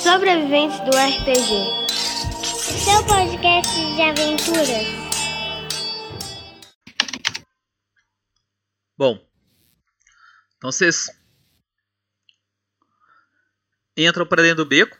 [0.00, 1.50] Sobreviventes do RPG.
[2.84, 4.86] Seu podcast de aventuras.
[8.96, 9.18] Bom,
[10.56, 11.10] então vocês
[13.96, 14.96] entram para dentro do beco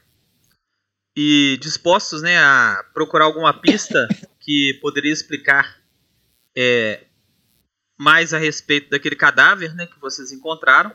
[1.16, 4.08] e dispostos né, a procurar alguma pista
[4.40, 5.80] que poderia explicar
[6.56, 7.06] é,
[8.02, 10.92] mais a respeito daquele cadáver né, que vocês encontraram.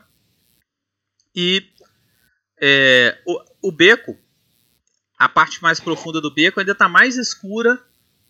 [1.34, 1.66] E
[2.60, 4.18] é, o, o beco,
[5.18, 7.82] a parte mais profunda do beco, ainda está mais escura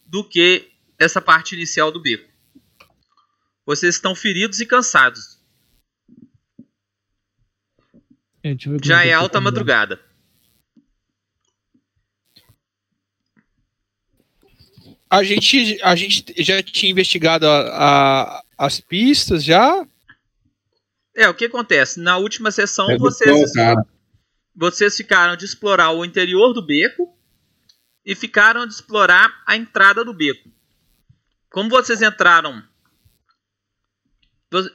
[0.06, 2.30] do que essa parte inicial do beco.
[3.66, 5.38] Vocês estão feridos e cansados.
[8.44, 10.00] É, deixa eu ver como Já é alta madrugada.
[15.10, 17.60] A gente, a gente já tinha investigado a-
[18.38, 19.86] a- as pistas já.
[21.14, 22.00] É, o que acontece?
[22.00, 23.52] Na última sessão, É vocês,
[24.54, 27.16] vocês ficaram de explorar o interior do beco
[28.04, 30.50] e ficaram de explorar a entrada do beco.
[31.50, 32.62] Como vocês entraram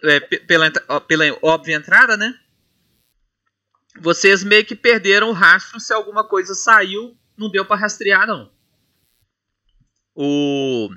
[0.03, 0.71] é, pe- pela,
[1.07, 2.37] pela óbvia entrada, né?
[3.99, 8.51] Vocês meio que perderam o rastro se alguma coisa saiu, não deu pra rastrear não.
[10.15, 10.89] O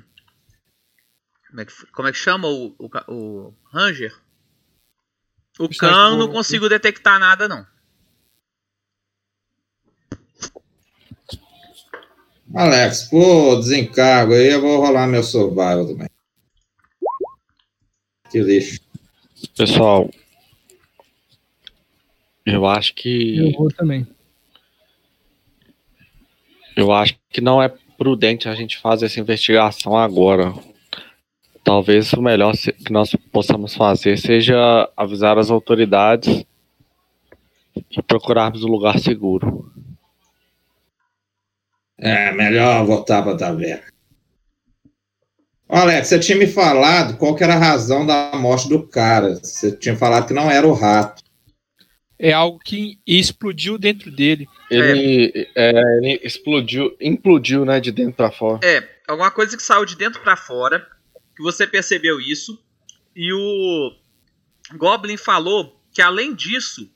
[1.57, 4.15] como é que, como é que chama o, o, o Ranger?
[5.57, 7.65] O Khan do- não consigo detectar nada não.
[12.53, 16.07] Alex, por desencargo aí, eu vou rolar meu survival também.
[18.31, 18.79] Que lixo.
[19.55, 20.09] Pessoal,
[22.45, 24.07] eu acho Eu que vou também.
[26.75, 30.53] eu acho que não é prudente a gente fazer essa investigação agora.
[31.67, 36.45] Talvez o melhor que nós possamos fazer seja avisar as autoridades
[37.75, 39.69] e procurarmos um lugar seguro.
[41.97, 43.83] É, melhor voltar pra taverna.
[45.67, 49.35] Ô, Alex, você tinha me falado qual que era a razão da morte do cara.
[49.35, 51.21] Você tinha falado que não era o rato.
[52.17, 54.47] É algo que explodiu dentro dele.
[54.71, 58.61] Ele, é, ele explodiu, implodiu, né, de dentro pra fora.
[58.63, 60.87] É, alguma coisa que saiu de dentro pra fora,
[61.37, 62.59] que você percebeu isso,
[63.15, 63.95] e o
[64.73, 66.91] Goblin falou que além disso,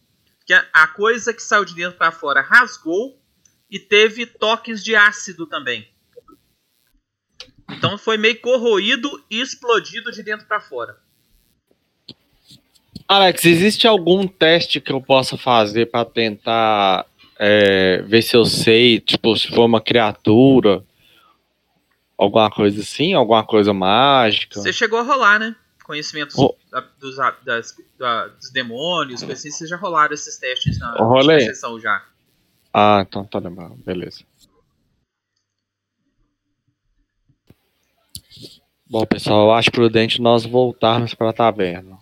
[0.47, 3.21] que a, coisa que saiu de dentro pra fora rasgou
[3.69, 5.87] e teve toques de ácido também.
[7.69, 10.97] Então foi meio corroído e explodido de dentro pra fora.
[13.07, 17.05] Alex, existe algum teste que eu possa fazer pra tentar
[17.37, 20.83] é, ver se eu sei, tipo, se for uma criatura,
[22.23, 24.59] alguma coisa assim, alguma coisa mágica?
[24.59, 25.55] Você chegou a rolar, né?
[25.83, 26.55] Conhecimentos Oh.
[26.71, 31.39] da- dos, das- da- dos demônios, coisas assim, vocês já rolaram esses testes na última
[31.39, 32.05] sessão já.
[32.73, 34.23] Ah, então tá lembrando, beleza.
[38.87, 41.97] Bom, pessoal, eu acho prudente nós voltarmos para a taverna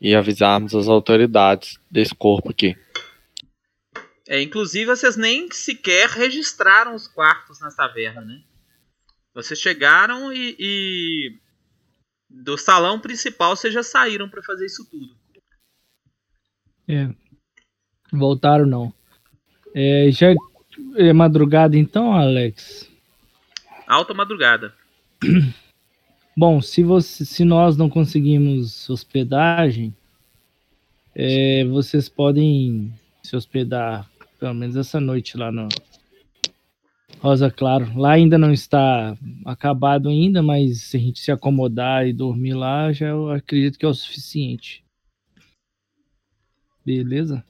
[0.00, 2.76] e avisarmos as autoridades desse corpo aqui.
[4.26, 8.40] É, inclusive, vocês nem sequer registraram os quartos na taverna, né?
[9.34, 11.38] Vocês chegaram e, e
[12.28, 15.16] do salão principal vocês já saíram pra fazer isso tudo.
[16.88, 17.08] É.
[18.12, 18.92] Voltaram não.
[19.74, 20.34] É, já
[20.96, 22.90] é madrugada então, Alex?
[23.86, 24.74] Alta madrugada.
[26.36, 29.94] Bom, se, você, se nós não conseguimos hospedagem,
[31.14, 32.92] é, vocês podem
[33.22, 34.08] se hospedar
[34.38, 35.68] pelo menos essa noite lá no
[37.18, 37.98] Rosa Claro.
[37.98, 42.92] Lá ainda não está acabado ainda, mas se a gente se acomodar e dormir lá,
[42.92, 44.84] já eu acredito que é o suficiente.
[46.84, 47.44] Beleza?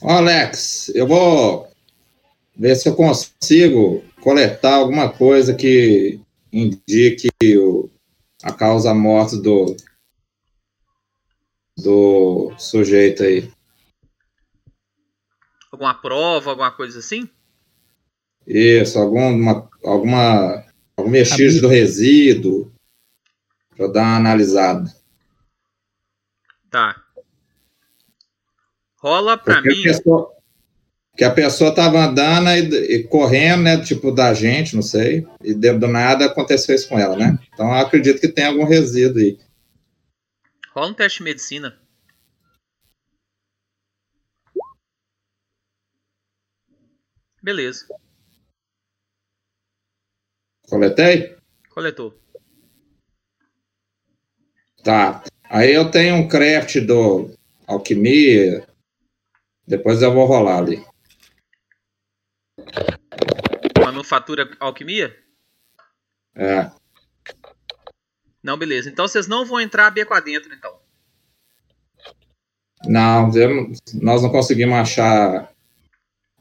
[0.00, 1.68] Alex, eu vou
[2.56, 6.20] ver se eu consigo coletar alguma coisa que
[6.52, 7.90] indique o,
[8.42, 9.76] a causa morta do,
[11.76, 13.50] do sujeito aí.
[15.78, 17.30] Alguma prova, alguma coisa assim?
[18.44, 20.64] Isso, alguma, alguma,
[20.96, 22.72] algum vestígio do resíduo.
[23.76, 24.92] Pra eu dar uma analisada.
[26.68, 27.00] Tá.
[28.96, 29.80] Rola pra Porque mim.
[29.82, 30.34] a pessoa,
[31.16, 33.80] que a pessoa tava andando e, e correndo, né?
[33.80, 35.24] Tipo, da gente, não sei.
[35.44, 37.38] E do nada aconteceu isso com ela, né?
[37.54, 39.38] Então eu acredito que tem algum resíduo aí.
[40.74, 41.78] Rola um teste de medicina.
[47.48, 47.86] Beleza.
[50.68, 51.34] Coletei?
[51.70, 52.20] Coletou.
[54.84, 55.24] Tá.
[55.44, 57.34] Aí eu tenho um craft do
[57.66, 58.68] alquimia.
[59.66, 60.84] Depois eu vou rolar ali.
[63.82, 65.18] Manufatura alquimia?
[66.34, 66.70] É.
[68.42, 68.90] Não, beleza.
[68.90, 70.78] Então vocês não vão entrar beco adentro, então.
[72.84, 73.30] Não,
[74.02, 75.50] nós não conseguimos achar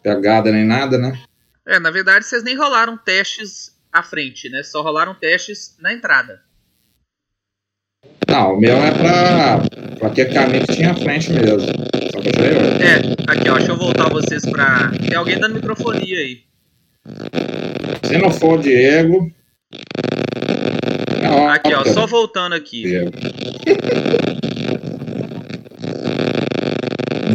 [0.01, 1.19] pegada nem nada, né?
[1.65, 4.63] É, na verdade vocês nem rolaram testes à frente, né?
[4.63, 6.41] Só rolaram testes na entrada.
[8.27, 9.59] Não, o meu é pra,
[9.97, 11.59] pra aquele caminho que tinha à frente mesmo.
[12.11, 12.83] Só que eu tirei outro.
[12.83, 12.97] É,
[13.31, 14.91] aqui ó, deixa eu voltar vocês pra.
[14.91, 16.43] Tem alguém dando microfonia aí.
[18.03, 19.31] Se não for o Diego.
[21.21, 22.83] É óbvio Aqui ó, é só voltando aqui.
[22.83, 23.11] Diego.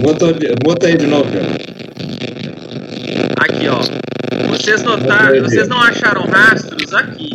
[0.03, 0.27] Bota,
[0.65, 1.82] bota aí de novo, Diego.
[3.73, 4.49] Ó.
[4.49, 7.31] Vocês notaram, vocês não acharam rastros aqui.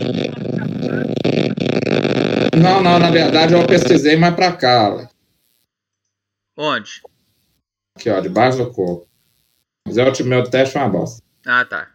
[2.62, 4.89] Não, não, na verdade eu pesquisei mais pra cá.
[4.89, 5.07] ó.
[6.57, 7.01] Onde?
[7.95, 9.07] Aqui, ó, debaixo do corpo.
[9.86, 11.24] Mas é o meu teste foi uma bosta.
[11.45, 11.92] Ah, tá.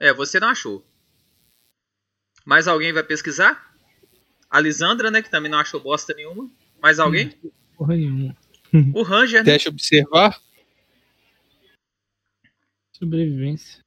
[0.00, 0.84] É, você não achou.
[2.44, 3.74] Mais alguém vai pesquisar?
[4.50, 6.50] A Lisandra, né, que também não achou bosta nenhuma.
[6.82, 7.32] Mais alguém?
[7.76, 8.36] Porra nenhuma.
[8.94, 9.52] O Ranger, né?
[9.52, 10.38] Teste observar.
[13.04, 13.84] Sobrevivência.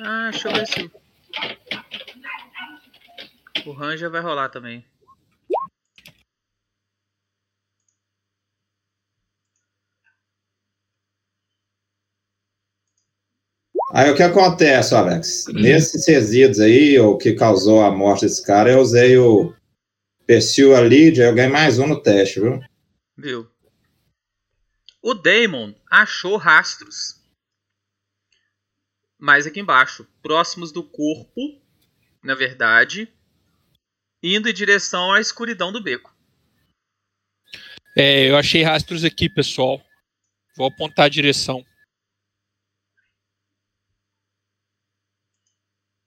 [0.00, 0.90] Ah, deixa eu ver se.
[3.66, 4.82] O Ranger vai rolar também.
[13.92, 15.44] Aí o que acontece, Alex?
[15.52, 19.54] Nesses resíduos aí, o que causou a morte desse cara, eu usei o
[20.26, 22.60] perfil ali, eu ganhei mais um no teste, viu?
[23.14, 23.46] Viu?
[25.02, 27.25] O Damon achou rastros.
[29.26, 31.60] Mais aqui embaixo, próximos do corpo,
[32.22, 33.12] na verdade,
[34.22, 36.16] indo em direção à escuridão do beco.
[37.98, 39.84] É, eu achei rastros aqui, pessoal.
[40.56, 41.66] Vou apontar a direção.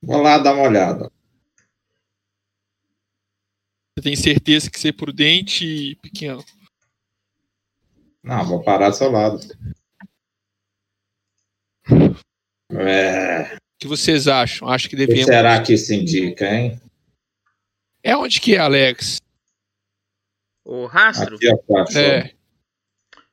[0.01, 1.11] Vou lá dar uma olhada.
[3.97, 6.41] Você tem certeza que ser prudente e pequeno.
[8.23, 9.39] Não, vou parar do seu lado.
[12.71, 14.67] É, O que vocês acham?
[14.67, 15.25] Acho que o que devemos.
[15.25, 16.79] será que isso indica, hein?
[18.03, 19.17] É onde que é, Alex?
[20.63, 22.01] O rastro, Aqui, ó, achou.
[22.01, 22.33] É.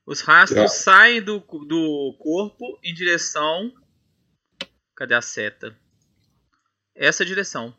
[0.07, 0.69] os rastros Ó.
[0.69, 3.73] saem do, do corpo em direção.
[4.97, 5.77] Cadê a seta?
[6.95, 7.75] Essa direção.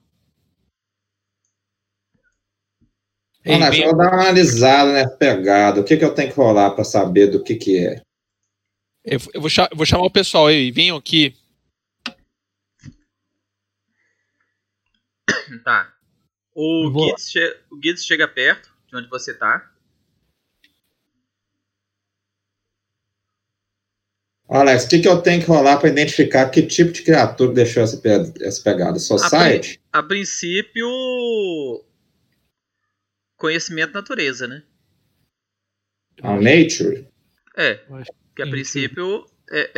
[3.44, 5.80] Ei, Alex, bem- eu vou dar uma analisada nessa pegada.
[5.80, 8.02] O que, que eu tenho que rolar para saber do que, que é?
[9.04, 10.70] eu vou, eu vou chamar o pessoal aí.
[10.70, 11.36] Venham aqui.
[15.64, 15.94] Tá.
[16.54, 19.72] O Gids, che- o Gids chega perto de onde você tá.
[24.50, 27.84] Alex, o que, que eu tenho que rolar para identificar que tipo de criatura deixou
[27.84, 28.98] essa, pe- essa pegada?
[28.98, 29.82] Society?
[29.92, 30.88] A princípio.
[33.36, 34.64] Conhecimento da natureza, né?
[36.24, 37.08] A nature?
[37.56, 37.76] É.
[38.36, 39.72] Que a princípio, é,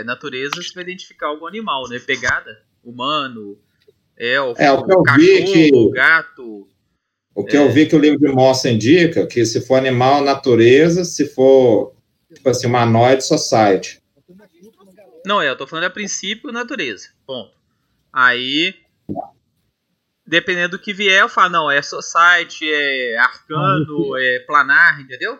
[0.00, 1.98] é, natureza você vai identificar algum animal, né?
[1.98, 2.64] Pegada.
[2.84, 3.58] Humano,
[4.16, 6.68] elfo, É, o que eu cachorro, vi que- gato.
[7.34, 7.60] O que É.
[7.60, 11.94] eu vi que o livro de mostra indica que se for animal, natureza, se for,
[12.32, 14.00] tipo assim, humanoide, society.
[15.24, 17.08] Não é, eu tô falando a princípio natureza.
[17.26, 17.52] Ponto.
[18.12, 18.74] Aí,
[20.26, 25.38] dependendo do que vier, eu falo, não, é society, é arcano, é planar, entendeu?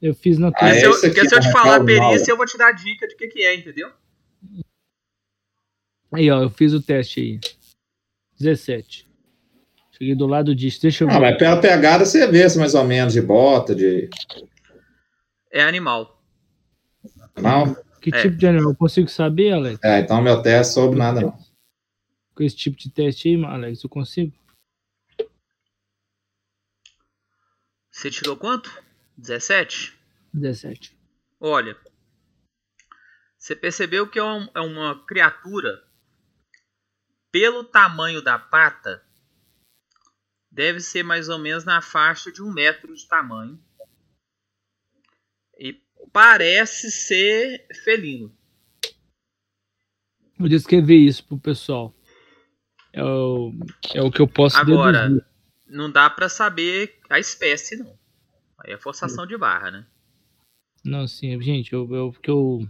[0.00, 1.76] Eu fiz Ah, Porque, é se, eu, esse aqui porque se eu te falar a
[1.76, 2.10] é o mal.
[2.10, 3.90] perícia, eu vou te dar dica de que que é, entendeu?
[6.12, 7.40] Aí, ó, eu fiz o teste aí.
[8.38, 9.06] 17.
[9.92, 10.80] Cheguei do lado disso.
[10.82, 11.20] Deixa eu Ah, ver.
[11.20, 14.10] mas pela pegada você vê se mais ou menos de bota, de.
[15.50, 16.22] É animal.
[17.40, 17.74] Não?
[18.00, 18.22] Que é.
[18.22, 18.70] tipo de animal?
[18.72, 19.78] Eu consigo saber, Alex?
[19.82, 21.38] É, então meu teste sobre nada, não.
[22.34, 24.32] Com esse tipo de teste aí, Alex, eu consigo?
[27.90, 28.70] Você tirou quanto?
[29.16, 29.96] 17?
[30.32, 30.94] 17.
[31.40, 31.76] Olha,
[33.38, 35.82] você percebeu que é, um- é uma criatura,
[37.36, 39.04] pelo tamanho da pata,
[40.50, 43.62] deve ser mais ou menos na faixa de um metro de tamanho.
[45.58, 45.78] E
[46.10, 48.34] parece ser felino.
[50.38, 51.94] Vou descrever isso pro pessoal.
[52.90, 53.52] É o,
[53.92, 55.26] é o que eu posso Agora, deduzir.
[55.66, 57.98] não dá pra saber a espécie, não.
[58.60, 59.86] Aí é forçação de barra, né?
[60.82, 62.66] Não, sim, gente, eu, eu, que eu.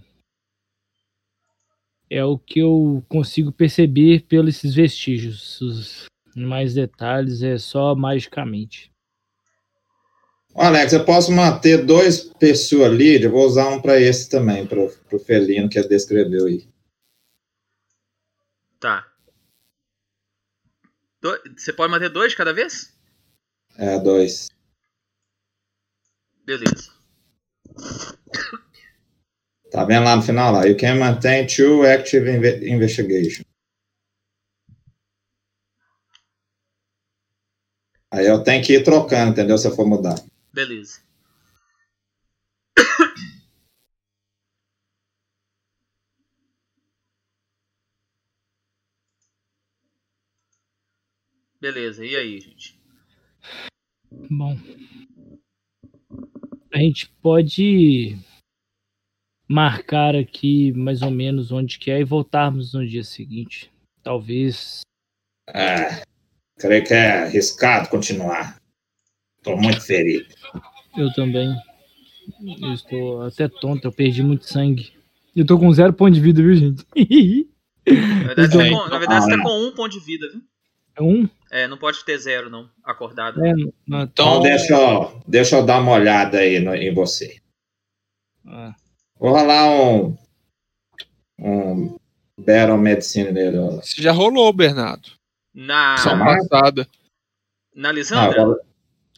[2.09, 5.61] É o que eu consigo perceber pelos esses vestígios.
[5.61, 8.93] Os mais detalhes é só magicamente.
[10.55, 14.81] Alex, eu posso manter dois pessoas ali, eu vou usar um para esse também, para
[14.81, 16.67] o felino que ele descreveu aí.
[18.81, 19.07] Tá.
[21.21, 22.95] Do- Você pode manter dois de cada vez?
[23.77, 24.49] É, dois.
[26.45, 26.91] Beleza.
[29.77, 30.65] Tá vendo lá no final lá?
[30.65, 33.45] You can maintain two active inve- investigation.
[38.11, 39.59] Aí eu tenho que ir trocando, entendeu?
[39.59, 40.15] Se eu for mudar.
[40.51, 41.01] Beleza.
[51.61, 52.81] Beleza, e aí, gente?
[54.31, 54.57] Bom.
[56.73, 58.19] A gente pode
[59.49, 63.71] marcar aqui mais ou menos onde que é e voltarmos no dia seguinte.
[64.03, 64.81] Talvez.
[65.49, 66.03] É,
[66.59, 68.61] creio que é arriscado continuar.
[69.43, 70.27] Tô muito ferido.
[70.97, 71.49] Eu também.
[72.61, 74.93] Eu estou até tonto, eu perdi muito sangue.
[75.35, 76.85] Eu tô com zero ponto de vida, viu, gente?
[77.87, 80.43] Na verdade, você tá com, na verdade, você tá com um ponto de vida, viu?
[80.97, 81.29] É um?
[81.53, 82.69] É, não pode ter zero, não.
[82.83, 83.45] Acordado.
[83.45, 83.53] É,
[83.87, 87.37] não, Então Então, deixa eu, deixa eu dar uma olhada aí no- em você.
[88.47, 88.75] ah,
[89.19, 90.17] Vou rolar um.
[91.39, 91.97] Um
[92.39, 93.59] Battle Medicine nele.
[93.83, 95.11] você já rolou, Bernardo.
[95.55, 96.87] Na, Só passada.
[97.75, 98.43] na Ah, eu Lisandra,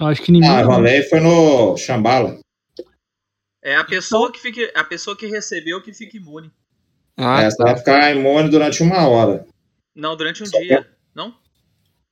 [0.01, 0.53] eu acho que inimigo.
[0.53, 2.39] ah, eu rolei foi no Shambhala.
[3.63, 4.71] é a pessoa que fica.
[4.75, 6.51] A pessoa que recebeu que fica imune.
[7.17, 9.45] Ah, É, você vai ficar imune durante uma hora.
[9.95, 10.89] Não, durante um Só dia.
[11.15, 11.35] Não?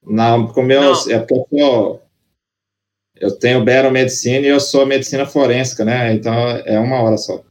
[0.02, 1.06] Não, com meus.
[1.06, 1.14] Não.
[1.14, 2.02] É porque eu.
[3.14, 6.12] Eu tenho Battle Medicine e eu sou medicina forense, né?
[6.12, 7.42] Então é uma hora só.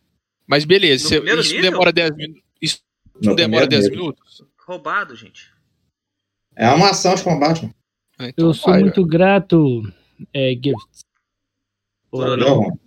[0.47, 1.71] Mas beleza, você- primeiro isso nível?
[1.71, 2.43] demora 10 minutos.
[2.61, 2.79] Isso
[3.15, 3.99] No demora primeiro 10 nível.
[3.99, 4.43] minutos?
[4.65, 5.51] Roubado, gente.
[6.55, 7.63] É uma ação de combate.
[7.63, 7.75] mano.
[8.17, 9.81] Ah, então Eu sou vai, muito grato,
[10.33, 11.01] é, Gifts.
[12.09, 12.79] Por Deu ruim.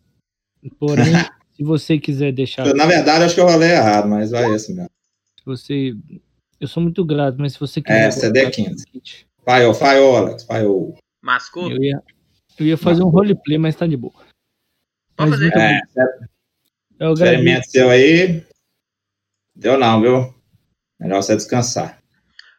[0.78, 1.04] Porém,
[1.52, 2.64] se você quiser deixar.
[2.74, 4.90] Na verdade, acho que eu rolei errado, mas vai esse mesmo.
[5.38, 5.94] Se você.
[6.60, 8.06] Eu sou muito grato, mas se você quiser.
[8.06, 8.84] É, CD15.
[8.90, 10.44] colocar- Falhou, falhou, Alex.
[10.44, 10.96] Falhou.
[11.22, 11.70] Mascou?
[11.70, 12.02] Eu ia,
[12.58, 14.12] eu ia fazer um roleplay, mas tá de boa.
[15.16, 15.52] Pode Mas fazer.
[15.56, 15.80] É,
[16.98, 18.44] Eu experimento seu aí.
[19.54, 20.34] Deu não, viu?
[20.98, 22.02] Melhor você descansar.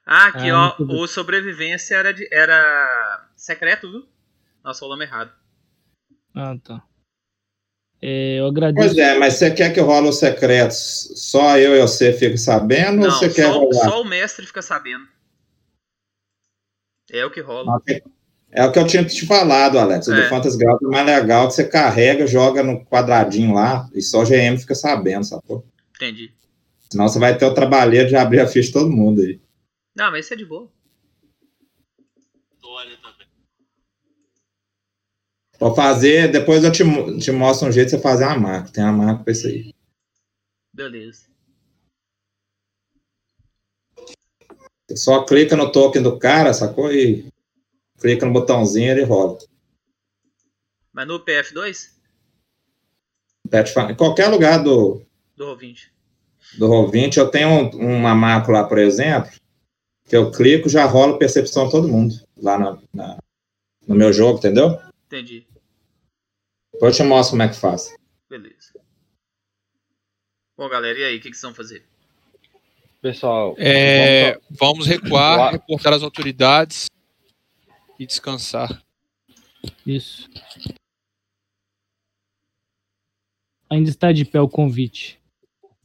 [0.06, 0.84] Ah, aqui, Ah, ó.
[0.84, 4.08] O sobrevivência era, de, era secreto, viu?
[4.64, 5.32] Nós falamos errado.
[6.36, 6.84] Ah, tá.
[8.02, 8.88] É, eu agradeço.
[8.88, 11.12] Pois é, mas você quer que role os secretos?
[11.16, 13.90] Só eu e você fica sabendo ou Não, você quer só, rolar?
[13.90, 15.06] só o mestre fica sabendo.
[17.12, 17.82] É o que rola.
[18.52, 20.08] É o que eu tinha te falado, Alex.
[20.08, 20.24] O É.
[20.24, 24.22] do Fantasy Ground é mais legal que você carrega, joga no quadradinho lá e só
[24.22, 25.66] o GM fica sabendo, sacou?
[25.96, 26.34] Entendi.
[26.90, 29.40] Senão você vai ter o trabalheiro de abrir a ficha de todo mundo aí.
[29.96, 30.70] Não, mas isso é de boa.
[35.60, 36.84] Vou fazer, depois eu te,
[37.20, 38.72] te mostro um jeito de você fazer uma marca.
[38.72, 39.74] Tem uma marca pra isso aí.
[40.74, 41.28] Beleza.
[44.88, 46.92] Você só clica no token do cara, sacou?
[46.94, 47.28] E
[48.00, 49.38] clica no botãozinho e ele rola.
[50.94, 51.90] Mas no PF2?
[53.50, 55.90] Pet Fan- Em qualquer lugar do, Do Roll20.
[56.58, 59.32] do Roll20, eu tenho um- uma marca lá, por exemplo,
[60.06, 63.18] que eu clico já rola percepção de todo mundo lá na- na-
[63.88, 64.80] no meu jogo, entendeu?
[65.08, 65.46] Entendi.
[66.74, 67.96] Depois eu te mostro como é que faz.
[68.30, 68.74] Beleza.
[70.58, 71.18] Bom, galera, e aí?
[71.18, 71.84] O que, que vocês vão fazer?
[73.02, 75.52] Pessoal, É, vamos- vamos recuar, Recuar.
[75.54, 76.88] reportar as autoridades
[78.00, 78.82] e descansar.
[79.86, 80.30] Isso.
[83.70, 85.20] Ainda está de pé o convite.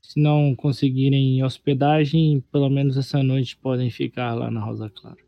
[0.01, 5.19] Se não conseguirem hospedagem, pelo menos essa noite podem ficar lá na Rosa Clara.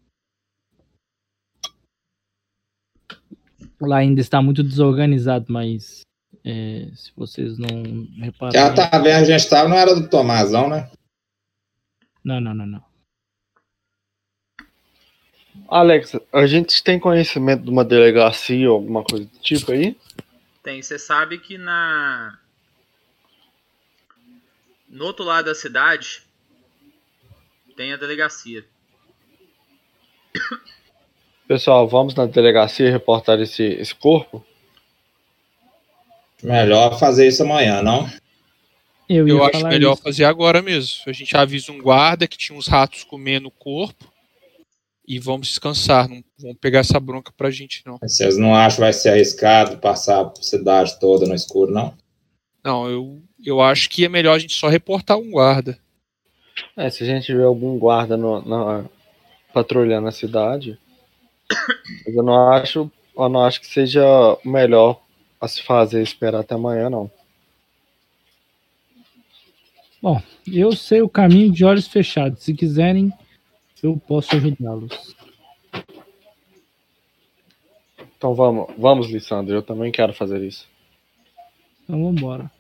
[3.81, 6.03] Lá ainda está muito desorganizado, mas
[6.45, 8.75] é, se vocês não Aquela repararem.
[8.75, 10.91] taverna que a gente tava não era do Tomazão, né?
[12.25, 12.85] Não, não, não, não.
[15.69, 19.97] Alex, a gente tem conhecimento de uma delegacia ou alguma coisa do tipo aí?
[20.63, 22.39] Tem, você sabe que na.
[24.89, 26.23] No outro lado da cidade
[27.77, 28.65] tem a delegacia.
[31.49, 34.45] Pessoal, vamos na delegacia reportar esse, esse corpo?
[36.43, 38.09] Melhor fazer isso amanhã, não?
[39.09, 40.03] Eu, ia Eu acho falar melhor isso.
[40.03, 41.03] fazer agora mesmo.
[41.07, 44.16] A gente avisa um guarda que tinha uns ratos comendo o corpo
[45.07, 46.09] e vamos descansar.
[46.09, 47.99] Não vamos pegar essa bronca pra gente, não.
[47.99, 51.95] Vocês não acham que vai ser arriscado passar a cidade toda no escuro, não?
[52.65, 55.79] Não, eu, eu acho que é melhor a gente só reportar um guarda.
[56.77, 58.85] É, se a gente vê algum guarda no, na,
[59.53, 60.79] patrulhando a cidade,
[62.07, 64.05] eu não acho, eu não acho que seja
[64.45, 65.01] o melhor
[65.41, 67.11] a se fazer esperar até amanhã, não.
[70.03, 72.43] Bom, eu sei o caminho de olhos fechados.
[72.43, 73.13] Se quiserem,
[73.83, 75.15] eu posso ajudá-los.
[78.17, 79.55] Então vamos, vamos, Lissandro.
[79.55, 80.67] Eu também quero fazer isso.
[81.85, 82.51] Então vamos embora.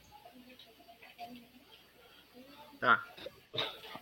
[2.80, 3.02] Tá.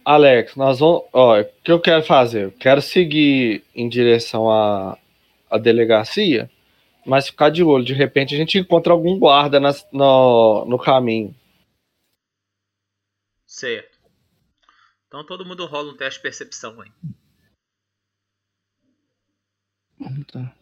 [0.04, 1.04] Alex, nós vamos.
[1.12, 2.44] Ó, o que eu quero fazer?
[2.44, 4.98] Eu quero seguir em direção à,
[5.48, 6.50] à delegacia,
[7.06, 7.84] mas ficar de olho.
[7.84, 11.34] De repente a gente encontra algum guarda nas- no, no caminho.
[13.46, 13.93] Certo.
[15.14, 16.90] Então todo mundo rola um teste de percepção aí.
[20.26, 20.58] Tá.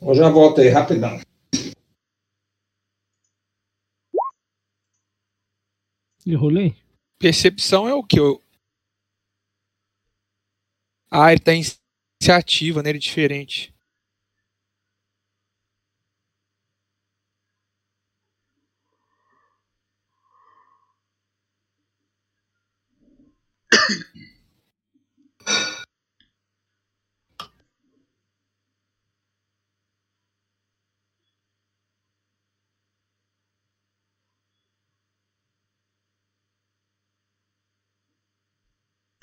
[0.00, 1.18] Eu já volto aí, rapidão.
[6.24, 6.76] E rolei?
[7.18, 8.20] Percepção é o que?
[8.20, 8.40] Eu...
[11.10, 11.62] Ah, ele tá em
[12.22, 12.90] iniciativa, né?
[12.90, 13.73] Ele é diferente.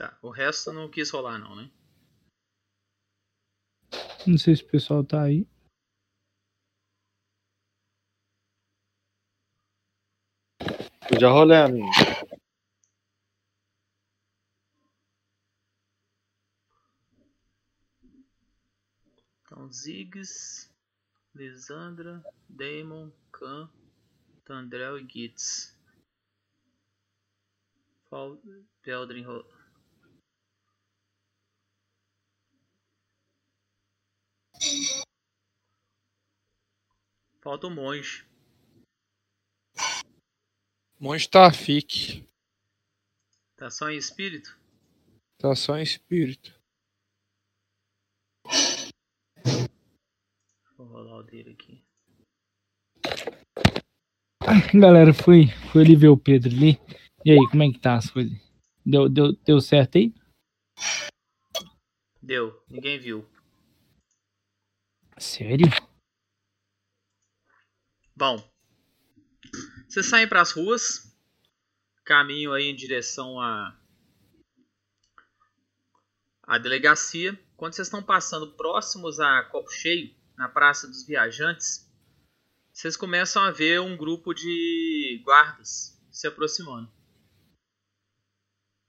[0.01, 0.17] Tá.
[0.23, 1.69] O resto não quis rolar não, né?
[4.25, 5.47] Não sei se o pessoal tá aí.
[11.11, 11.91] Eu já rolei a minha.
[19.69, 20.71] Ziggs,
[21.35, 23.69] Lisandra, Damon, Khan,
[24.45, 25.77] Tandrel e Gitz.
[28.09, 28.41] Ro-
[37.41, 38.25] Falta o monge.
[40.99, 42.23] Monge tá fique.
[43.57, 44.55] Tá só em espírito?
[45.39, 46.60] Tá só em espírito.
[50.81, 51.85] Vou rolar o dele aqui.
[54.73, 56.79] Galera, fui, fui ali ver o Pedro ali.
[57.23, 58.35] E aí, como é que tá as coisas?
[58.83, 60.11] Deu, deu, deu certo aí?
[62.19, 63.29] Deu, ninguém viu.
[65.19, 65.67] Sério?
[68.15, 68.43] Bom,
[69.87, 71.15] vocês saem para as ruas,
[72.03, 73.79] caminho aí em direção à
[76.41, 77.39] à delegacia.
[77.55, 81.89] Quando vocês estão passando próximos a Copo Cheio, na Praça dos Viajantes,
[82.71, 86.91] vocês começam a ver um grupo de guardas se aproximando.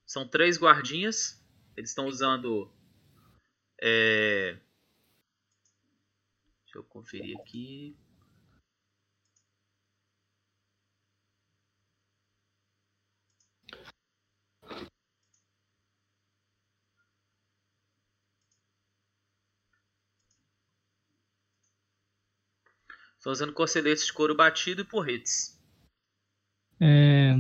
[0.06, 1.42] São três guardinhas,
[1.76, 2.70] eles estão usando.
[3.80, 4.58] é,
[6.64, 7.96] Deixa eu conferir aqui.
[23.26, 25.58] Usando coceletes de couro batido e porretes.
[26.80, 27.34] É...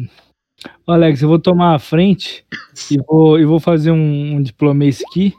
[0.86, 2.46] Alex, eu vou tomar a frente
[2.90, 5.34] e vou, vou fazer um, um diplomacy aqui.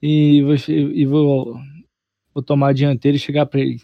[0.00, 1.60] E vou, e vou,
[2.34, 3.80] vou tomar a dianteira e chegar pra ele.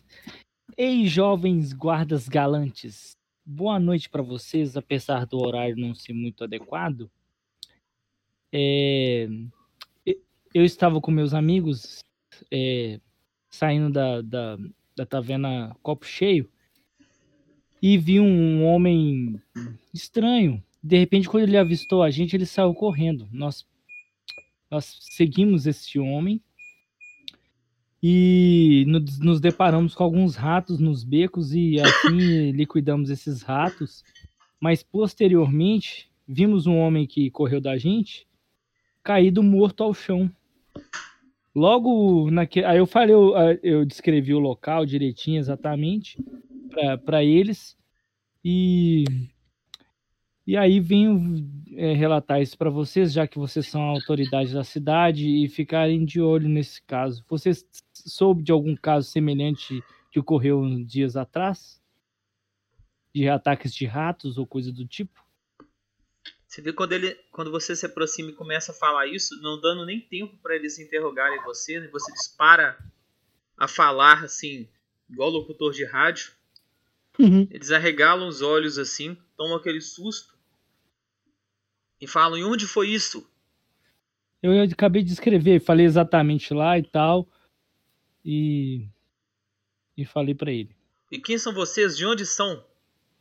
[0.76, 3.12] Ei, jovens guardas galantes.
[3.44, 7.10] Boa noite pra vocês, apesar do horário não ser muito adequado.
[8.52, 9.28] É,
[10.54, 11.98] eu estava com meus amigos
[12.50, 12.98] é,
[13.50, 14.58] saindo da, da,
[14.98, 16.48] da taverna Copo Cheio
[17.80, 19.40] e vi um homem
[19.94, 20.62] estranho.
[20.82, 23.28] De repente, quando ele avistou a gente, ele saiu correndo.
[23.32, 23.64] Nós,
[24.70, 26.40] nós seguimos esse homem
[28.02, 34.02] e nos, nos deparamos com alguns ratos nos becos e assim liquidamos esses ratos.
[34.60, 38.26] Mas posteriormente, vimos um homem que correu da gente
[39.02, 40.30] caído morto ao chão.
[41.58, 42.66] Logo naquele.
[42.66, 46.16] Aí eu falei, eu, eu descrevi o local direitinho, exatamente,
[47.04, 47.76] para eles.
[48.44, 49.04] E.
[50.46, 51.44] E aí venho
[51.74, 56.20] é, relatar isso para vocês, já que vocês são autoridades da cidade e ficarem de
[56.20, 57.24] olho nesse caso.
[57.28, 61.82] Vocês soube de algum caso semelhante que ocorreu uns dias atrás?
[63.12, 65.27] De ataques de ratos ou coisa do tipo?
[66.48, 69.84] Você vê quando, ele, quando você se aproxima e começa a falar isso, não dando
[69.84, 71.88] nem tempo para eles interrogarem você, né?
[71.88, 72.78] você dispara
[73.54, 74.66] a falar assim,
[75.10, 76.32] igual locutor de rádio.
[77.18, 77.46] Uhum.
[77.50, 80.38] Eles arregalam os olhos assim, tomam aquele susto
[82.00, 83.28] e falam: E onde foi isso?
[84.42, 87.28] Eu acabei de escrever, falei exatamente lá e tal.
[88.24, 88.88] E.
[89.96, 90.74] E falei pra ele.
[91.10, 91.96] E quem são vocês?
[91.96, 92.64] De onde são?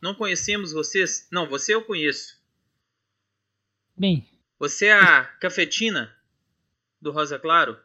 [0.00, 1.26] Não conhecemos vocês?
[1.30, 2.37] Não, você eu conheço.
[3.98, 4.24] Bem,
[4.58, 6.14] Você é a cafetina
[7.00, 7.76] do Rosa Claro?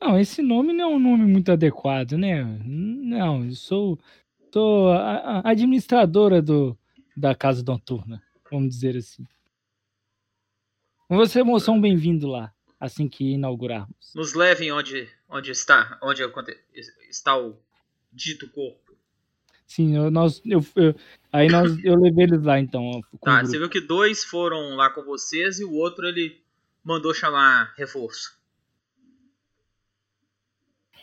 [0.00, 2.44] não, esse nome não é um nome muito adequado, né?
[2.64, 3.98] Não, eu sou,
[4.52, 6.78] sou a, a administradora do,
[7.16, 9.26] da Casa Noturna, vamos dizer assim.
[11.08, 14.12] Você, moção, um bem-vindo lá, assim que inaugurarmos.
[14.14, 16.22] Nos levem onde, onde está, onde
[17.08, 17.58] está o
[18.12, 18.87] dito corpo.
[19.68, 20.94] Sim, eu, nós, eu, eu-
[21.30, 23.02] aí nós, eu levei eles lá, então.
[23.22, 26.40] Tá, você viu que dois foram lá com vocês e o outro ele
[26.82, 28.36] mandou chamar reforço.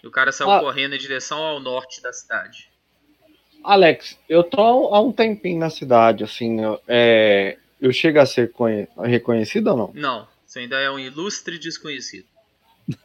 [0.04, 0.60] E o cara saiu Ah.
[0.60, 2.70] correndo em direção ao norte da cidade.
[3.64, 4.62] Alex, eu tô
[4.94, 9.78] há um tempinho na cidade, assim, eu- é, eu chego a ser conhe- reconhecido ou
[9.78, 9.92] não?
[9.94, 12.28] Não, você ainda é um ilustre desconhecido.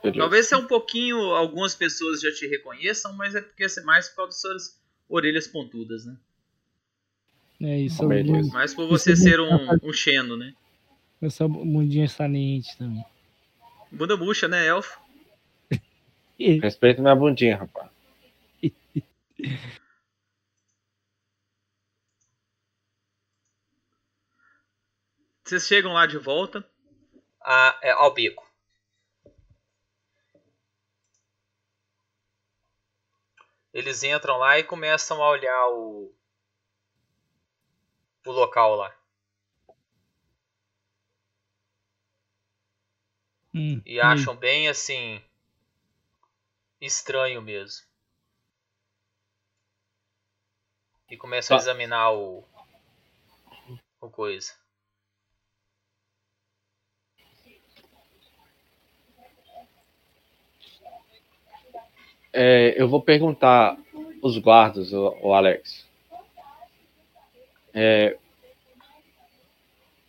[0.03, 0.19] Beleza.
[0.21, 4.17] Talvez seja um pouquinho, algumas pessoas já te reconheçam, mas é porque é mais por
[4.17, 4.80] causa das suas
[5.11, 6.17] orelhas pontudas, né?
[7.63, 8.51] É isso, Beleza.
[8.53, 10.55] Mais por você ser um, um xeno, né?
[11.21, 13.05] essa bundinha saliente também.
[13.93, 14.99] Bunda murcha, né, elfo?
[16.39, 17.91] Respeita minha bundinha, rapaz.
[25.45, 26.65] Vocês chegam lá de volta
[27.43, 28.50] a- é, ao beco.
[33.75, 36.15] Eles entram lá e começam a olhar o,
[38.27, 38.95] o local lá.
[43.55, 45.23] Hum, E acham bem assim.
[46.81, 47.87] estranho mesmo.
[51.11, 51.63] E começam a Tá.
[51.63, 52.43] examinar o.
[54.01, 54.53] o coisa.
[62.43, 63.77] É, eu vou perguntar
[64.23, 65.87] os guardas, o, o Alex.
[67.75, 68.17] É,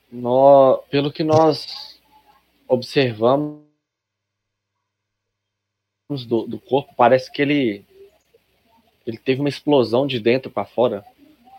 [0.10, 2.00] nó- pelo que nós
[2.70, 3.62] observamos
[6.26, 7.86] do, do corpo, parece que ele
[9.06, 11.04] ele teve uma explosão de dentro para fora.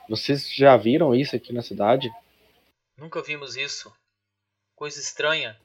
[0.08, 2.10] Vocês já viram isso aqui na cidade?
[2.96, 3.92] Nunca vimos isso.
[4.74, 5.60] Coisa estranha.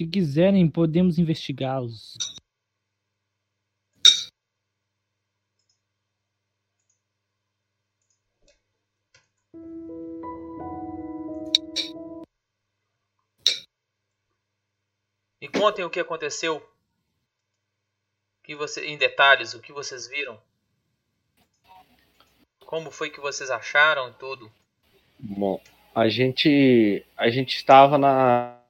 [0.00, 2.16] Se quiserem, podemos investigá-los.
[15.38, 16.66] Me contem o que aconteceu.
[18.42, 20.40] Que você, em detalhes, o que vocês viram.
[22.60, 24.50] Como foi que vocês acharam e tudo.
[25.18, 25.62] Bom,
[25.94, 28.60] a gente a gente estava na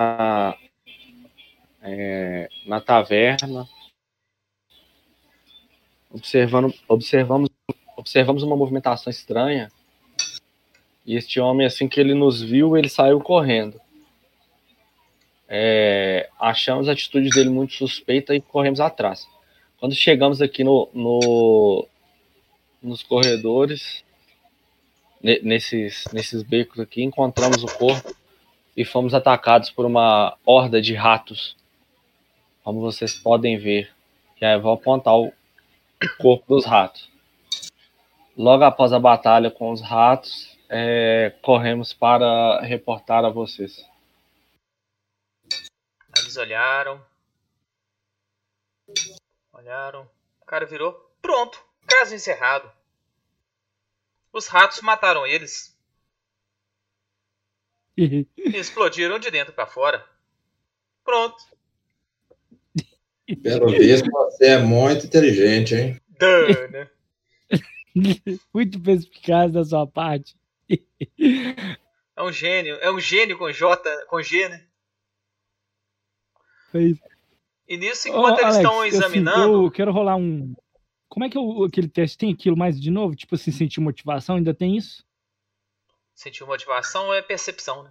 [0.00, 0.56] na,
[1.82, 3.68] é, na taverna.
[6.10, 7.48] Observando observamos
[7.96, 9.70] observamos uma movimentação estranha.
[11.06, 13.80] E este homem assim que ele nos viu ele saiu correndo.
[15.48, 19.26] É, achamos a atitude dele muito suspeita e corremos atrás.
[19.78, 21.88] Quando chegamos aqui no, no
[22.82, 24.04] nos corredores
[25.22, 28.14] ne- nesses, nesses becos aqui, encontramos o corpo
[28.76, 31.56] e fomos atacados por uma horda de ratos.
[32.62, 33.92] Como vocês podem ver.
[34.40, 35.32] E aí eu vou apontar o
[36.18, 37.10] corpo dos ratos.
[38.36, 43.84] Logo após a batalha com os ratos, é, corremos para reportar a vocês.
[46.16, 47.04] Eles olharam.
[49.52, 50.08] Olharam.
[50.40, 50.92] O cara virou.
[51.20, 51.62] Pronto.
[51.86, 52.70] Caso encerrado.
[54.32, 55.76] Os ratos mataram eles.
[57.96, 60.08] E explodiram de dentro pra fora.
[61.04, 61.36] Pronto.
[63.36, 66.00] Pelo visto, você é muito inteligente, hein?
[66.70, 66.90] Né?
[68.54, 70.36] Muito perspicaz da sua parte.
[72.16, 72.76] É um gênio.
[72.76, 74.64] É um gênio com J, com G, né?
[76.70, 77.02] Foi isso.
[77.68, 79.64] E nisso, Ô, enquanto eles Alex, estão eu, assim, examinando.
[79.64, 80.54] eu quero rolar um.
[81.08, 83.16] Como é que é o- aquele teste tem aquilo mais de novo?
[83.16, 85.04] Tipo assim, sentir motivação, ainda tem isso?
[86.14, 87.90] Sentir motivação é percepção, né?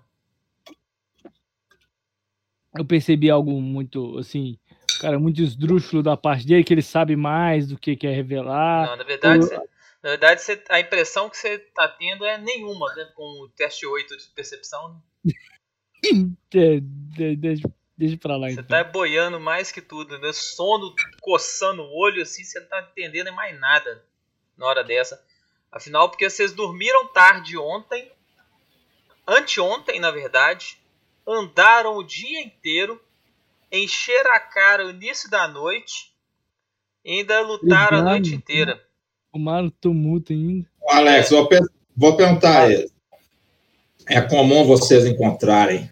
[2.78, 4.58] Eu percebi algo muito, assim,
[5.00, 8.88] cara, muito esdrúxulo da parte dele, que ele sabe mais do que quer revelar.
[8.88, 9.70] Não, na verdade, eu-
[10.04, 13.06] na verdade você- a impressão que você tá tendo é nenhuma, né?
[13.16, 15.02] Com o teste 8 de percepção.
[15.24, 15.34] Né?
[16.50, 18.66] De- de- Deixa, deixa pra lá Você então.
[18.66, 20.32] tá boiando mais que tudo, né?
[20.32, 24.04] Sono coçando o olho assim, você não tá entendendo mais nada
[24.58, 25.22] na hora dessa.
[25.72, 28.10] Afinal, porque vocês dormiram tarde ontem,
[29.28, 30.78] anteontem, na verdade,
[31.28, 33.00] andaram o dia inteiro,
[33.72, 36.14] encheram a cara o início da noite,
[37.04, 38.84] e ainda lutaram a noite inteira.
[39.32, 40.68] Tomaram tumulto ainda.
[40.88, 42.68] Alex, vou, per- vou perguntar.
[44.08, 45.92] É comum vocês encontrarem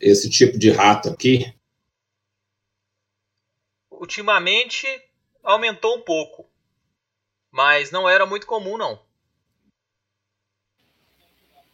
[0.00, 1.52] esse tipo de rato aqui?
[3.90, 4.86] Ultimamente
[5.42, 6.46] aumentou um pouco,
[7.50, 9.02] mas não era muito comum não.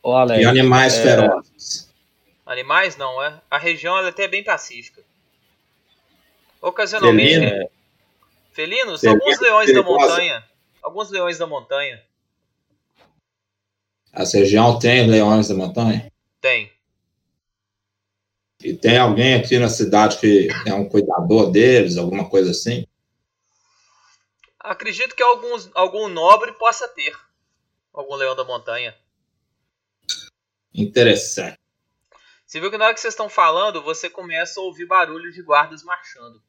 [0.03, 1.95] Ô, Alex, E animais é, ferozes?
[2.45, 3.41] Animais não, é.
[3.51, 5.03] A região ela é até bem pacífica.
[6.65, 7.35] Ocasionalmente.
[7.35, 7.71] Felino?
[8.53, 9.01] Felinos?
[9.03, 10.09] Felino Alguns leões da perigosa?
[10.09, 10.49] montanha.
[10.83, 12.03] Alguns leões da montanha.
[14.11, 16.11] Essa região tem leões da montanha?
[16.41, 16.73] Tem.
[18.63, 22.87] E tem alguém aqui na cidade que é um cuidador deles, alguma coisa assim?
[24.59, 27.15] Acredito que alguns, algum nobre possa ter.
[27.93, 28.97] Algum leão da montanha.
[30.73, 31.59] Interessante.
[32.47, 35.43] Você viu que na hora que vocês estão falando, você começa a ouvir barulho de
[35.43, 36.43] guardas marchando.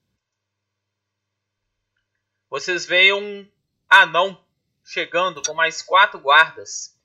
[2.55, 3.45] Vocês veem um
[3.89, 4.41] anão
[4.81, 6.97] chegando com mais quatro guardas.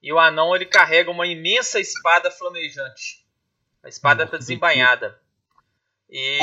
[0.00, 3.26] E o anão ele carrega uma imensa espada flamejante.
[3.82, 5.20] A espada está desembainhada.
[6.08, 6.38] E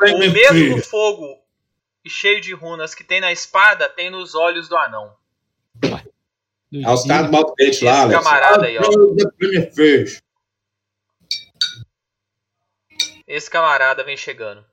[0.00, 1.40] o mesmo fogo
[2.04, 5.16] e cheio de runas que tem na espada tem nos olhos do anão.
[5.84, 8.24] É caras do Maltete lá, Esse Alex.
[8.24, 8.82] camarada aí, ó.
[13.24, 14.71] Esse camarada vem chegando.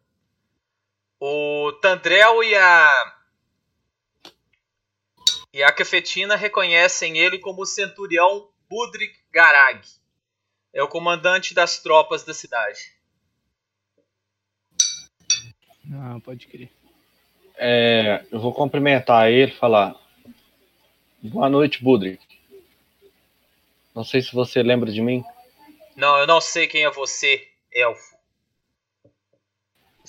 [1.20, 3.16] O Tandrel e a.
[5.52, 9.82] E a Cafetina reconhecem ele como o centurião Budrik Garag.
[10.72, 12.94] É o comandante das tropas da cidade.
[15.92, 16.70] Ah, pode crer.
[17.58, 19.96] é, eu vou cumprimentar ele e falar.
[21.22, 22.24] Boa noite, Budrik.
[23.94, 25.24] Não sei se você lembra de mim.
[25.96, 28.19] Não, eu não sei quem é você, elfo.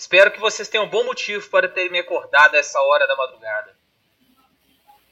[0.00, 3.14] Espero que vocês tenham um bom motivo para terem me acordado a essa hora da
[3.14, 3.76] madrugada.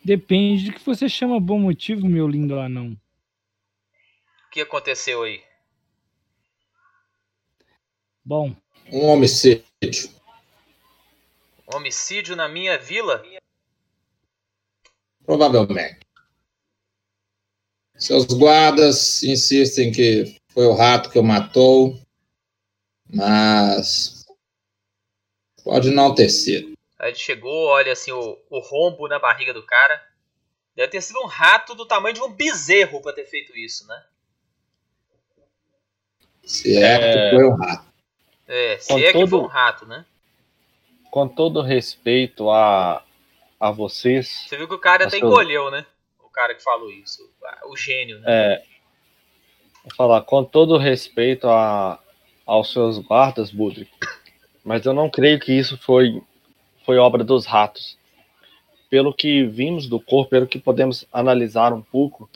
[0.02, 2.98] Depende do que você chama bom motivo, meu lindo anão.
[4.46, 5.44] O que aconteceu aí?
[8.24, 8.56] Bom,
[8.90, 9.62] Um homicídio.
[11.66, 13.22] Homicídio na minha vila?
[15.22, 16.00] Provavelmente.
[17.94, 22.00] Seus guardas insistem que foi o rato que o matou,
[23.14, 24.17] mas
[25.68, 26.72] pode não ter sido.
[26.98, 30.02] Aí ele chegou, olha assim o, o rombo na barriga do cara.
[30.74, 34.02] Deve ter sido um rato do tamanho de um bezerro pra ter feito isso, né?
[36.44, 37.86] Se é, que foi um rato.
[38.46, 40.06] É, se Com é que todo- foi um rato, né?
[41.10, 43.02] Com todo respeito a,
[43.60, 45.84] a vocês, Você viu que o cara até eu- encolheu, né?
[46.20, 47.28] O cara que falou isso.
[47.66, 48.26] O gênio, né?
[48.28, 48.62] é,
[49.84, 51.98] vou falar com todo respeito a,
[52.46, 53.90] aos seus guardas, Budrik,
[54.68, 56.22] mas eu não creio que isso foi,
[56.84, 57.96] foi obra dos ratos.
[58.90, 62.28] Pelo que vimos do corpo, pelo que podemos analisar um pouco,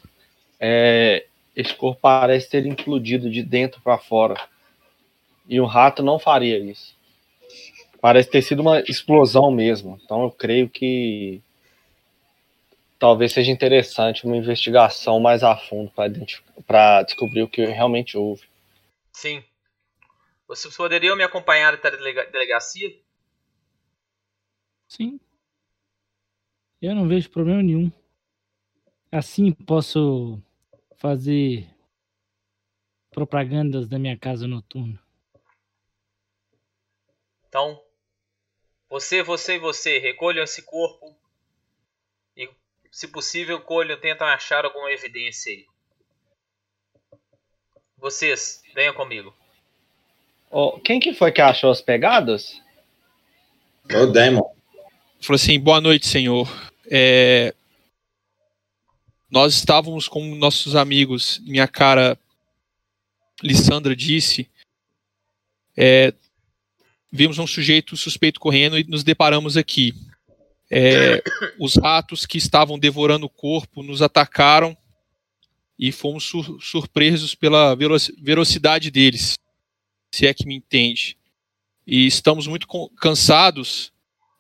[0.59, 4.41] é, esse corpo parece ter implodido de dentro para fora.
[5.47, 6.97] E um rato não faria isso.
[8.01, 10.01] Parece ter sido uma explosão mesmo.
[10.03, 11.39] Então eu creio que
[12.99, 15.93] talvez seja interessante uma investigação mais a fundo
[16.67, 18.45] para descobrir o que realmente houve.
[19.13, 19.45] Sim.
[20.53, 22.95] Vocês poderiam me acompanhar até a delega- delegacia?
[24.87, 25.19] sim.
[26.83, 27.91] Eu não vejo problema nenhum.
[29.11, 30.39] Assim posso
[30.97, 31.67] fazer
[33.11, 35.03] propagandas da minha casa noturna.
[37.49, 37.83] Então,
[38.91, 41.17] você, você e você, recolham esse corpo.
[42.37, 42.51] E,
[42.91, 45.67] se possível, colham, tentam achar alguma evidência aí.
[47.97, 49.35] Vocês, venham comigo.
[50.53, 52.61] Ó, quem que foi que achou as pegadas?
[53.91, 54.53] Foi o Damon.
[55.21, 56.49] Falou assim: boa noite, senhor.
[56.91, 57.55] É,
[59.31, 62.19] Nós estávamos com nossos amigos, minha cara
[63.43, 64.49] Lissandra disse.
[65.77, 66.13] é,
[67.11, 69.95] Vimos um sujeito suspeito correndo e nos deparamos aqui.
[70.71, 71.23] É,
[71.59, 74.75] os ratos que estavam devorando o corpo nos atacaram
[75.79, 79.35] e fomos sur- surpresos pela velo- velocidade deles,
[80.13, 81.17] se é que me entende.
[81.87, 82.69] E estamos muito
[83.01, 83.93] cansados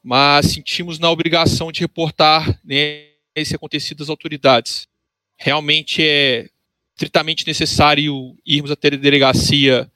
[0.02, 4.88] mas sentimos na obrigação de reportar né, esse acontecido às autoridades.
[5.36, 6.48] Realmente é
[6.94, 9.90] estritamente necessário irmos até a delegacia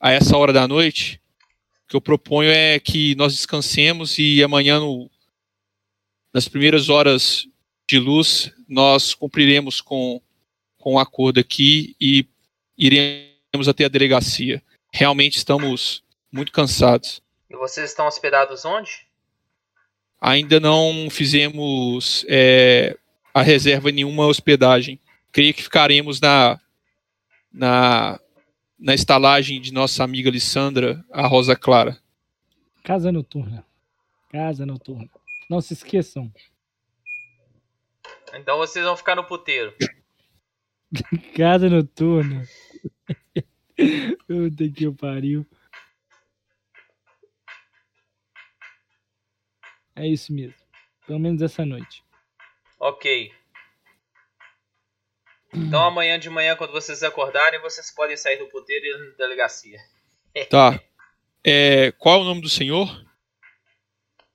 [0.00, 1.20] a essa hora da noite,
[1.84, 5.08] o que eu proponho é que nós descansemos e amanhã, no,
[6.34, 7.46] nas primeiras horas
[7.88, 10.20] de luz, nós cumpriremos com,
[10.78, 12.26] com o acordo aqui e
[12.76, 14.60] iremos até a delegacia.
[14.92, 17.22] Realmente estamos muito cansados.
[17.48, 19.06] E vocês estão hospedados onde?
[20.20, 22.96] Ainda não fizemos é,
[23.34, 25.00] a reserva nenhuma hospedagem.
[25.32, 26.60] Creio que ficaremos na,
[27.52, 28.20] na,
[28.78, 31.98] na estalagem de nossa amiga Lissandra, a Rosa Clara.
[32.84, 33.64] Casa noturna.
[34.30, 35.08] Casa noturna.
[35.48, 36.32] Não se esqueçam.
[38.34, 39.74] Então vocês vão ficar no puteiro.
[41.36, 42.46] Casa noturna.
[44.26, 45.46] Puta que pariu.
[49.94, 50.54] É isso mesmo.
[51.06, 52.02] Pelo menos essa noite.
[52.78, 53.32] Ok.
[55.54, 59.16] Então amanhã de manhã, quando vocês acordarem, vocês podem sair do puteiro e ir na
[59.16, 59.78] delegacia.
[60.48, 60.80] Tá.
[61.44, 62.88] É, qual é o nome do senhor?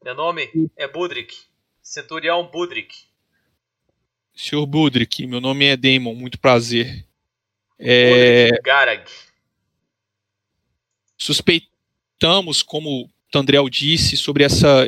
[0.03, 1.35] Meu nome é Budrick.
[1.81, 3.07] Centurião Budrick.
[4.35, 7.05] Senhor Budrick, meu nome é Damon, muito prazer.
[7.79, 9.11] É, Budrick Garag.
[11.17, 14.87] Suspeitamos, como o Tandrel disse, sobre essa.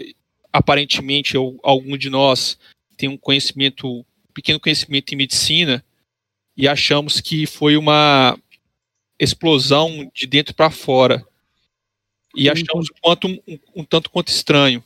[0.51, 2.57] Aparentemente, algum de nós
[2.97, 5.85] tem um conhecimento, um pequeno conhecimento em medicina,
[6.57, 8.37] e achamos que foi uma
[9.19, 11.25] explosão de dentro para fora.
[12.35, 13.39] E Eu achamos um, quanto, um,
[13.75, 14.83] um tanto quanto estranho.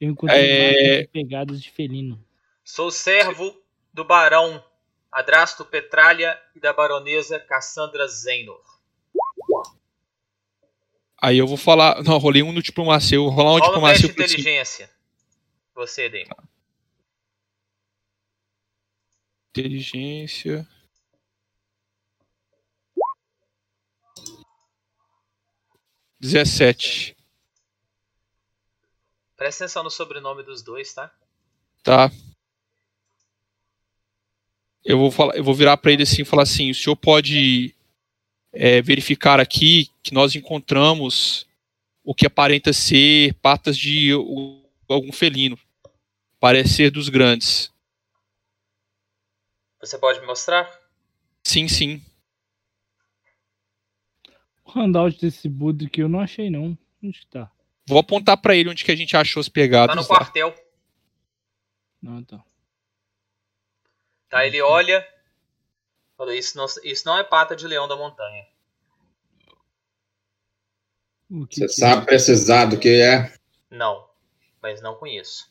[0.00, 1.06] Eu encontrei É.
[1.06, 2.22] pegadas de felino.
[2.64, 3.56] Sou servo
[3.92, 4.62] do barão
[5.10, 8.60] Adrasto Petralha e da baronesa Cassandra Zenor.
[11.20, 12.02] Aí eu vou falar.
[12.04, 13.16] Não, rolei um no diplomacia.
[13.16, 14.90] Eu vou rolar um Rola um teste inteligência.
[15.74, 16.48] Você, Damon.
[19.50, 20.66] Inteligência.
[26.20, 27.16] Dezessete.
[29.36, 31.12] Presta atenção no sobrenome dos dois, tá?
[31.82, 32.10] Tá.
[34.84, 37.74] Eu vou falar, eu vou virar para ele assim e falar assim: o senhor pode
[38.52, 41.46] é, verificar aqui que nós encontramos
[42.04, 44.10] o que aparenta ser patas de
[44.88, 45.58] algum felino.
[46.40, 47.72] Parece ser dos grandes.
[49.80, 50.68] Você pode me mostrar?
[51.44, 52.02] Sim, sim.
[54.64, 56.76] O handout desse Budro que eu não achei, não.
[57.02, 57.50] Onde que tá?
[57.86, 59.94] Vou apontar para ele onde que a gente achou as pegadas.
[59.94, 60.08] Tá no lá.
[60.08, 60.54] quartel.
[62.02, 62.44] Não, tá.
[64.28, 65.06] Tá, ele olha.
[66.18, 68.44] Falou, isso não, isso não é pata de leão da montanha.
[71.30, 73.32] Você que- sabe precisar do que é?
[73.70, 74.10] Não,
[74.60, 75.48] mas não conheço.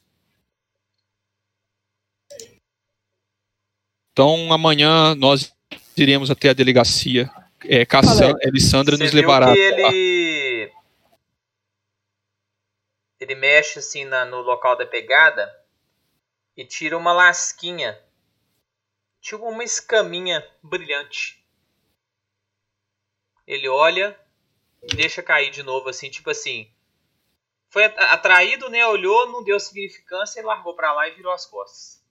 [4.12, 5.56] Então amanhã nós
[5.96, 7.30] iremos até a delegacia.
[7.64, 9.54] É, Cassandra, Elissandra Você nos levará.
[9.54, 10.74] que ele.
[13.20, 15.52] Ele mexe assim na- no local da pegada
[16.56, 18.00] e tira uma lasquinha.
[19.28, 21.46] Tipo uma escaminha brilhante.
[23.46, 24.18] Ele olha
[24.82, 26.72] e deixa cair de novo, assim, tipo assim.
[27.70, 28.86] Foi at- atraído, né?
[28.88, 32.02] Olhou, não deu significância e largou pra lá e virou as costas.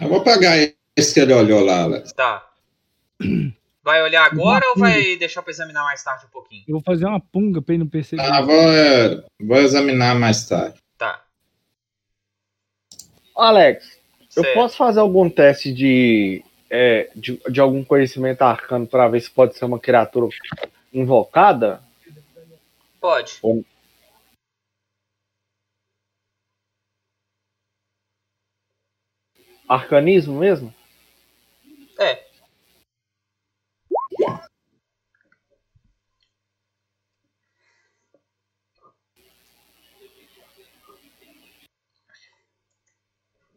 [0.00, 0.54] Eu vou pegar
[0.96, 2.10] esse que ele olhou lá, Alex.
[2.14, 2.50] Tá.
[3.82, 6.64] Vai olhar agora ou vai deixar pra examinar mais tarde um pouquinho?
[6.66, 8.22] Eu vou fazer uma punga pra ele não perceber.
[8.22, 10.80] Ah, vou, é, vou examinar mais tarde.
[10.96, 11.26] Tá.
[13.36, 13.99] Alex,
[14.36, 14.54] eu Certo.
[14.54, 19.56] posso fazer algum teste de, é, de, de algum conhecimento arcano para ver se pode
[19.56, 20.28] ser uma criatura
[20.92, 21.82] invocada?
[23.00, 23.40] Pode.
[29.68, 30.72] Arcanismo mesmo?
[31.98, 32.24] É.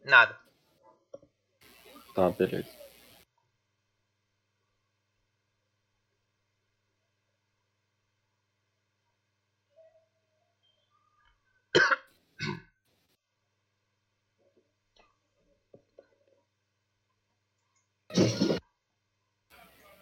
[0.04, 0.43] Nada.
[2.14, 2.70] Tá, beleza.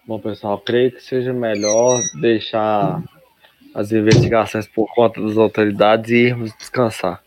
[0.06, 3.02] Bom, pessoal, creio que seja melhor deixar
[3.74, 7.22] as investigações por conta das autoridades e irmos descansar.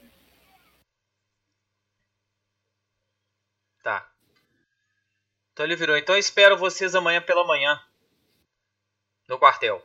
[3.84, 4.12] Tá.
[5.56, 5.96] Então ele virou.
[5.96, 7.82] Então eu espero vocês amanhã pela manhã.
[9.26, 9.82] No quartel.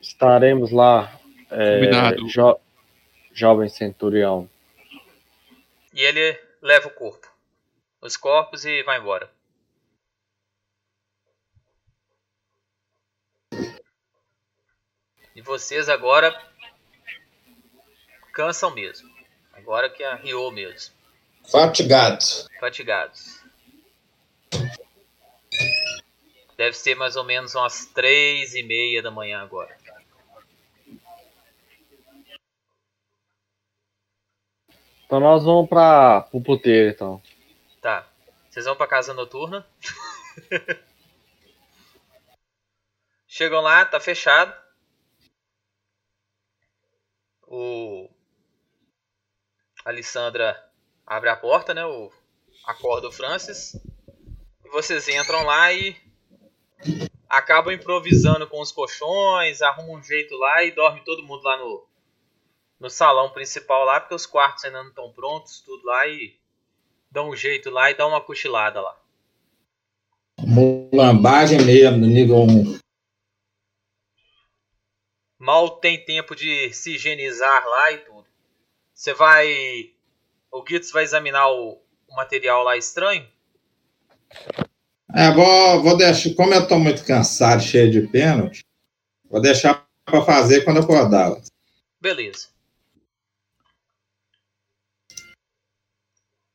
[0.00, 1.20] Estaremos lá,
[1.50, 2.58] é, jo-
[3.34, 4.48] jovem centurião.
[5.92, 7.30] E ele leva o corpo.
[8.00, 9.30] os corpos e vai embora.
[15.34, 16.34] E vocês agora
[18.32, 19.14] cansam mesmo.
[19.52, 20.95] Agora que arriou mesmo.
[21.50, 22.48] Fatigados.
[22.58, 23.40] Fatigados.
[26.56, 29.76] Deve ser mais ou menos umas três e meia da manhã agora.
[35.04, 37.22] Então nós vamos pra, pro puteiro, então.
[37.80, 38.08] Tá.
[38.50, 39.64] Vocês vão pra casa noturna.
[43.28, 44.52] Chegam lá, tá fechado.
[47.46, 48.10] O.
[49.84, 50.65] A Alessandra
[51.06, 51.84] abre a porta, né?
[51.84, 52.10] O...
[52.66, 53.74] Acorda o Francis.
[54.64, 55.96] E vocês entram lá e.
[57.28, 61.86] Acabam improvisando com os colchões, arrumam um jeito lá e dorme todo mundo lá no.
[62.78, 66.38] No salão principal lá, porque os quartos ainda não estão prontos, tudo lá e
[67.10, 69.00] dão um jeito lá e dá uma cochilada lá.
[70.38, 72.78] Mulambagem mesmo, nível 1.
[75.38, 78.26] Mal tem tempo de se higienizar lá e tudo.
[78.92, 79.92] Você vai.
[80.50, 83.26] O Gitz vai examinar o, o material lá estranho?
[85.14, 86.34] É, vou, vou deixar.
[86.34, 88.64] Como eu tô muito cansado, cheio de pênalti,
[89.30, 91.36] vou deixar pra fazer quando eu acordar.
[92.00, 92.48] Beleza.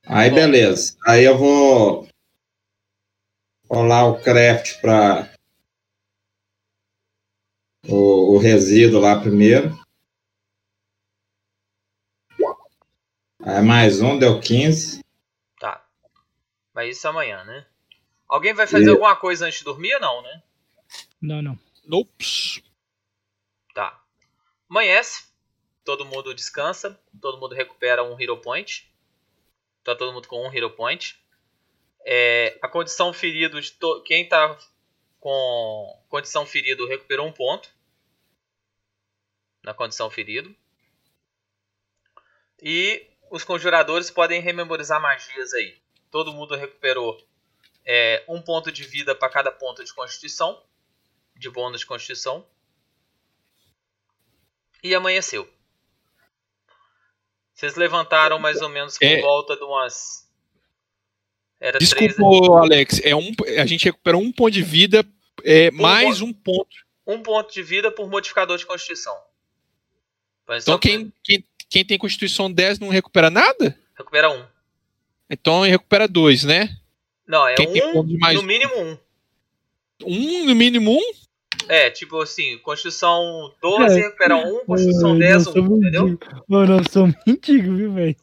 [0.05, 0.35] Aí, Bom.
[0.35, 0.97] beleza.
[1.05, 2.07] Aí eu vou
[3.69, 5.31] rolar o craft para
[7.87, 9.80] o, o resíduo lá primeiro.
[13.43, 15.03] Aí mais um, deu 15.
[15.59, 15.85] Tá.
[16.73, 17.65] Mas isso amanhã, né?
[18.27, 20.43] Alguém vai fazer E- alguma coisa antes de dormir ou não, né?
[21.21, 21.59] Não, não.
[21.85, 22.63] Nope.
[23.73, 24.01] Tá.
[24.69, 25.25] Amanhece.
[25.83, 26.99] Todo mundo descansa.
[27.19, 28.89] Todo mundo recupera um Hero Point.
[29.83, 31.19] Tá todo mundo com um Hero Point.
[32.05, 34.01] É, a condição ferido de to...
[34.03, 34.57] quem tá
[35.19, 37.69] com condição ferido recuperou um ponto
[39.63, 40.55] na condição ferido.
[42.61, 45.77] E os conjuradores podem rememorizar magias aí.
[46.11, 47.17] Todo mundo recuperou
[47.85, 50.61] é, um ponto de vida para cada ponto de constituição,
[51.35, 52.45] de bônus de constituição.
[54.83, 55.49] E amanheceu.
[57.53, 59.21] Vocês levantaram mais ou menos por É.
[59.21, 60.29] volta de umas.
[61.59, 63.01] Era Desculpa, três, Alex.
[63.03, 65.05] É um, a gente recuperou um ponto de vida,
[65.43, 66.75] é, mais um ponto.
[67.07, 69.15] um ponto de vida por modificador de constituição.
[70.47, 73.75] Mas Então quem, quem, quem tem Constituição 10 não recupera nada?
[73.97, 74.45] recupera um.
[75.29, 76.77] Então recupera dois, né?
[77.25, 78.97] Não, é Quem tem um, ponto de mais no mínimo um.
[80.03, 81.11] Um, no mínimo um?
[81.69, 84.01] É, tipo assim, Constituição 12 É.
[84.03, 86.19] recupera um, Constituição Ai, 10 nós um, somos entendeu?
[86.47, 88.15] Mano, nós somos mendigos, viu, velho?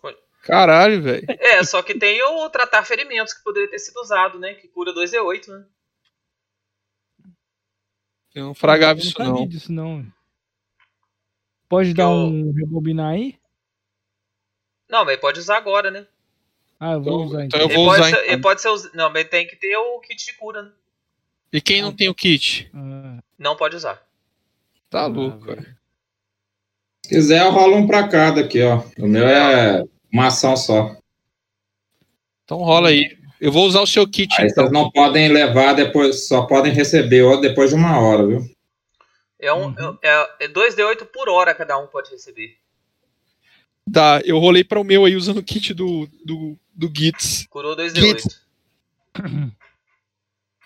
[0.43, 1.25] Caralho, velho.
[1.29, 4.53] É, só que tem o tratar ferimentos que poderia ter sido usado, né?
[4.55, 5.65] Que cura 2D8, né?
[8.35, 9.47] Eu não fragava Eu isso, não.
[9.47, 10.07] disso, não.
[11.69, 13.38] Pode dar Eu- um rebobinar aí?
[14.89, 16.07] Não, mas ele pode usar agora, né?
[16.81, 17.61] Ah, eu vou Então- usar então então.
[17.61, 18.33] eu Ele vou pode, usar, ser, então.
[18.33, 20.71] ele pode ser us- Não, mas tem que ter o kit de cura, né?
[21.53, 22.71] E quem não tem o kit?
[22.75, 24.03] Ah, Não pode usar.
[24.91, 25.63] Tá Ah, louco, cara.
[27.05, 28.83] Se quiser, eu rolo um pra cada aqui, ó.
[28.99, 30.97] O meu é uma ação só.
[32.45, 33.17] Então rola aí.
[33.41, 34.35] Eu vou usar o seu kit.
[34.41, 34.65] Aí então.
[34.65, 38.41] vocês não podem levar depois, só podem receber outro depois de uma hora, viu?
[39.39, 39.99] É, um, Uhum.
[40.03, 42.57] é, é 2D8 por hora cada um pode receber.
[43.93, 47.47] Tá, eu rolei para o meu aí usando o kit do, do, do Gits.
[47.49, 47.95] Curou 2D8.
[47.97, 48.41] Gits.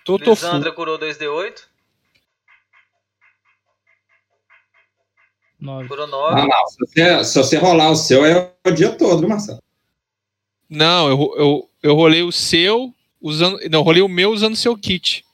[0.04, 0.48] Tô, tô full.
[0.48, 1.62] Lisandra curou 2D8.
[5.60, 5.88] nove.
[5.88, 6.48] Curou Ah, 9.
[6.48, 6.66] não.
[6.66, 9.62] Se você, se você rolar o seu, é o dia todo, viu, Marcelo?
[10.68, 13.58] Não, eu, eu, eu rolei o seu usando.
[13.70, 15.24] Não, eu rolei o meu usando o seu kit.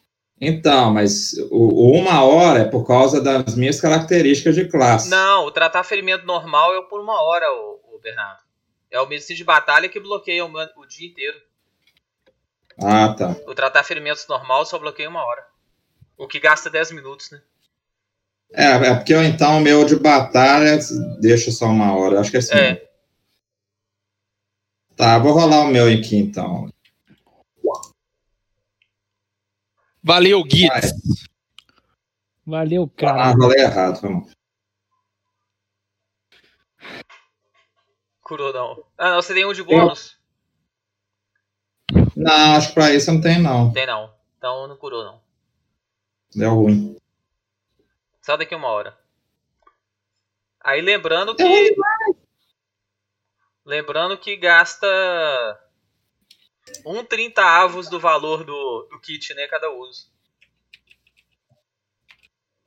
[0.41, 5.11] Então, mas o, uma hora é por causa das minhas características de classe.
[5.11, 8.43] Não, o tratar ferimento normal é por uma hora, o, o Bernardo.
[8.91, 11.37] É o medicina de batalha que bloqueia o, o dia inteiro.
[12.81, 13.37] Ah, tá.
[13.47, 15.45] O tratar ferimentos normal só bloqueia uma hora.
[16.17, 17.41] O que gasta 10 minutos, né?
[18.53, 20.79] É, é porque eu, então o meu de batalha
[21.21, 22.21] deixa só uma hora.
[22.21, 22.55] Acho que é assim.
[22.55, 22.89] É.
[24.97, 26.69] Tá, vou rolar o meu aqui então.
[30.09, 30.95] Valeu, Gits.
[32.47, 33.31] Valeu, Ah, cara.
[33.33, 34.27] rolei errado, foi mal.
[38.23, 38.85] Curou não.
[38.97, 40.19] Ah, não, você tem um de bônus?
[42.17, 43.71] Não, acho que pra isso não tem, não.
[43.71, 44.11] Tem não.
[44.39, 45.21] Então não curou não.
[46.35, 46.97] Deu ruim.
[48.23, 48.99] Só daqui uma hora.
[50.65, 51.77] Aí lembrando que.
[53.63, 54.87] Lembrando que gasta.
[56.85, 59.47] Um 30 avos do valor do, do kit, né?
[59.47, 60.07] Cada uso.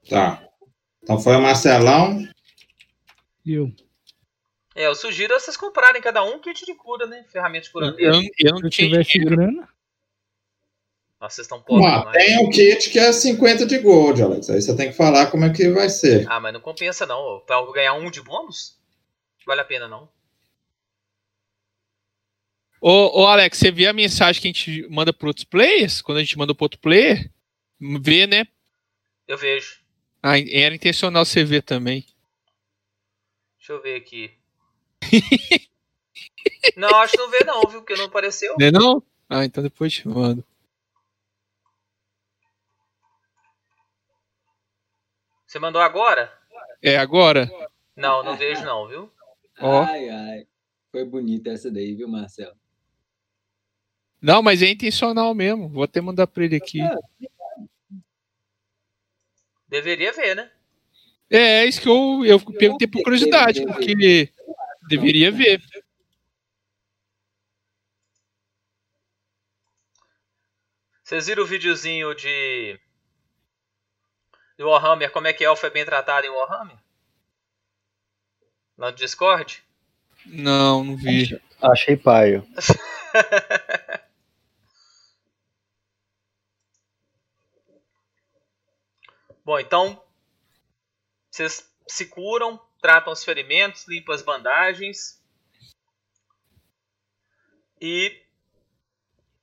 [0.10, 0.44] Tá.
[1.04, 2.28] Então foi o Marcelão.
[3.46, 3.72] E eu?
[4.76, 7.26] É, eu sugiro vocês comprarem cada um um kit de cura, né?
[7.32, 8.16] Ferramenta de Eu, curandeiro.
[8.16, 9.68] eu, eu Se não eu tinha grana,
[11.20, 14.50] Nossa, vocês estão pobres tem o kit que é 50 de gold, Alex.
[14.50, 16.26] Aí você tem que falar como é que vai ser.
[16.30, 17.42] Ah, mas não compensa não.
[17.46, 18.78] Pra eu ganhar um de bônus?
[19.46, 20.08] Vale a pena não.
[22.84, 26.02] Ô, ô, Alex, você vê a mensagem que a gente manda para outros players?
[26.02, 27.32] Quando a gente manda para outro player?
[27.80, 28.48] Vê, né?
[29.28, 29.80] Eu vejo.
[30.24, 32.04] Ah, era intencional você ver também.
[33.60, 34.32] Deixa eu ver aqui.
[36.76, 37.82] não, acho que não vê não, viu?
[37.82, 38.56] Porque não apareceu.
[38.60, 39.04] Não é não?
[39.30, 40.44] Ah, então depois te mando.
[45.46, 46.36] Você mandou agora?
[46.82, 47.48] É agora?
[47.96, 49.12] Não, não vejo não, viu?
[49.60, 49.84] Ó.
[49.84, 50.48] Ai, ai.
[50.92, 52.60] Foi bonita essa daí, viu, Marcelo?
[54.22, 55.68] Não, mas é intencional mesmo.
[55.68, 56.80] Vou até mandar pra ele aqui.
[59.68, 60.52] Deveria ver, né?
[61.30, 64.30] É, é isso que eu, eu perguntei por curiosidade, porque
[64.88, 65.62] deveria ver.
[71.04, 72.80] Vocês viram o videozinho de.
[74.58, 76.78] Do Warhammer, como é que Elfo é bem tratado em Warhammer?
[78.78, 79.64] Lá no Discord?
[80.26, 81.42] Não, não vi.
[81.62, 82.46] Achei paio.
[89.44, 90.02] Bom, então.
[91.30, 95.22] Vocês se curam, tratam os ferimentos, limpam as bandagens.
[97.80, 98.22] E.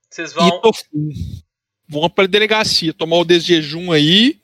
[0.08, 0.48] Vocês vão.
[0.48, 0.70] E tô.
[1.88, 4.40] Vamos pra delegacia, tomar o desjejum aí.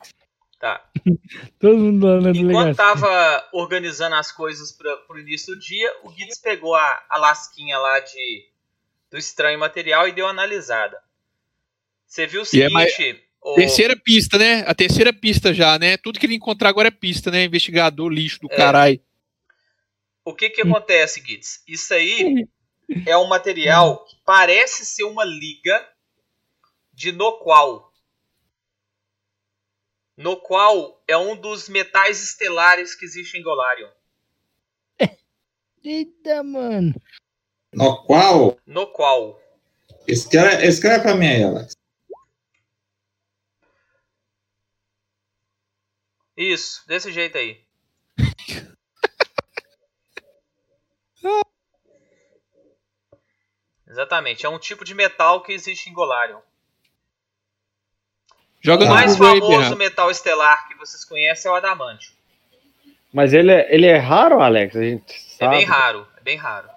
[0.59, 0.91] Tá.
[1.61, 2.75] todo mundo lá na Enquanto delegacia.
[2.75, 7.79] tava organizando as coisas para pro início do dia, o Guides pegou a, a lasquinha
[7.79, 8.49] lá de
[9.11, 10.99] do estranho material e deu uma analisada.
[12.07, 14.65] Você viu o E é mais- seguinte, o- Terceira pista, né?
[14.67, 15.97] A terceira pista já, né?
[15.99, 17.45] Tudo que ele encontrar agora é pista, né?
[17.45, 18.57] Investigador, lixo do É.
[18.57, 19.01] caralho.
[20.27, 21.63] o que que acontece, Guides?
[21.69, 22.47] Isso aí
[23.07, 25.87] é um material que parece ser uma liga
[26.93, 27.93] de no qual
[30.17, 33.91] no qual é um dos metais estelares que existe em Golarion.
[35.85, 36.95] Eita, mano.
[37.73, 38.57] No qual.
[38.67, 39.39] No qual
[40.09, 41.73] Escreve, escreve pra mim aí, Alex.
[46.37, 47.62] Isso, desse jeito aí.
[53.89, 56.41] Exatamente, é um tipo de metal que existe em Golarion.
[58.61, 59.76] Joga O mais aí, famoso Bernardo.
[59.76, 62.12] metal estelar que vocês conhecem é o adamantio.
[63.12, 64.74] Mas ele é, ele é raro, Alex?
[64.74, 65.57] A gente É sabe.
[65.57, 66.68] bem raro, é bem raro.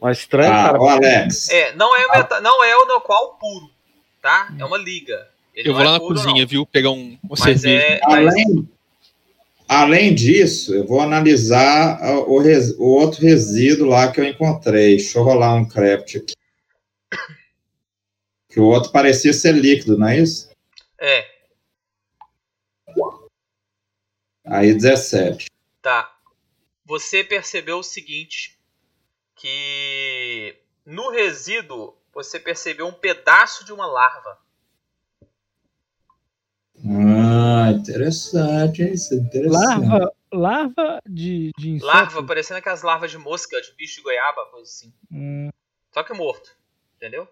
[0.00, 0.78] Mas estranho, Ah, cara.
[0.92, 1.48] Alex.
[1.48, 3.70] É, não é, o meta- não é o no qual puro,
[4.20, 4.48] tá?
[4.58, 5.32] É uma liga.
[5.56, 6.46] Ele Eu vou é lá na puro, cozinha, não.
[6.46, 6.66] viu?
[6.66, 7.84] Pegar um, uma Mas cerveja.
[7.86, 8.68] é, mas Além,
[9.66, 14.96] além disso, eu vou analisar a- o, res- o outro resíduo lá que eu encontrei.
[14.96, 16.34] Deixa eu rolar um craft aqui.
[18.50, 20.50] Que o outro parecia ser líquido, não é isso?
[20.98, 21.26] é,
[24.44, 25.46] Aí 17.
[25.82, 26.12] tá.
[26.84, 28.56] Você percebeu o seguinte,
[29.34, 34.38] que no resíduo você percebeu um pedaço de uma larva.
[37.36, 38.92] Ah, interessante, hein?
[38.92, 39.86] Isso é interessante.
[39.86, 41.86] Larva, larva de, de inseto.
[41.86, 44.92] Larva, parecendo aquelas larvas de mosca, de bicho de goiaba, coisa assim.
[45.10, 45.50] Hum,
[45.92, 46.50] Só que morto,
[46.96, 47.28] entendeu?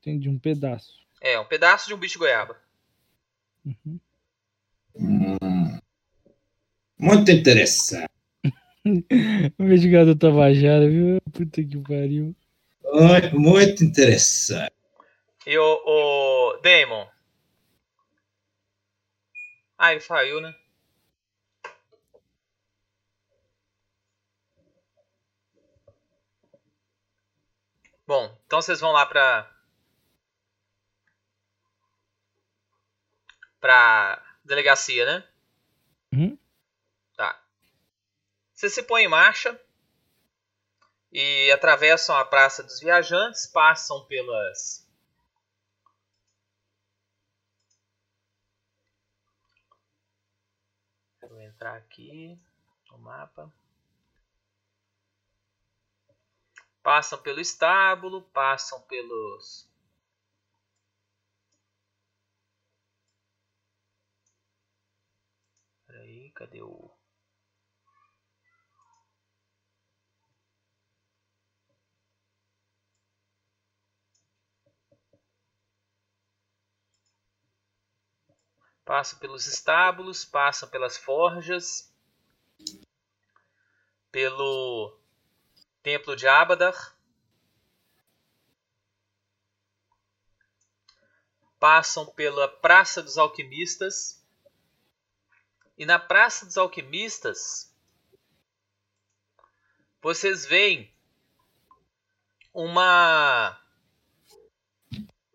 [0.00, 1.00] entendi, um pedaço.
[1.20, 2.56] É, um pedaço de um bicho de goiaba.
[3.64, 4.00] Uhum.
[4.96, 5.78] Hum.
[6.98, 8.08] Muito interessante.
[8.84, 11.20] O investigador Tabajara, viu?
[11.32, 12.34] Puta que pariu.
[12.92, 14.72] Muito, muito interessante.
[15.46, 17.06] E o, o Damon.
[19.84, 20.54] Ah, ele saiu, né?
[28.06, 29.52] Bom, então vocês vão lá pra.
[33.60, 35.28] pra delegacia, né?
[36.12, 36.38] Uhum.
[37.16, 37.42] Tá.
[38.54, 39.60] Vocês se põem em marcha
[41.10, 44.81] e atravessam a Praça dos Viajantes, passam pelas
[51.32, 52.38] Vou entrar aqui
[52.90, 53.50] no mapa.
[56.82, 59.66] Passam pelo estábulo, passam pelos.
[65.86, 66.90] Peraí, cadê o.
[78.84, 81.92] Passam pelos estábulos, passam pelas forjas,
[84.10, 84.98] pelo
[85.82, 86.96] templo de Abadar,
[91.58, 94.20] passam pela Praça dos Alquimistas.
[95.78, 97.72] E na Praça dos Alquimistas,
[100.02, 100.92] vocês veem
[102.52, 103.58] uma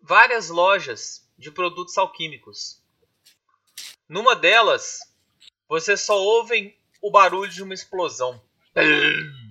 [0.00, 2.77] várias lojas de produtos alquímicos.
[4.08, 5.00] Numa delas,
[5.68, 8.40] vocês só ouvem o barulho de uma explosão.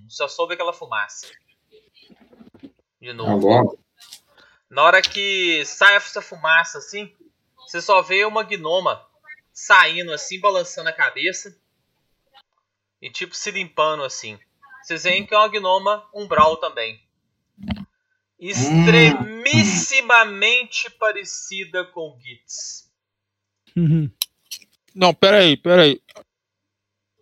[0.10, 1.28] Só soube aquela fumaça.
[2.99, 3.51] De novo.
[3.51, 3.78] Agora,
[4.70, 7.16] Na hora que sai essa fumaça assim,
[7.58, 9.05] você só vê uma gnoma
[9.53, 11.58] saindo assim, balançando a cabeça
[13.01, 14.39] e tipo se limpando assim.
[14.84, 17.01] Vocês veem que é uma gnoma umbral também.
[18.39, 22.91] Extremissimamente parecida com Gitz.
[24.97, 25.99] Não, peraí, peraí.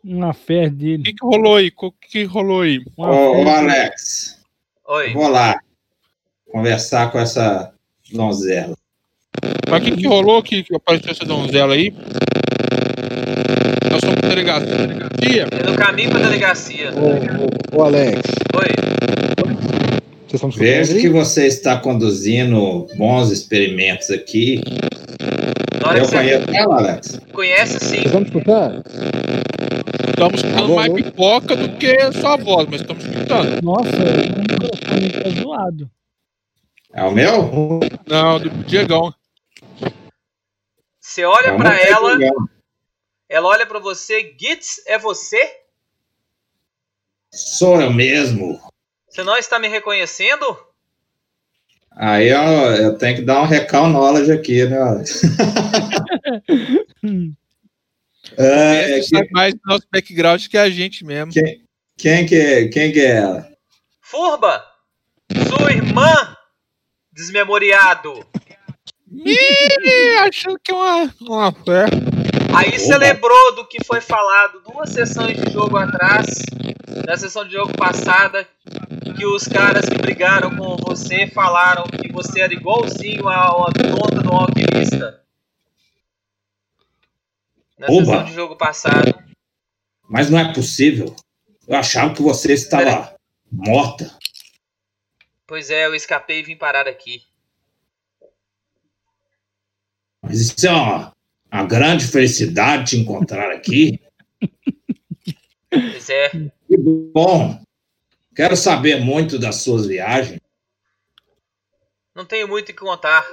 [0.02, 1.04] Uma fé O dele.
[1.04, 1.72] que, que rolou aí?
[1.76, 2.82] O que, que rolou aí?
[2.96, 3.50] Ô, ô.
[3.50, 4.40] Alex,
[4.88, 5.14] Oi.
[5.14, 5.60] vou lá
[6.50, 7.74] conversar com essa
[8.14, 8.78] donzela.
[9.70, 11.94] Mas o que, que rolou que, que apareceu essa donzela aí?
[13.92, 15.48] Nós somos delegacia.
[15.52, 16.92] É no caminho pra delegacia.
[16.94, 18.22] Ô, ô, ô, Alex,
[18.56, 18.70] Oi.
[20.28, 24.62] vocês estão me Vejo que você está conduzindo bons experimentos aqui.
[25.82, 27.20] Na hora Eu que você conheço ela, Alex.
[27.34, 28.08] conhece sim.
[28.08, 28.84] Me escutando?
[30.10, 33.62] Estamos escutando Alô, mais pipoca do que sua voz, mas estamos escutando.
[33.62, 35.92] Nossa, o microfone tá zoado.
[36.94, 37.82] É o meu?
[38.08, 39.14] Não, do Diegão.
[41.00, 42.18] Você olha pra não tem ela,
[43.28, 44.36] ela olha pra você.
[44.40, 45.60] Gitz, é você?
[47.32, 48.62] Sou eu mesmo.
[49.10, 50.46] Você não está me reconhecendo?
[51.96, 55.22] Aí eu, eu tenho que dar um recall knowledge aqui, né, Alex?
[58.38, 61.32] É, Esse sabe mais do nosso background que a gente mesmo.
[61.96, 63.48] quem, que, quem que é ela?
[64.02, 64.64] Furba!
[65.48, 66.36] Sua irmã!
[67.14, 68.26] Desmemoriado!
[69.14, 71.86] Ih, achando que é uma, uma fé.
[72.56, 76.26] Aí você lembrou do que foi falado duas sessões de jogo atrás,
[77.06, 78.48] na sessão de jogo passada,
[79.18, 84.22] que os caras que brigaram com você falaram que você era igualzinho a, a tonta
[84.22, 85.22] do alquimista.
[87.78, 88.06] Na Oba.
[88.06, 89.14] sessão de jogo passado.
[90.08, 91.14] Mas não é possível.
[91.68, 93.16] Eu achava que você estava
[93.52, 94.18] morta.
[95.46, 97.22] Pois é, eu escapei e vim parar aqui.
[100.22, 101.16] Mas isso é uma,
[101.56, 103.98] uma grande felicidade te encontrar aqui.
[105.70, 106.30] Pois é.
[106.30, 107.64] Que bom.
[108.36, 110.42] Quero saber muito das suas viagens.
[112.14, 113.26] Não tenho muito o que contar.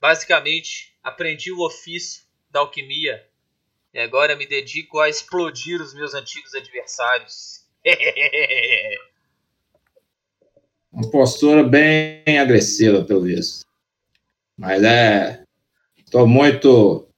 [0.00, 3.26] Basicamente, aprendi o ofício da alquimia
[3.92, 7.66] e agora me dedico a explodir os meus antigos adversários.
[10.92, 13.66] Uma postura bem agressiva, pelo visto.
[14.56, 15.42] Mas é.
[15.96, 17.08] Estou muito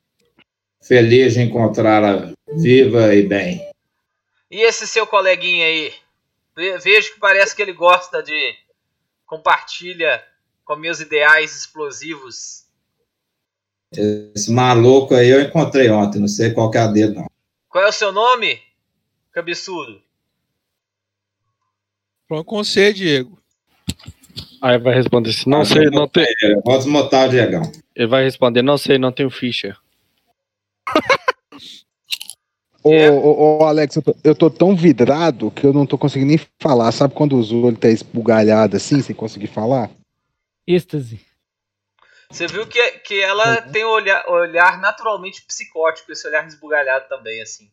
[0.86, 3.60] feliz de encontrá-la viva e bem.
[4.50, 5.92] e esse seu coleguinha aí?
[6.56, 8.54] Ve- Vejo que parece que ele gosta de
[9.26, 10.22] compartilha
[10.64, 12.64] com meus ideais explosivos.
[13.96, 17.26] Esse maluco aí eu encontrei ontem, não sei qual que é a dele, não.
[17.68, 18.60] Qual é o seu nome?
[19.32, 20.00] Cabeçudo.
[22.28, 23.38] Falando com você, Diego.
[24.62, 26.26] Aí vai responder assim, não sei, não tem.
[26.42, 27.62] Eu Vou desmontar o Diegão.
[27.94, 29.76] Ele vai responder, não sei, não tenho ficha.
[32.82, 33.10] Ô, É.
[33.10, 36.40] ô, ô, Alex, eu tô, eu tô tão vidrado que eu não tô conseguindo nem
[36.60, 36.92] falar.
[36.92, 39.90] Sabe quando os olhos tá esbugalhado assim, sem conseguir falar?
[40.66, 41.20] Êxtase.
[42.30, 47.40] Você viu que, que ela tem um olhar, olhar naturalmente psicótico, esse olhar esbugalhado também,
[47.40, 47.70] assim.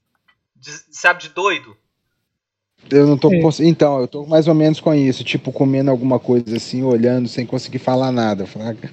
[0.56, 1.76] De- sabe, de doido?
[2.90, 3.42] Eu não tô É.
[3.42, 3.72] conseguindo.
[3.74, 7.46] Então, eu tô mais ou menos com isso, tipo, comendo alguma coisa assim, olhando, sem
[7.46, 8.92] conseguir falar nada, fraca.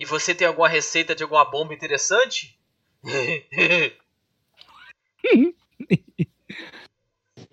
[0.00, 2.58] E você tem alguma receita de alguma bomba interessante?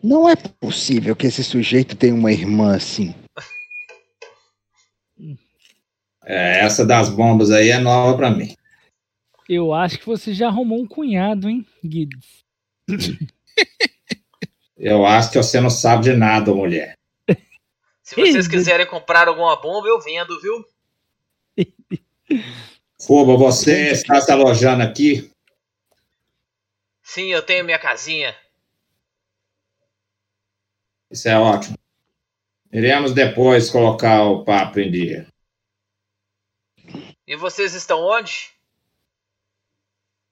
[0.02, 3.14] Não é possível que esse sujeito tenha uma irmã assim.
[6.24, 8.56] É, essa das bombas aí é nova pra mim.
[9.50, 12.18] Eu acho que você já arrumou um cunhado, hein, Guido?
[14.78, 16.94] Eu acho que você não sabe de nada, mulher.
[18.04, 20.64] Se vocês quiserem comprar alguma bomba, eu vendo, viu?
[23.06, 25.32] Fuba, você está se alojando aqui?
[27.02, 28.36] Sim, eu tenho minha casinha.
[31.10, 31.78] Isso é ótimo.
[32.72, 35.28] Iremos depois colocar o papo em dia.
[37.26, 38.52] E vocês estão onde?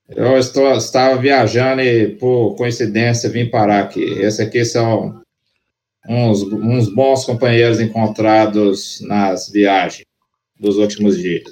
[0.10, 4.04] Eu estou, estava viajando e, por coincidência, vim parar aqui.
[4.04, 5.24] Esse aqui são
[6.08, 10.06] uns, uns bons companheiros encontrados nas viagens
[10.60, 11.50] dos últimos dias.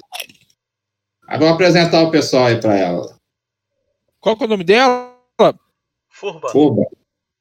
[1.26, 3.18] Agora vou apresentar o pessoal aí para ela.
[4.20, 5.12] Qual que é o nome dela?
[6.08, 6.48] Furba.
[6.50, 6.82] Fuba.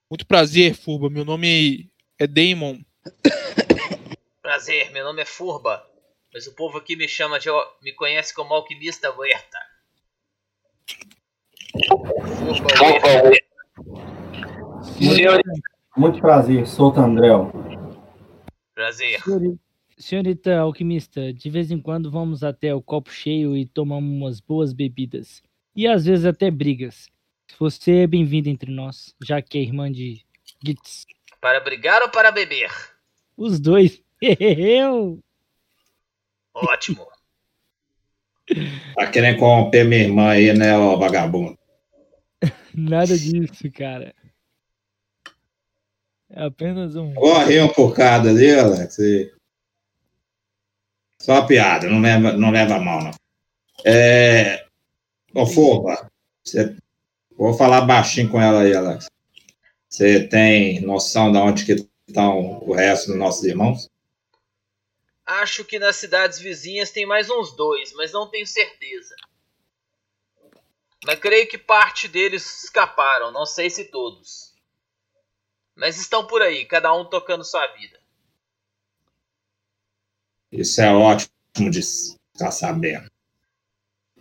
[0.10, 1.10] Muito prazer, Furba.
[1.10, 2.80] Meu nome é Damon.
[4.42, 5.86] Prazer, meu nome é Furba.
[6.34, 7.50] Mas o povo aqui me chama de.
[7.82, 9.60] me conhece como alquimista Huerta.
[11.88, 13.44] Furba Huerta.
[14.98, 15.52] Senhorita,
[15.96, 17.52] muito prazer, sou o Tandrel.
[18.74, 19.22] Prazer.
[19.22, 19.60] Senhori-
[20.04, 24.74] Senhorita alquimista, de vez em quando vamos até o copo cheio e tomamos umas boas
[24.74, 25.41] bebidas.
[25.76, 27.08] E às vezes até brigas.
[27.58, 30.22] Você é bem-vindo entre nós, já que é irmã de
[30.64, 31.06] Gitz.
[31.39, 32.70] Para brigar ou para beber?
[33.38, 34.01] Os dois.
[34.22, 35.20] Eu.
[36.54, 37.08] Ótimo.
[38.95, 41.58] Tá querendo corromper minha irmã aí, né, ó, vagabundo?
[42.76, 44.14] Nada disso, cara.
[46.30, 47.14] É apenas um.
[47.14, 48.99] Corre um por cada ali, Alex.
[48.99, 49.32] e-
[51.24, 53.12] Só uma piada, não leva, não leva a mal, não.
[53.86, 54.66] É...
[55.34, 55.46] Ô,
[57.38, 59.10] vou falar baixinho com ela aí, Alex.
[59.88, 63.90] Você tem noção de onde que estão o resto dos nossos irmãos?
[65.26, 69.16] Acho que nas cidades vizinhas tem mais uns dois, mas não tenho certeza.
[71.06, 74.54] Mas creio que parte deles escaparam, não sei se todos.
[75.74, 78.03] Mas estão por aí, cada um tocando sua vida.
[80.54, 81.30] Isso é ótimo
[81.72, 81.82] de
[82.34, 83.10] ficar sabendo.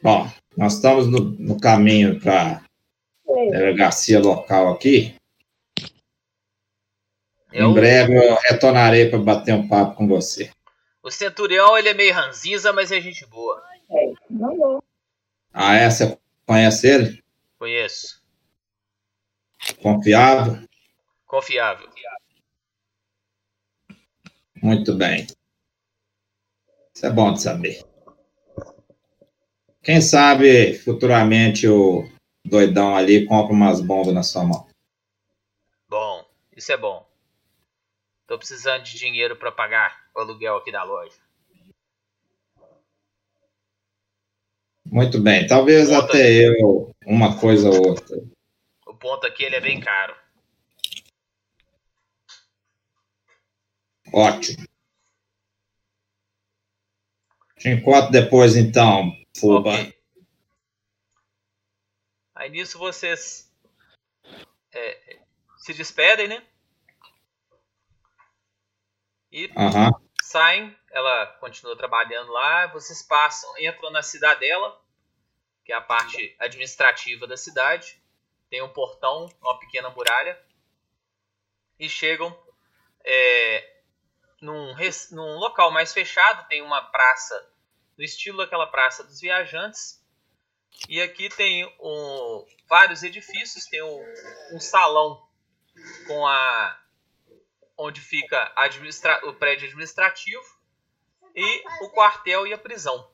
[0.03, 5.15] Bom, nós estamos no, no caminho para a delegacia local aqui.
[7.53, 10.51] Eu- Em breve eu retornarei para bater um papo com você.
[11.03, 13.63] O centurião ele é meio ranzinza, mas é gente boa.
[15.53, 15.91] Ah, é?
[15.91, 17.23] Você conhece ele?
[17.59, 18.23] Conheço.
[19.83, 20.67] Confiável?
[21.27, 21.89] Confiável.
[24.63, 25.27] Muito bem.
[27.03, 27.85] Isso é bom de saber.
[29.83, 32.09] Quem sabe futuramente o
[32.45, 34.69] doidão ali compra umas bombas na sua mão.
[35.89, 36.25] Bom,
[36.57, 37.05] isso é bom.
[38.25, 41.19] Tô precisando de dinheiro pra pagar o aluguel aqui da loja.
[44.87, 45.45] Muito bem.
[45.45, 48.17] Talvez até eu, uma coisa ou outra.
[48.87, 50.15] O ponto aqui ele é bem caro.
[54.13, 54.72] Ótimo.
[57.63, 59.71] Te encontro depois, então, Fuba.
[59.71, 59.97] Ok.
[62.35, 63.55] Aí nisso vocês
[64.73, 65.21] é,
[65.59, 66.45] se despedem, né?
[69.31, 69.49] E
[70.25, 74.83] saem, ela continua trabalhando lá, vocês passam, entram na cidadela,
[75.65, 78.03] que é a parte administrativa da cidade.
[78.51, 80.37] Tem um portão, uma pequena muralha.
[81.79, 82.37] E chegam
[83.05, 83.83] é,
[84.41, 84.75] num,
[85.13, 87.52] num local mais fechado, tem uma praça
[87.97, 90.03] no estilo daquela praça dos viajantes.
[90.89, 94.05] E aqui tem um- vários edifícios, tem um,
[94.53, 95.29] um salão
[96.07, 96.79] com a
[97.77, 100.45] onde fica administra- o prédio administrativo
[101.35, 103.11] e o quartel e a prisão.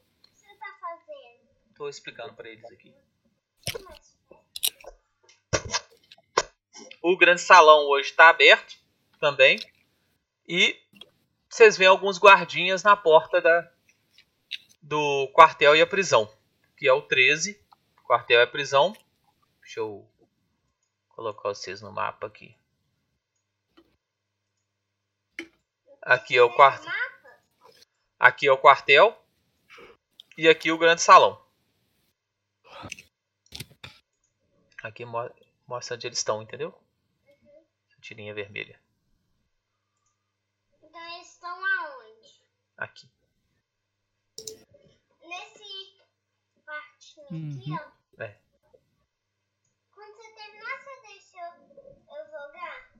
[1.70, 2.94] Estou explicando para eles aqui.
[7.02, 8.76] O grande salão hoje está aberto
[9.20, 9.58] também.
[10.46, 10.76] E
[11.48, 13.72] vocês veem alguns guardinhas na porta da,
[14.88, 16.32] do quartel e a prisão.
[16.76, 17.60] Que é o 13.
[18.04, 18.92] Quartel e a prisão.
[19.60, 20.08] Deixa eu
[21.10, 22.56] colocar vocês no mapa aqui.
[26.02, 26.92] Aqui é o quartel.
[28.18, 29.16] Aqui é o quartel.
[30.36, 31.44] E aqui o grande salão.
[34.82, 35.30] Aqui mo-
[35.66, 36.72] mostra onde eles estão, entendeu?
[37.90, 38.80] Essa tirinha vermelha.
[40.82, 42.40] Então eles estão aonde?
[42.76, 43.10] Aqui.
[45.20, 45.98] Nesse
[46.64, 47.58] partinho Uhum.
[47.58, 48.22] aqui, ó.
[48.22, 48.36] É.
[49.94, 52.90] Quando você terminar, você deixa eu, jogar?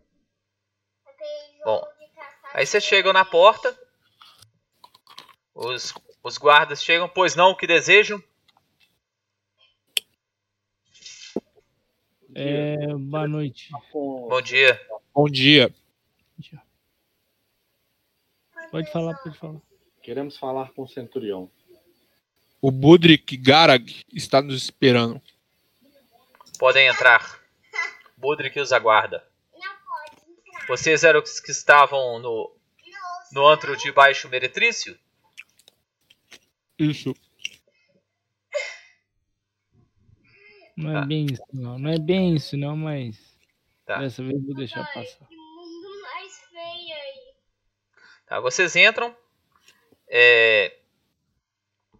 [1.06, 1.84] Aquele Bom,
[2.54, 3.78] Aí vocês chegam na porta.
[5.54, 7.08] Os, os guardas chegam.
[7.08, 8.22] Pois não, o que desejam?
[12.34, 13.70] É, boa noite.
[13.92, 14.80] Bom dia.
[15.12, 15.74] Bom dia.
[18.70, 19.60] Pode falar, pode falar.
[20.02, 21.50] Queremos falar com o Centurião.
[22.60, 25.22] O Budrik Garag está nos esperando.
[26.58, 27.40] Podem entrar.
[28.16, 29.24] Budrik os aguarda.
[29.52, 30.66] Não pode entrar.
[30.66, 32.52] Vocês eram os que estavam no,
[33.32, 34.98] no antro de baixo meretrício?
[36.76, 37.14] Isso.
[40.76, 41.78] Não é bem isso, não.
[41.78, 43.16] Não é bem isso, não, mas.
[43.84, 43.98] Tá.
[43.98, 45.26] Dessa vez eu vou deixar passar.
[45.26, 47.34] que mundo mais feio aí.
[48.26, 49.16] Tá, vocês entram.
[50.08, 50.78] é,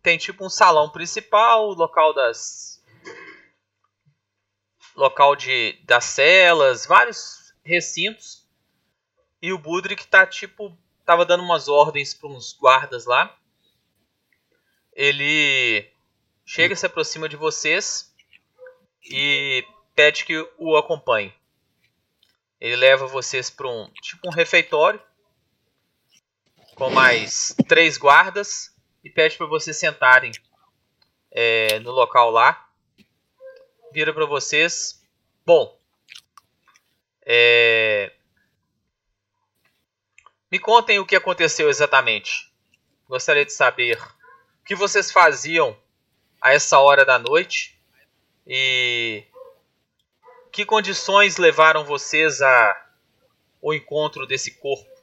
[0.03, 2.83] tem tipo um salão principal, local das.
[4.95, 8.47] Local de, das celas, vários recintos.
[9.41, 10.77] E o Budrik tá tipo.
[11.05, 13.35] Tava dando umas ordens para uns guardas lá.
[14.93, 15.91] Ele
[16.45, 18.15] chega, se aproxima de vocês
[19.05, 21.33] e pede que o acompanhe.
[22.61, 25.01] Ele leva vocês para um tipo um refeitório
[26.75, 28.77] com mais três guardas
[29.09, 30.31] e pede para vocês sentarem
[31.31, 32.69] é, no local lá.
[33.91, 35.03] Vira para vocês.
[35.47, 35.81] Bom,
[37.25, 38.13] é,
[40.51, 42.53] me contem o que aconteceu exatamente.
[43.09, 43.99] Gostaria de saber
[44.61, 45.75] o que vocês faziam
[46.41, 47.81] a essa hora da noite
[48.47, 49.25] e
[50.53, 52.87] que condições levaram vocês a
[53.63, 54.98] o encontro desse corpo.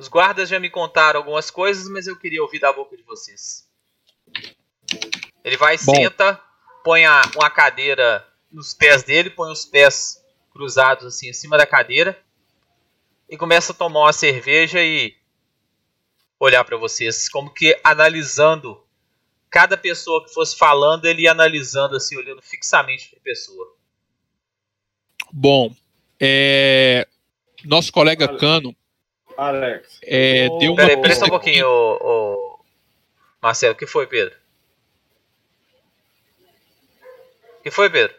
[0.00, 3.68] Os guardas já me contaram algumas coisas, mas eu queria ouvir da boca de vocês.
[5.44, 5.94] Ele vai, Bom.
[5.94, 6.42] senta,
[6.82, 10.18] põe a- uma cadeira nos pés dele, põe os pés
[10.50, 12.18] cruzados assim em cima da cadeira
[13.28, 15.14] e começa a tomar uma cerveja e
[16.38, 18.82] olhar para vocês, como que analisando
[19.50, 23.76] cada pessoa que fosse falando, ele ia analisando assim, olhando fixamente para a pessoa.
[25.30, 25.74] Bom,
[26.18, 27.06] é,
[27.66, 28.74] nosso colega Cano
[29.40, 29.98] Alex.
[30.02, 32.60] é, deu uma Peraí, peraí só um pouquinho, ô, ô,
[33.40, 34.34] Marcelo, o que foi, Pedro?
[37.58, 38.14] O que foi, Pedro?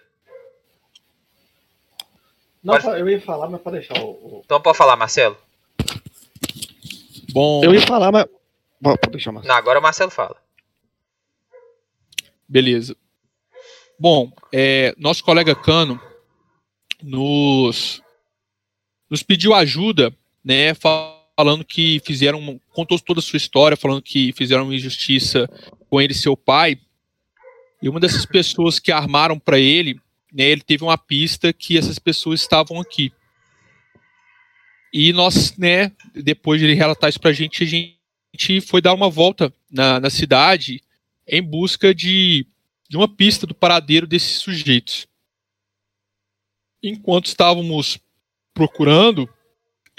[2.63, 4.09] Não, Pode- eu ia falar, mas pode deixar o.
[4.11, 5.37] o- Então pode falar, Marcelo.
[7.31, 8.25] Bom, Eu ia falar, mas.
[8.79, 9.45] Bom, Pode deixar, mas...
[9.45, 10.35] Não, agora o Marcelo fala.
[12.47, 12.95] Beleza.
[13.99, 16.01] Bom, é, nosso colega Cano
[17.01, 18.01] nos,
[19.09, 20.11] nos pediu ajuda,
[20.43, 20.73] né?
[21.35, 22.59] Falando que fizeram.
[22.69, 25.49] Contou toda a sua história, falando que fizeram injustiça
[25.89, 26.79] com ele e seu pai.
[27.81, 29.99] E uma dessas pessoas que armaram para ele,
[30.31, 30.43] né?
[30.43, 33.11] Ele teve uma pista que essas pessoas estavam aqui.
[34.93, 35.91] E nós, né?
[36.13, 40.09] Depois de ele relatar isso pra gente, a gente foi dar uma volta na, na
[40.09, 40.81] cidade
[41.27, 42.45] em busca de,
[42.89, 45.07] de uma pista do paradeiro desses sujeitos.
[46.83, 47.99] Enquanto estávamos
[48.53, 49.29] procurando,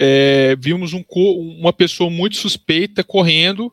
[0.04, 3.72] é, vimos um uma pessoa muito suspeita correndo,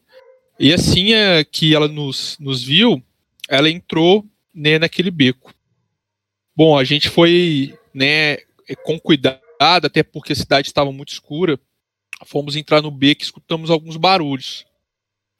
[0.60, 3.04] e assim é, que ela nos, nos viu,
[3.50, 4.24] ela entrou
[4.54, 5.52] né, naquele beco.
[6.56, 8.38] Bom, a gente foi né,
[8.84, 11.60] com cuidado, até porque a cidade estava muito escura.
[12.26, 14.68] Fomos entrar no beco e escutamos alguns barulhos.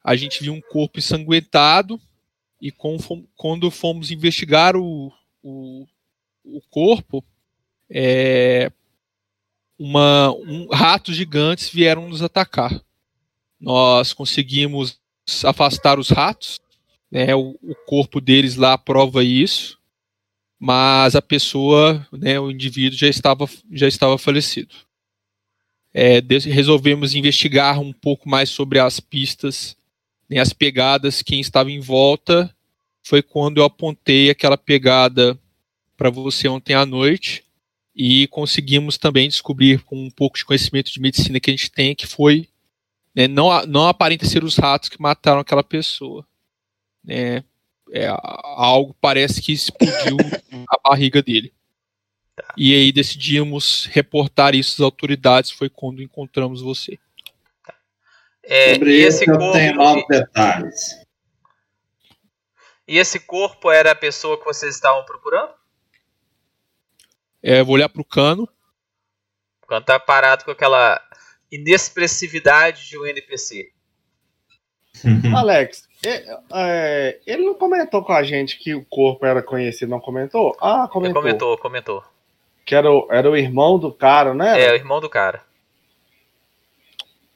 [0.02, 2.00] A gente viu um corpo ensanguentado
[2.60, 2.72] e
[3.36, 5.86] quando fomos investigar o, o,
[6.44, 7.24] o corpo,
[7.88, 8.72] é,
[9.80, 12.78] uma, um, ratos gigantes vieram nos atacar.
[13.58, 15.00] Nós conseguimos
[15.42, 16.60] afastar os ratos,
[17.10, 19.78] né, o, o corpo deles lá prova isso,
[20.58, 24.74] mas a pessoa, né, o indivíduo já estava, já estava falecido.
[25.94, 29.74] É, resolvemos investigar um pouco mais sobre as pistas
[30.28, 32.54] né, as pegadas, quem estava em volta,
[33.02, 35.38] foi quando eu apontei aquela pegada
[35.96, 37.44] para você ontem à noite
[37.94, 41.94] e conseguimos também descobrir com um pouco de conhecimento de medicina que a gente tem
[41.94, 42.48] que foi
[43.14, 46.26] né, não, não aparenta ser os ratos que mataram aquela pessoa.
[47.04, 47.44] né,
[47.92, 48.06] é,
[48.56, 50.16] algo parece que explodiu
[50.68, 51.52] a barriga dele.
[52.56, 56.98] E aí decidimos reportar isso às autoridades, foi quando encontramos você.
[58.42, 61.04] É, Sobre e esse eu corpo, tenho novos detalhes.
[62.88, 65.52] e esse corpo era a pessoa que vocês estavam procurando?
[67.42, 68.48] É, vou olhar para o cano.
[69.84, 71.00] Tá parado com aquela
[71.50, 73.70] inexpressividade de um NPC.
[75.34, 80.00] Alex, é, é, ele não comentou com a gente que o corpo era conhecido, não
[80.00, 80.56] comentou?
[80.60, 81.22] Ah, Ele comentou.
[81.22, 82.04] comentou, comentou.
[82.64, 84.60] Que era o, era o irmão do cara, né?
[84.62, 85.42] É, o irmão do cara.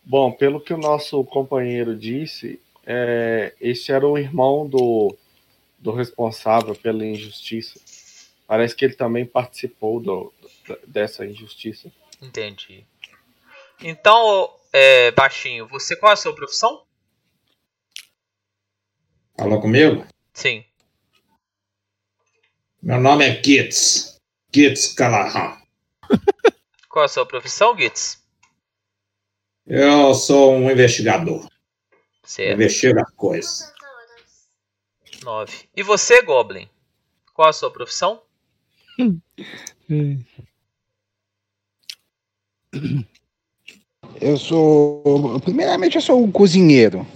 [0.05, 5.17] Bom, pelo que o nosso companheiro disse, é, esse era o irmão do,
[5.79, 7.81] do responsável pela injustiça.
[8.47, 10.33] Parece que ele também participou do-
[10.87, 11.91] dessa injustiça.
[12.21, 12.87] Entendi.
[13.81, 16.85] Então, é, baixinho, você qual é a sua profissão?
[19.39, 20.07] Falou comigo?
[20.33, 20.65] Sim.
[22.83, 24.21] Meu nome é Gitz.
[24.55, 25.61] Gitz Callahan.
[26.89, 28.23] Qual é a sua profissão, Gitz?
[29.67, 31.49] Eu sou um investigador.
[32.23, 32.53] Certo.
[32.55, 33.73] Investigo as coisas.
[35.23, 35.69] 9.
[35.75, 36.69] E você, Goblin?
[37.33, 38.23] Qual a sua profissão?
[44.21, 45.41] Eu sou.
[45.41, 47.07] Primeiramente, eu sou um cozinheiro.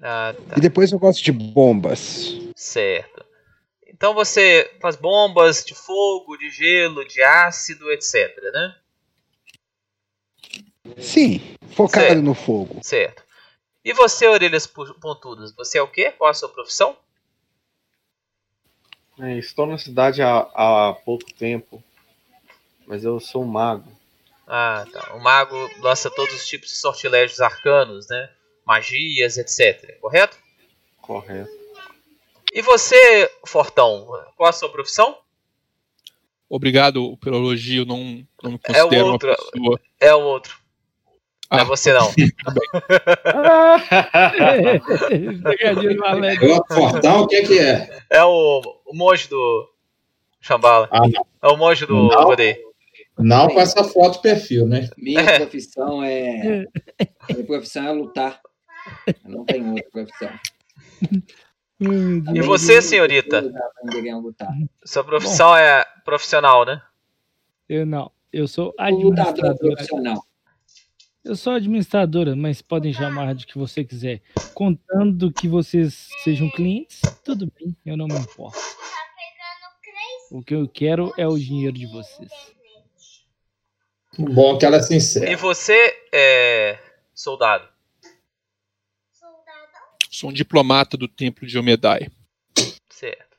[0.00, 0.54] Ah, tá.
[0.56, 2.38] E depois eu gosto de bombas.
[2.54, 3.24] Certo.
[3.86, 8.76] Então você faz bombas de fogo, de gelo, de ácido, etc, né?
[10.98, 11.40] Sim,
[11.70, 12.22] focado Certo.
[12.22, 12.80] no fogo.
[12.82, 13.24] Certo.
[13.84, 16.10] E você, orelhas pontudas, você é o quê?
[16.10, 16.96] Qual a sua profissão?
[19.20, 21.82] É, estou na cidade há, há pouco tempo,
[22.86, 23.90] mas eu sou um mago.
[24.46, 25.14] Ah, tá.
[25.14, 28.30] O mago lança todos os tipos de sortilégios arcanos, né?
[28.66, 29.98] Magias, etc.
[30.00, 30.36] Correto?
[31.00, 31.50] Correto.
[32.52, 34.06] E você, Fortão,
[34.36, 35.18] qual a sua profissão?
[36.48, 39.34] Obrigado pelo elogio, não, não me É o considero uma outro.
[39.36, 39.80] pessoa.
[39.98, 40.58] É o outro.
[41.54, 42.10] Não é você não.
[46.04, 46.42] Alex.
[46.42, 47.88] Eu, Fortão, o que que é?
[48.10, 49.68] É o, o monge do
[50.40, 50.88] Shambhala.
[50.90, 51.26] Ah, não.
[51.42, 52.24] É o monge do Não.
[52.24, 52.56] Rodei.
[53.18, 54.88] Não com essa foto perfil, né?
[54.96, 55.38] Minha É.
[55.38, 56.64] profissão é.
[57.30, 58.40] Minha profissão é lutar.
[59.06, 60.30] Eu não tenho outra profissão.
[62.34, 63.44] E você, senhorita?
[64.84, 66.82] Sua profissão é profissional, né?
[67.68, 68.10] Eu não.
[68.32, 70.24] Eu sou O lutador profissional.
[71.24, 74.20] Eu sou administradora, mas podem chamar de que você quiser.
[74.52, 78.58] Contando que vocês sejam clientes, tudo bem, eu não me importo.
[80.30, 82.30] O que eu quero é o dinheiro de vocês.
[84.18, 85.36] Bom que ela é E sincera.
[85.36, 86.78] você é
[87.14, 87.66] soldado.
[90.10, 92.08] Sou um diplomata do templo de Omedai.
[92.90, 93.36] Certo.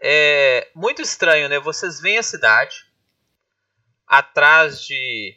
[0.00, 1.58] É muito estranho, né?
[1.58, 2.86] Vocês vêm à cidade
[4.06, 5.36] atrás de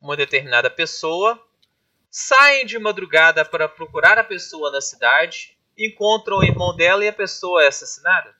[0.00, 1.40] uma determinada pessoa,
[2.10, 7.12] saem de madrugada para procurar a pessoa na cidade, encontram o irmão dela e a
[7.12, 8.34] pessoa é assassinada.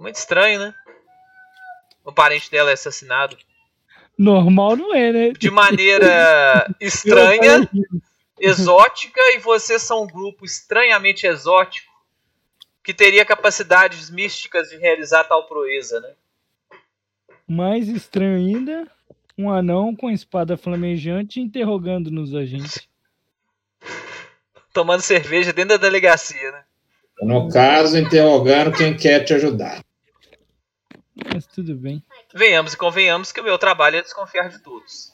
[0.00, 0.74] Muito estranho, né?
[2.04, 3.36] O parente dela é assassinado
[4.18, 5.30] Normal não é, né?
[5.30, 7.68] de maneira estranha,
[8.38, 11.90] exótica, e vocês são um grupo estranhamente exótico
[12.84, 16.10] que teria capacidades místicas de realizar tal proeza, né?
[17.48, 18.90] Mais estranho ainda,
[19.36, 22.88] um anão com espada flamejante interrogando-nos a gente.
[24.72, 26.64] Tomando cerveja dentro da delegacia, né?
[27.20, 29.84] No caso, interrogando quem quer te ajudar.
[31.32, 32.02] Mas tudo bem.
[32.34, 35.12] Venhamos e convenhamos que o meu trabalho é desconfiar de todos.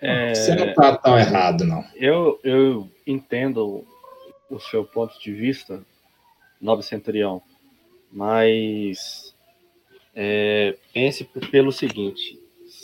[0.00, 1.84] É, Você não tá tão errado, não.
[1.94, 3.86] eu, eu entendo
[4.48, 5.82] o seu ponto de vista,
[6.60, 7.42] nobre centurião,
[8.10, 9.34] mas
[10.14, 12.39] é, pense pelo seguinte: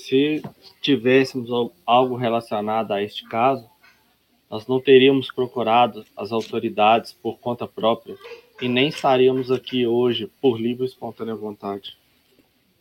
[0.06, 0.42] se
[0.80, 3.68] tivéssemos al- algo relacionado a este caso,
[4.48, 8.16] nós não teríamos procurado as autoridades por conta própria
[8.60, 11.96] e nem estaríamos aqui hoje por livre e espontânea vontade.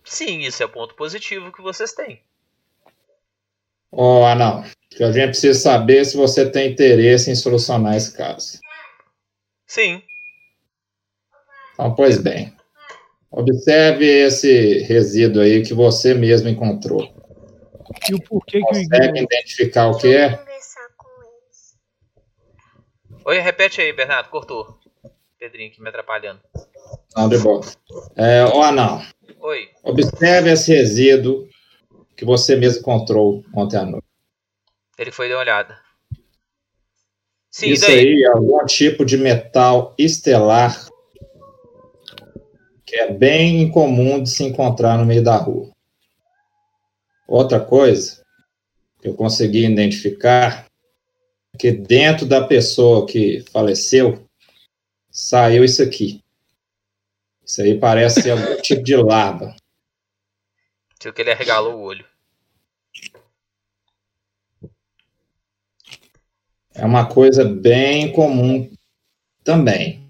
[0.04, 2.22] Sim, isso é ponto positivo que vocês têm.
[3.92, 8.60] Ó, Anão, que a gente precisa saber se você tem interesse em solucionar esse caso.
[9.66, 10.04] Sim.
[11.74, 12.54] Então, pois bem.
[13.32, 17.15] Observe esse resíduo aí que você mesmo encontrou.
[18.10, 19.18] E o porquê que o Consegue Igor.
[19.18, 20.44] identificar o que é?
[23.26, 24.30] Oi, repete aí, Bernardo.
[24.30, 24.78] Cortou.
[25.40, 26.40] Pedrinho aqui me atrapalhando.
[27.16, 27.62] Não, de boa.
[28.16, 29.02] É, ó, Anão,
[29.40, 29.70] Oi.
[29.84, 31.48] observe esse resíduo
[32.16, 34.06] que você mesmo encontrou ontem à noite.
[34.98, 35.80] Ele foi dar uma olhada.
[37.50, 38.00] Sim, Isso daí?
[38.00, 40.88] aí é algum tipo de metal estelar
[42.86, 45.72] que é bem incomum de se encontrar no meio da rua.
[47.28, 48.24] Outra coisa
[49.02, 50.68] que eu consegui identificar
[51.54, 54.28] é que dentro da pessoa que faleceu
[55.10, 56.24] saiu isso aqui.
[57.44, 59.56] Isso aí parece ser algum tipo de larva.
[61.00, 62.06] Tio que ele arregalou o olho.
[66.74, 68.70] É uma coisa bem comum
[69.44, 70.06] também.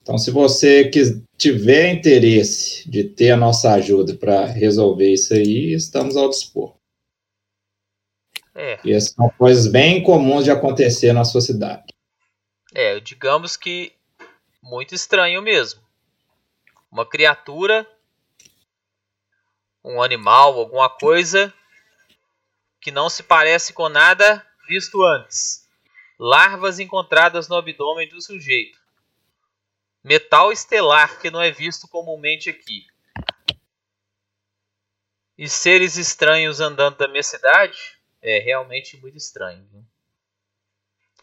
[0.00, 5.72] Então, se você quis, tiver interesse de ter a nossa ajuda para resolver isso aí,
[5.72, 6.76] estamos ao dispor.
[8.54, 11.94] É, E essas são coisas bem comuns de acontecer na sua cidade.
[12.74, 13.92] é, digamos que
[14.62, 15.80] muito estranho mesmo.
[16.92, 17.88] Uma criatura,
[19.82, 21.52] um animal, alguma coisa
[22.82, 25.66] que não se parece com nada visto antes.
[26.18, 28.78] Larvas encontradas no abdômen do sujeito.
[30.02, 32.86] Metal estelar que não é visto comumente aqui.
[35.36, 37.78] E seres estranhos andando da minha cidade
[38.20, 39.66] é realmente muito estranho.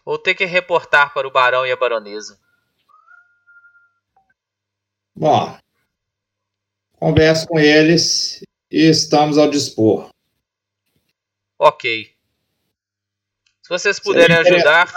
[0.04, 2.40] Vou ter que reportar para o barão e a baronesa.
[5.16, 5.60] Bom,
[6.94, 10.10] converso com eles e estamos ao dispor.
[11.60, 12.16] Ok.
[13.64, 14.94] Se vocês puderem ajudar,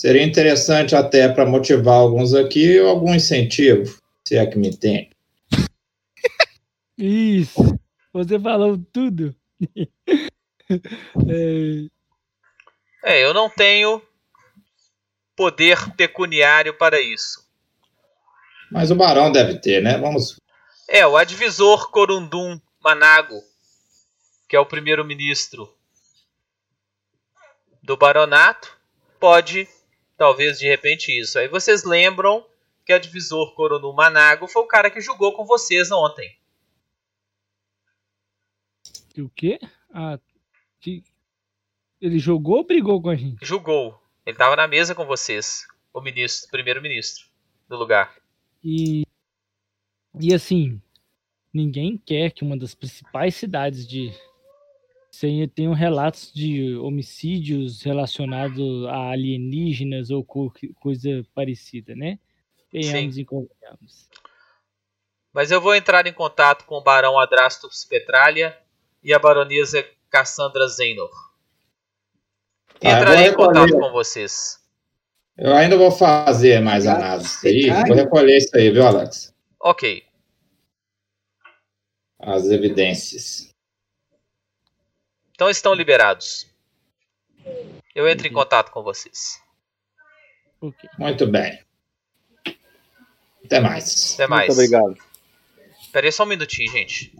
[0.00, 5.10] Seria interessante até para motivar alguns aqui algum incentivo, se é que me tem.
[6.96, 7.78] Isso.
[8.10, 9.36] Você falou tudo.
[13.02, 14.00] É, é, eu não tenho
[15.34, 17.44] poder pecuniário para isso.
[18.70, 19.98] Mas o Barão deve ter, né?
[19.98, 20.36] Vamos.
[20.88, 23.42] É, o advisor Corundum Manago,
[24.48, 25.68] que é o primeiro-ministro
[27.82, 28.78] do baronato,
[29.18, 29.68] pode,
[30.20, 31.38] talvez de repente, isso.
[31.38, 32.46] Aí vocês lembram
[32.84, 36.38] que o advisor Corundum Manago foi o cara que jogou com vocês ontem.
[39.16, 39.58] o quê?
[39.90, 40.18] Ah,
[40.78, 41.02] que...
[41.98, 43.38] Ele jogou ou brigou com a gente?
[43.42, 43.98] Julgou.
[44.26, 47.26] Ele estava na mesa com vocês, o ministro, o primeiro-ministro
[47.66, 48.14] do lugar.
[48.62, 49.06] E,
[50.20, 50.82] e assim,
[51.50, 54.12] ninguém quer que uma das principais cidades de
[55.10, 62.18] Senha tenham relatos de homicídios relacionados a alienígenas ou co- coisa parecida, né?
[62.70, 64.08] Tenhamos e convenhamos.
[65.32, 68.56] Mas eu vou entrar em contato com o barão Adrastus Petralha
[69.02, 71.10] e a baronesa Cassandra Zenor.
[72.82, 74.58] Ah, eu Entrarei em vou contato com vocês.
[75.36, 77.68] Eu ainda vou fazer mais análise aí.
[77.86, 79.34] Vou recolher isso aí, viu, Alex?
[79.60, 80.04] Ok.
[82.18, 83.49] As evidências.
[85.40, 86.46] Então estão liberados.
[87.94, 89.40] Eu entro em contato com vocês.
[90.98, 91.64] Muito bem.
[93.46, 94.12] Até mais.
[94.12, 94.48] Até mais.
[94.48, 94.98] Muito obrigado.
[95.80, 97.16] Espera aí só um minutinho, gente.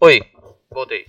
[0.00, 0.20] Oi,
[0.70, 1.08] voltei.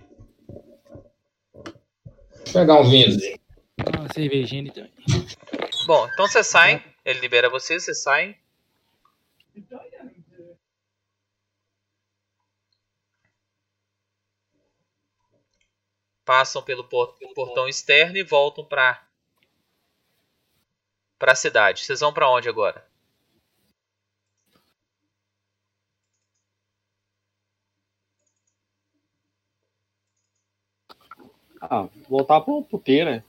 [1.54, 3.39] Vou pegar um vinhozinho.
[3.78, 4.92] Ah, uma cervejinha também.
[5.86, 6.91] Bom, então vocês saem.
[7.12, 8.36] Ele libera vocês, vocês saem.
[16.26, 19.07] Passam pelo por- portão externo e voltam pra
[21.20, 21.86] para a cidade.
[21.86, 22.86] Vocês vão pra onde agora?
[31.62, 33.24] Ah, voltar pro puteiro, né?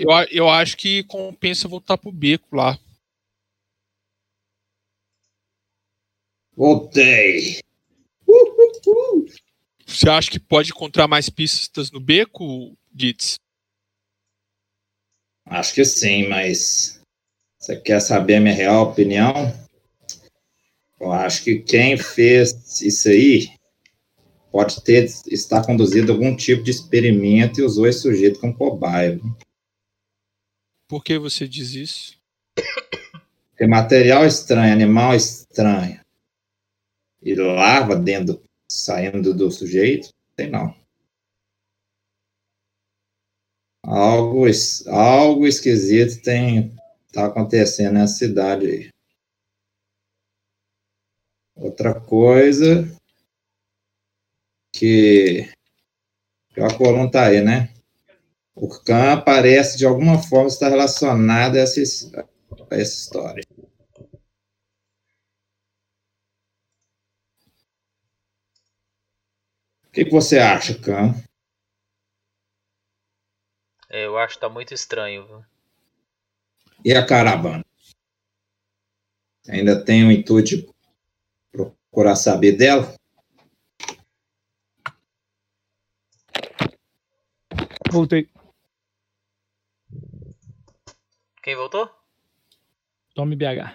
[0.00, 2.78] Eu, eu acho que compensa voltar pro beco lá.
[6.56, 7.60] Voltei.
[9.86, 13.38] Você acha que pode encontrar mais pistas no beco, Gitz?
[15.44, 17.00] Acho que sim, mas
[17.58, 19.52] você quer saber a minha real opinião?
[20.98, 23.50] Eu acho que quem fez isso aí
[24.50, 29.20] pode ter estar conduzido algum tipo de experimento e usou esse sujeito como cobaia.
[30.90, 32.20] Por que você diz isso?
[33.50, 36.04] Porque material estranho, animal estranho
[37.22, 40.74] e larva dentro, saindo do sujeito, tem não.
[43.84, 44.46] Algo,
[44.88, 46.76] algo esquisito tem
[47.12, 48.90] tá acontecendo nessa cidade aí.
[51.54, 52.84] Outra coisa
[54.72, 55.48] que
[56.52, 57.72] que o Olon tá aí, né?
[58.60, 61.80] O Khan parece de alguma forma estar relacionado a essa,
[62.70, 63.42] a essa história.
[69.82, 71.14] O que, que você acha, Khan?
[73.88, 75.26] É, eu acho que tá muito estranho.
[75.26, 75.44] viu?
[76.84, 77.64] E a caravana?
[79.48, 80.68] Ainda tem o intuito de
[81.50, 82.94] procurar saber dela?
[87.90, 88.28] Voltei.
[91.50, 91.90] Quem voltou?
[93.12, 93.74] Tome BH.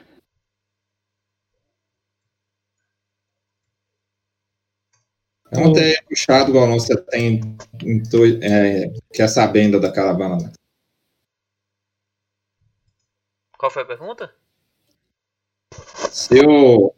[5.49, 7.41] Perguntei aí, puxado, igual não, você tem
[8.41, 10.37] é, quer saber ainda da caravana?
[10.37, 10.53] né?
[13.57, 14.33] Qual foi a pergunta?
[16.11, 16.95] Se eu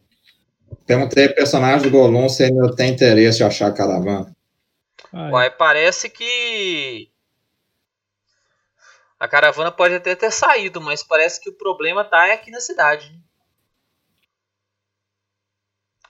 [0.86, 4.32] perguntei personagem do Golum se ainda tem interesse de achar a caravana.
[5.12, 7.10] Uai, parece que
[9.18, 13.12] a caravana pode até ter saído, mas parece que o problema tá aqui na cidade.
[13.12, 13.20] né?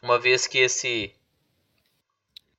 [0.03, 1.15] Uma vez que esse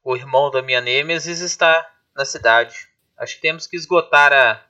[0.04, 2.90] o irmão da minha Nêmesis está na cidade.
[3.18, 4.66] Acho que temos que esgotar a,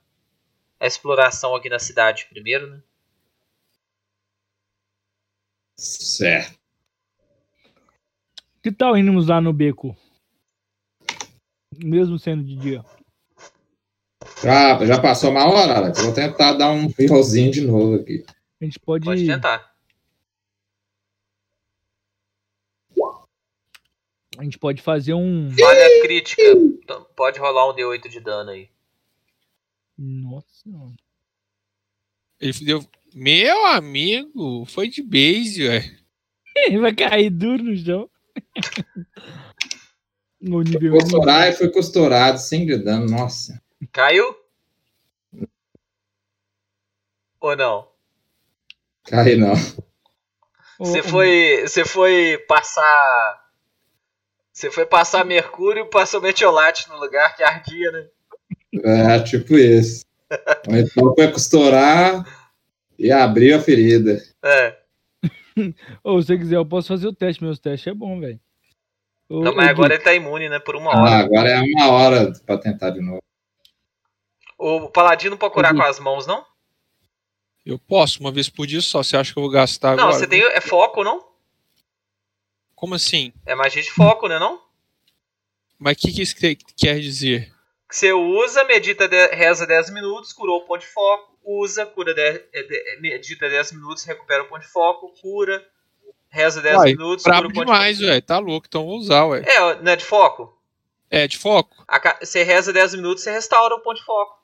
[0.78, 2.82] a exploração aqui na cidade primeiro, né?
[5.76, 6.58] Certo.
[8.62, 9.96] Que tal irmos lá no beco?
[11.82, 12.84] Mesmo sendo de dia.
[14.42, 16.02] Já, já passou uma hora, Alex?
[16.02, 18.24] Vou tentar dar um fiozinho de novo aqui.
[18.60, 19.04] A gente pode.
[19.04, 19.70] Pode tentar.
[24.38, 25.50] A gente pode fazer um.
[25.50, 26.42] Falha crítica.
[27.14, 28.68] Pode rolar um D8 de dano aí.
[29.98, 30.64] Nossa.
[32.40, 32.84] Ele deu.
[33.14, 36.00] Meu amigo, foi de base, velho.
[36.56, 38.08] Ele vai cair duro no chão.
[40.40, 40.98] no nível
[41.56, 43.06] foi costurado, sem de dano.
[43.06, 43.60] Nossa.
[43.92, 44.36] Caiu?
[47.40, 47.88] Ou não?
[49.04, 49.54] Cai não.
[50.78, 53.50] Você foi, você foi passar.
[54.52, 58.08] Você foi passar mercúrio e passou metiolate no lugar que ardia, né?
[58.84, 60.04] É, tipo isso.
[60.68, 62.24] Ou Então foi costurar
[62.98, 64.22] e abrir a ferida.
[64.44, 64.78] É.
[66.04, 67.42] Ou se você quiser, eu posso fazer o teste.
[67.42, 68.40] Meus testes é bom, velho.
[69.28, 70.58] Não, mas agora ele tá imune, né?
[70.58, 71.14] Por uma Ah, hora.
[71.24, 73.22] agora é uma hora pra tentar de novo.
[74.62, 75.80] O Paladino pode curar Gui.
[75.80, 76.44] com as mãos, não?
[77.64, 79.02] Eu posso, uma vez por dia só.
[79.02, 80.18] Você acha que eu vou gastar Não, agora?
[80.18, 80.42] você tem.
[80.42, 81.24] É foco, não?
[82.74, 83.32] Como assim?
[83.46, 84.38] É magia de foco, né?
[84.38, 84.60] Não?
[85.78, 87.52] Mas o que, que isso que- quer dizer?
[87.88, 92.20] Que você usa, medita, reza 10 minutos, curou o ponto de foco, usa, cura de,
[92.20, 95.66] é, de- medita 10 minutos, recupera o ponto de foco, cura,
[96.28, 98.10] reza 10 Uai, minutos, cura o ponto demais, de foco.
[98.12, 98.22] velho.
[98.26, 99.42] Tá louco, então vou usar, ué.
[99.46, 100.54] É, não é de foco?
[101.10, 101.84] É, de foco?
[102.20, 104.38] Você reza 10 minutos, você restaura o ponto de foco.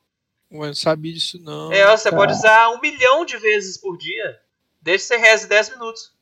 [0.52, 1.72] Ué, não sabia disso, não.
[1.72, 2.16] é, você tá.
[2.16, 4.40] pode usar um milhão de vezes por dia,
[4.80, 6.16] desde que você reze 10 minutos.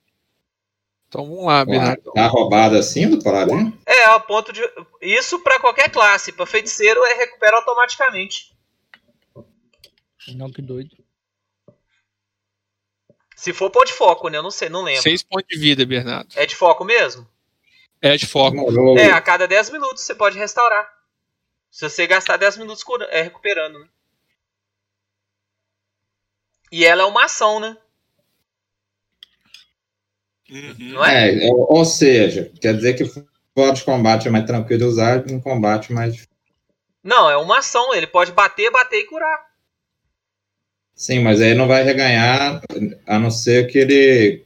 [1.08, 2.10] Então vamos lá, Bernardo.
[2.12, 3.78] Tá roubado assim do Paladino?
[3.86, 4.60] É, a ponto de.
[5.00, 6.32] Isso pra qualquer classe.
[6.32, 8.52] Pra feiticeiro é recupera automaticamente.
[10.34, 10.96] Não, que doido.
[13.36, 14.38] Se for ponto de foco, né?
[14.38, 15.02] Eu não sei, não lembro.
[15.02, 16.30] Seis pontos de vida, Bernardo.
[16.34, 17.28] É de foco mesmo?
[18.02, 18.56] É de foco.
[18.98, 20.92] É, a cada 10 minutos você pode restaurar.
[21.70, 23.88] Se você gastar 10 minutos é, recuperando, né?
[26.74, 27.76] E ela é uma ação, né?
[30.76, 31.46] Não é?
[31.46, 33.04] É, ou, ou seja, quer dizer que
[33.54, 36.34] fora de combate é mais tranquilo de usar, em combate mais difícil.
[37.00, 37.94] Não, é uma ação.
[37.94, 39.46] Ele pode bater, bater e curar.
[40.96, 42.60] Sim, mas aí não vai reganhar,
[43.06, 44.44] a não ser que ele.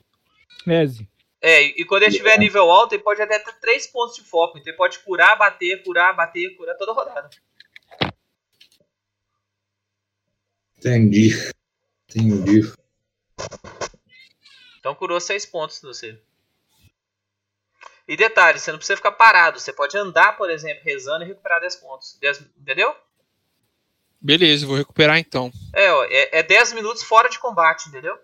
[0.67, 1.09] Eze.
[1.41, 4.59] É, e quando ele tiver nível alto, ele pode até ter 3 pontos de foco.
[4.59, 7.31] Então ele pode curar, bater, curar, bater, curar toda rodada.
[10.77, 11.33] Entendi.
[12.09, 12.73] Entendi.
[14.79, 16.19] Então curou 6 pontos no você.
[18.07, 19.61] E detalhe, você não precisa ficar parado.
[19.61, 22.17] Você pode andar, por exemplo, rezando e recuperar 10 pontos.
[22.21, 22.95] 10 entendeu?
[24.21, 25.53] Beleza, vou recuperar então.
[25.75, 28.19] É, ó, é, é 10 minutos fora de combate, entendeu?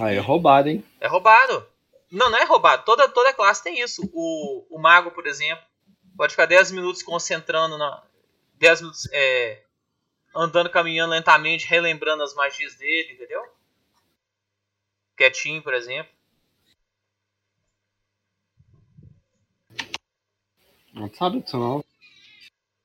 [0.00, 0.84] Aí é roubado, hein?
[1.00, 1.64] É roubado.
[2.10, 2.84] Não, não é roubado.
[2.84, 4.02] Toda, toda classe tem isso.
[4.12, 5.64] O, o mago, por exemplo,
[6.16, 8.02] pode ficar 10 minutos concentrando na.
[8.54, 9.62] 10 minutos é,
[10.34, 13.42] andando, caminhando lentamente, relembrando as magias dele, entendeu?
[15.16, 16.12] Quietinho, por exemplo.
[20.92, 21.84] Não sabe disso não.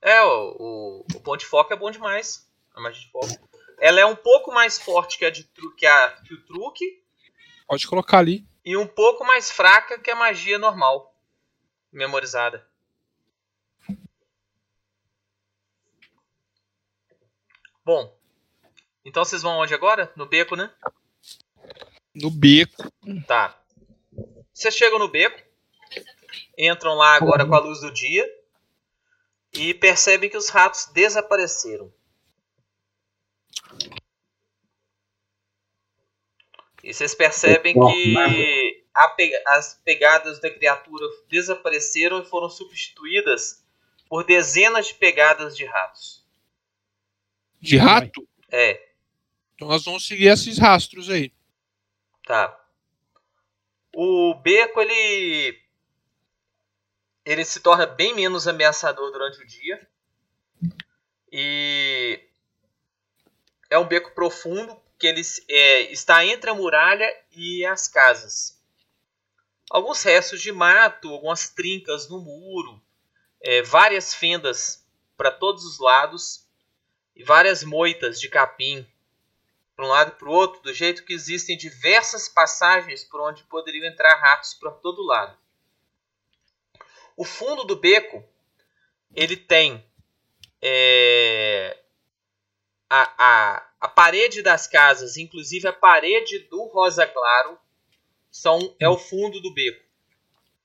[0.01, 2.47] É, o, o, o ponto de foco é bom demais.
[2.75, 3.49] A magia de foco.
[3.79, 5.43] Ela é um pouco mais forte que a de
[5.77, 7.03] que, a, que o truque
[7.67, 8.45] Pode colocar ali.
[8.63, 11.15] e um pouco mais fraca que a magia normal.
[11.91, 12.67] Memorizada.
[17.85, 18.15] Bom.
[19.05, 20.11] Então vocês vão onde agora?
[20.15, 20.73] No beco, né?
[22.15, 22.91] No beco.
[23.27, 23.59] Tá.
[24.53, 25.41] Vocês chegam no beco.
[26.57, 28.25] Entram lá agora com a luz do dia.
[29.53, 31.93] E percebem que os ratos desapareceram.
[36.83, 43.63] E vocês percebem que a pe- as pegadas da criatura desapareceram e foram substituídas
[44.09, 46.22] por dezenas de pegadas de ratos.
[47.63, 48.27] De rato?
[48.51, 48.89] É,
[49.55, 51.31] Então nós vamos seguir esses rastros aí.
[52.27, 52.59] tá.
[53.95, 55.61] O beco ele
[57.23, 59.87] ele se torna bem menos ameaçador durante o dia.
[61.31, 62.21] E
[63.69, 68.61] é um beco profundo que ele é, está entre a muralha e as casas.
[69.69, 72.83] Alguns restos de mato, algumas trincas no muro,
[73.41, 74.85] é, várias fendas
[75.15, 76.42] para todos os lados
[77.15, 78.87] e várias moitas de capim
[79.75, 83.43] para um lado e para o outro, do jeito que existem diversas passagens por onde
[83.43, 85.37] poderiam entrar ratos para todo lado.
[87.17, 88.23] O fundo do beco
[89.15, 89.83] ele tem
[90.61, 91.79] é,
[92.89, 97.57] a, a, a parede das casas, inclusive a parede do Rosa Claro,
[98.31, 99.83] são, é o fundo do beco.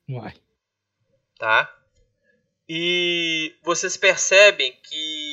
[0.09, 0.35] Uai.
[1.39, 1.75] tá?
[2.66, 5.28] E vocês percebem que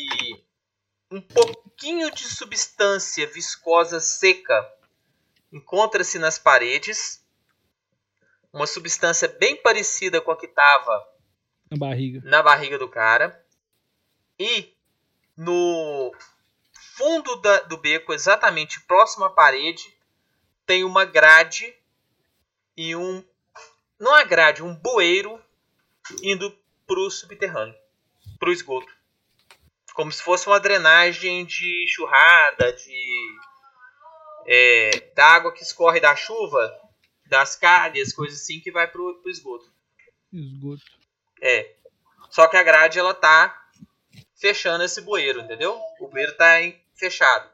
[1.15, 4.69] um pouquinho de substância viscosa seca
[5.51, 7.23] encontra-se nas paredes.
[8.51, 11.07] Uma substância bem parecida com a que estava
[11.71, 12.21] Na barriga.
[12.23, 13.43] na barriga do cara.
[14.39, 14.73] E
[15.37, 16.13] no
[16.97, 19.93] fundo da- do beco, exatamente próximo à parede,
[20.65, 21.73] tem uma grade
[22.75, 23.23] e um.
[23.99, 25.41] Não a grade, um bueiro
[26.21, 27.75] indo pro subterrâneo,
[28.39, 28.93] pro esgoto.
[29.95, 33.35] Como se fosse uma drenagem de churrada, de.
[34.47, 36.71] É, da água que escorre da chuva,
[37.27, 39.65] das calhas, coisas assim, que vai pro, pro esgoto.
[40.31, 40.83] Esgoto.
[41.41, 41.71] É.
[42.29, 43.55] Só que a grade ela tá
[44.39, 45.79] fechando esse bueiro, entendeu?
[45.99, 47.49] O bueiro tá em- fechado.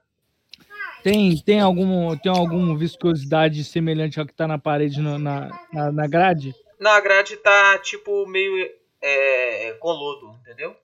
[1.04, 5.92] Tem, tem, algum, tem alguma viscosidade semelhante ao que tá na parede no- na, na,
[5.92, 6.54] na grade?
[6.80, 8.70] Não, a grade tá tipo meio
[9.02, 10.76] é, com lodo, entendeu?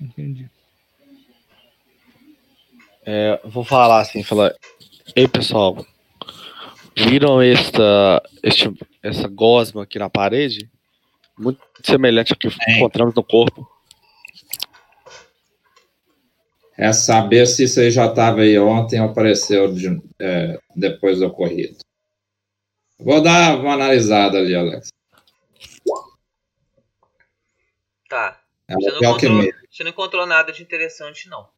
[0.00, 0.48] Entendi.
[3.04, 4.54] É, vou falar assim, falar.
[5.14, 5.84] Ei pessoal,
[6.96, 10.68] viram esta, este, essa gosma aqui na parede?
[11.38, 13.70] Muito semelhante ao que encontramos no corpo.
[16.76, 21.26] É saber se isso aí já estava aí ontem ou apareceu de- é, depois do
[21.26, 21.78] ocorrido.
[22.98, 24.88] Vou dar uma analisada ali, Alex.
[28.08, 28.40] Tá.
[28.68, 31.48] É Você o não, pior que encontrou, você não encontrou nada de interessante, não.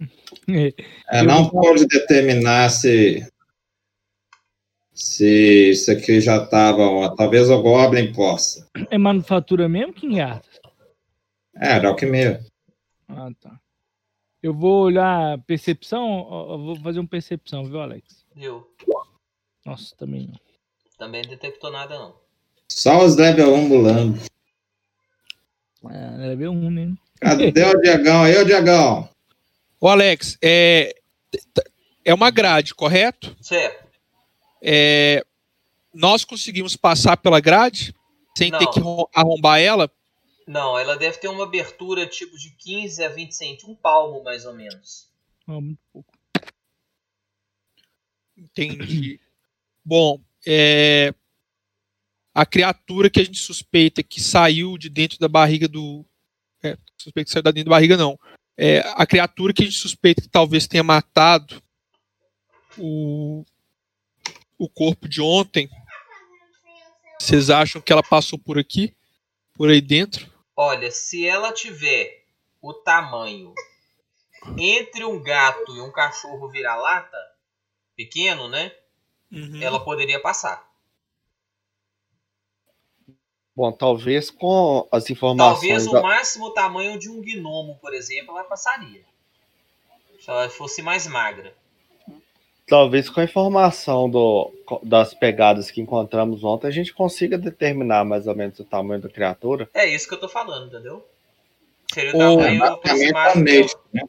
[1.08, 3.24] É, não pode determinar se
[4.92, 7.14] se isso aqui já estava.
[7.14, 8.68] Talvez o Goblin possa.
[8.90, 10.60] É manufatura mesmo, King Arthur?
[11.54, 12.44] É, era o que mesmo.
[13.06, 13.60] Ah, tá.
[14.42, 16.26] Eu vou olhar percepção,
[16.64, 18.24] vou fazer um percepção, viu, Alex?
[18.34, 18.66] Viu?
[19.64, 20.40] Nossa, também não.
[20.98, 22.16] Também não detectou nada, não.
[22.68, 24.32] Só os level 1 bulando.
[25.90, 26.94] É, level 1, né?
[27.20, 29.08] Cadê o Diagão aí, ô Diagão?
[29.80, 30.94] Ô, Alex, é,
[32.04, 33.36] é uma grade, correto?
[33.40, 33.84] Certo.
[34.62, 35.24] É,
[35.92, 37.94] nós conseguimos passar pela grade
[38.36, 38.70] sem ter Não.
[38.70, 39.90] que rom- arrombar ela?
[40.46, 44.44] Não, ela deve ter uma abertura tipo de 15 a 20 centímetros, um palmo mais
[44.44, 45.08] ou menos.
[45.46, 46.12] Ah, muito pouco.
[48.36, 49.20] Entendi.
[49.84, 51.12] Bom, é,
[52.34, 56.04] a criatura que a gente suspeita que saiu de dentro da barriga do.
[56.62, 58.18] É, suspeita que saiu da dentro da barriga, não.
[58.56, 61.62] É, a criatura que a gente suspeita que talvez tenha matado
[62.78, 63.44] o,
[64.58, 65.68] o corpo de ontem.
[67.18, 68.94] Vocês acham que ela passou por aqui?
[69.54, 70.30] Por aí dentro?
[70.56, 72.24] Olha, se ela tiver
[72.60, 73.54] o tamanho
[74.58, 77.16] entre um gato e um cachorro vira-lata,
[77.94, 78.72] pequeno, né?
[79.30, 79.62] Uhum.
[79.62, 80.71] Ela poderia passar.
[83.54, 85.84] Bom, talvez com as informações.
[85.84, 89.02] Talvez o máximo tamanho de um gnomo, por exemplo, ela passaria.
[90.18, 91.54] Se ela fosse mais magra.
[92.66, 94.50] Talvez com a informação do,
[94.82, 99.08] das pegadas que encontramos ontem, a gente consiga determinar mais ou menos o tamanho da
[99.08, 99.68] criatura.
[99.74, 101.04] É isso que eu tô falando, entendeu?
[101.92, 103.40] Seria o tamanho aproximado.
[103.92, 104.02] né?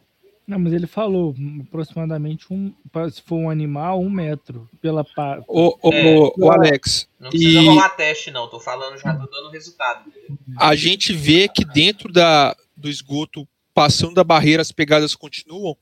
[0.46, 1.34] Não, mas ele falou
[1.66, 2.74] aproximadamente um.
[3.12, 4.70] Se for um animal, um metro.
[4.82, 5.42] Pela pa...
[5.48, 6.16] Ô, ô, É.
[6.18, 8.50] ô, ô, Alex, Não precisa e rolar teste, não.
[8.50, 10.12] Tô falando, já tô dando resultado.
[10.60, 15.78] a gente vê que dentro da, do esgoto, passando da barreira, as pegadas continuam?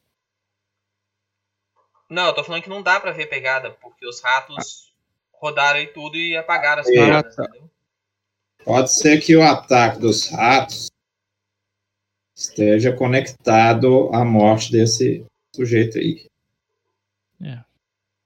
[2.08, 4.92] Não, eu tô falando que não dá pra ver pegada, porque os ratos
[5.34, 6.92] rodaram e tudo e apagaram as É.
[6.92, 7.54] pegadas, Ah, tá.
[8.64, 10.91] Pode ser que o ataque dos ratos
[12.42, 15.24] esteja conectado à morte desse
[15.56, 16.26] sujeito aí.
[17.44, 17.60] É.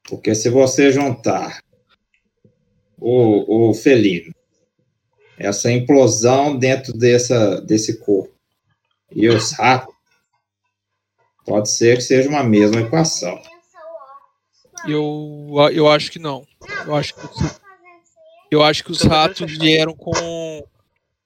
[0.08, 1.62] Porque se você juntar
[2.98, 4.34] o, o felino,
[5.38, 8.34] essa implosão dentro dessa, desse corpo
[9.12, 9.94] e os ratos,
[11.46, 13.40] pode ser que seja uma mesma equação.
[14.88, 16.48] Eu, eu acho que não.
[16.86, 17.60] Eu acho que, os-
[18.52, 20.64] eu acho que os ratos vieram com,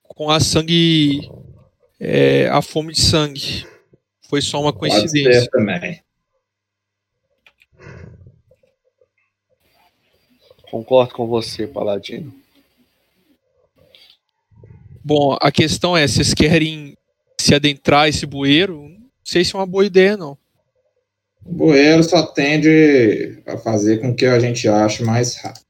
[0.08, 1.30] com a sangue.
[2.00, 3.68] É, a fome de sangue.
[4.30, 5.42] Foi só uma Pode coincidência.
[5.42, 6.02] ser também.
[10.70, 12.32] Concordo com você, Paladino.
[15.04, 16.96] Bom, a questão é: vocês querem
[17.40, 18.88] se adentrar esse bueiro?
[18.88, 20.38] Não sei se é uma boa ideia, não.
[21.44, 25.66] O bueiro só tende a fazer com que a gente ache mais rápido.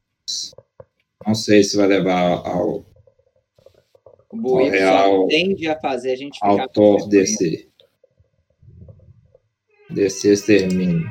[1.26, 2.84] Não sei se vai levar ao,
[4.32, 7.70] O bueiro É, só ao- tende a fazer a gente ficar autor desse,
[9.90, 11.10] desse extermínio.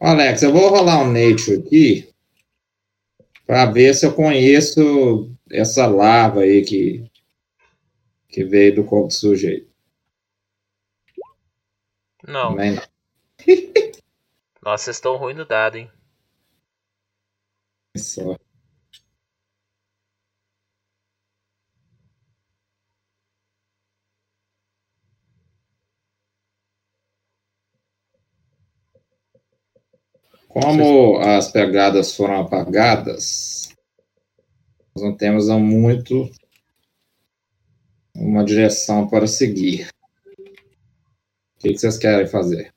[0.00, 2.12] Alex, eu vou rolar um nature aqui
[3.46, 7.10] para ver se eu conheço essa larva aí que,
[8.28, 9.70] que veio do corpo do sujeito.
[12.26, 12.50] Não.
[12.50, 12.82] Também não.
[14.62, 15.90] Nossa, vocês estão ruim no dado, hein?
[17.96, 18.36] Só.
[30.52, 33.74] Como as pegadas foram apagadas,
[34.94, 36.30] nós não temos muito
[38.14, 39.88] uma direção para seguir.
[41.56, 42.70] O que que vocês querem fazer?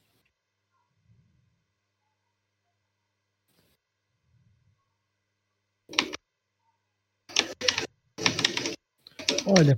[9.46, 9.78] Olha,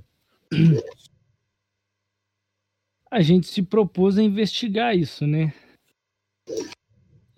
[3.10, 5.52] a gente se propôs a investigar isso, né?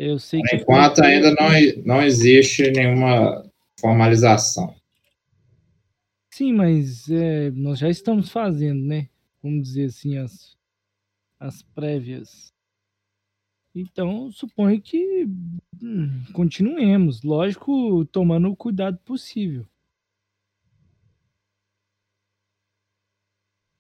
[0.03, 1.51] Eu sei Por enquanto ainda não,
[1.85, 3.47] não existe nenhuma
[3.79, 4.75] formalização.
[6.33, 9.11] Sim, mas é, nós já estamos fazendo, né?
[9.43, 10.57] Vamos dizer assim, as,
[11.39, 12.51] as prévias.
[13.75, 15.27] Então, suponho que
[15.83, 19.67] hum, continuemos, lógico, tomando o cuidado possível.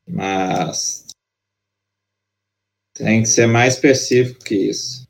[0.06, 1.06] Mas
[2.92, 5.09] tem que ser mais específico que isso.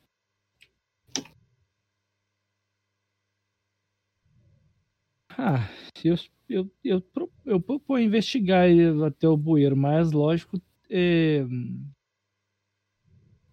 [5.43, 5.67] Ah,
[6.03, 6.15] eu,
[6.47, 7.03] eu, eu,
[7.47, 8.67] eu proponho investigar
[9.07, 11.43] até o bueiro, mas lógico, é,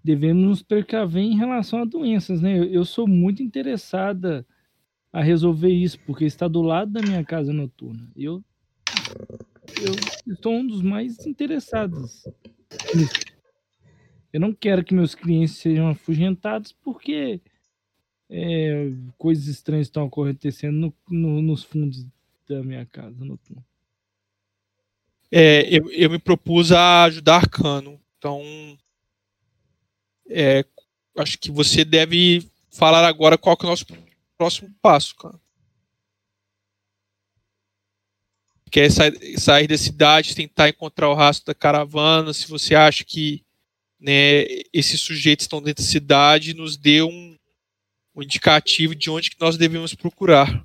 [0.04, 2.58] devemos nos precaver em relação a doenças, né?
[2.58, 4.46] Eu, eu sou muito interessada
[5.10, 8.06] a resolver isso, porque está do lado da minha casa noturna.
[8.14, 8.44] Eu,
[10.26, 12.22] eu sou um dos mais interessados
[12.94, 13.14] nisso.
[14.30, 17.40] Eu não quero que meus clientes sejam afugentados, porque
[18.30, 22.04] é, coisas estranhas estão acontecendo no- no- nos fundos
[22.48, 23.64] da minha casa noturna.
[25.30, 28.00] É, eu, eu me propus a ajudar Arcano.
[28.18, 28.42] Então,
[30.28, 30.64] é,
[31.16, 33.86] acho que você deve falar agora qual que é o nosso
[34.36, 35.38] próximo passo, cara.
[38.70, 42.34] Quer sair, sair da cidade, tentar encontrar o rastro da caravana.
[42.34, 43.42] Se você acha que
[43.98, 47.37] né, esses sujeitos estão dentro da cidade, nos dê um,
[48.18, 50.64] um indicativo de onde que nós devemos procurar.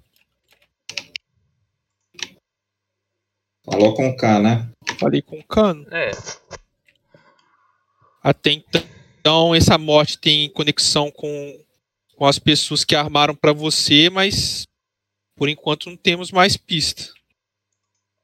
[3.63, 4.69] Falou com o K, né?
[4.99, 5.85] Falei com o Cano.
[5.91, 6.11] É.
[8.23, 11.63] Até então, essa morte tem conexão com,
[12.15, 14.67] com as pessoas que armaram pra você, mas
[15.35, 17.13] por enquanto não temos mais pista.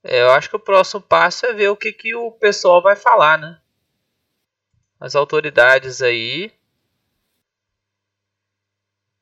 [0.03, 2.95] É, eu acho que o próximo passo é ver o que, que o pessoal vai
[2.95, 3.59] falar, né?
[4.99, 6.51] As autoridades aí.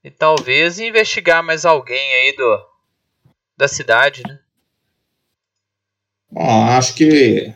[0.04, 2.68] E talvez investigar mais alguém aí do
[3.58, 4.40] da cidade, né?
[6.30, 7.54] Bom, acho que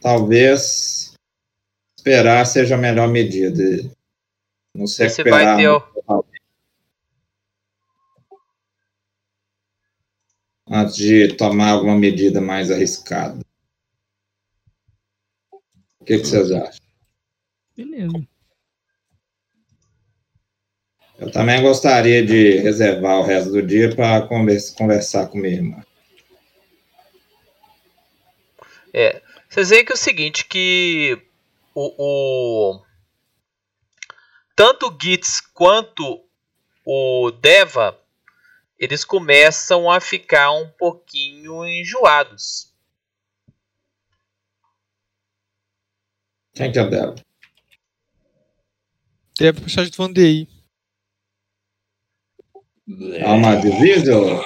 [0.00, 1.14] talvez
[1.96, 3.62] esperar seja a melhor medida.
[4.74, 5.56] Não se Você vai recuperar.
[5.56, 6.24] ter o-
[10.70, 13.40] Antes de tomar alguma medida mais arriscada.
[16.00, 16.84] O que, que vocês acham?
[17.76, 18.28] Beleza.
[21.18, 25.84] Eu também gostaria de reservar o resto do dia para conversar com minha irmã.
[28.94, 31.20] É, vocês veem que é o seguinte, que
[31.74, 32.82] o, o-
[34.54, 36.24] tanto o Gitz quanto
[36.84, 38.00] o Deva,
[38.78, 42.72] eles começam a ficar um pouquinho enjoados.
[46.54, 47.14] Quem que é dela?
[49.38, 50.48] Deve puxar de Vandei.
[52.88, 54.10] É uma disease?
[54.10, 54.40] ou-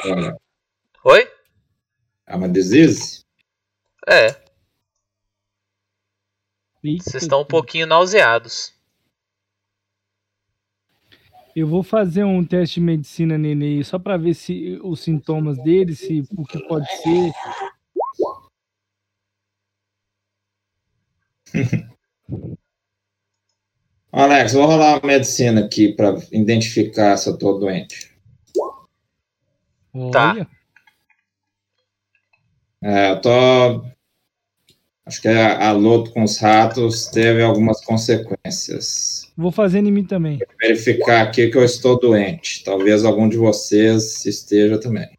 [1.04, 1.30] Oi?
[2.26, 3.22] É uma disease?
[4.08, 4.42] É,
[6.82, 8.74] vocês estão um pouquinho nauseados.
[11.54, 15.56] Eu vou fazer um teste de medicina nele aí, só para ver se os sintomas
[15.62, 17.30] dele, se o que pode ser.
[24.10, 28.11] Alex, vou rolar uma medicina aqui para identificar se eu tô doente.
[30.10, 30.32] Tá.
[30.32, 30.48] Olha,
[32.82, 33.84] É, eu tô.
[35.04, 39.30] Acho que a, a luta com os ratos teve algumas consequências.
[39.36, 40.38] vou fazer em mim também.
[40.60, 42.62] Verificar aqui que eu estou doente.
[42.64, 45.18] Talvez algum de vocês esteja também.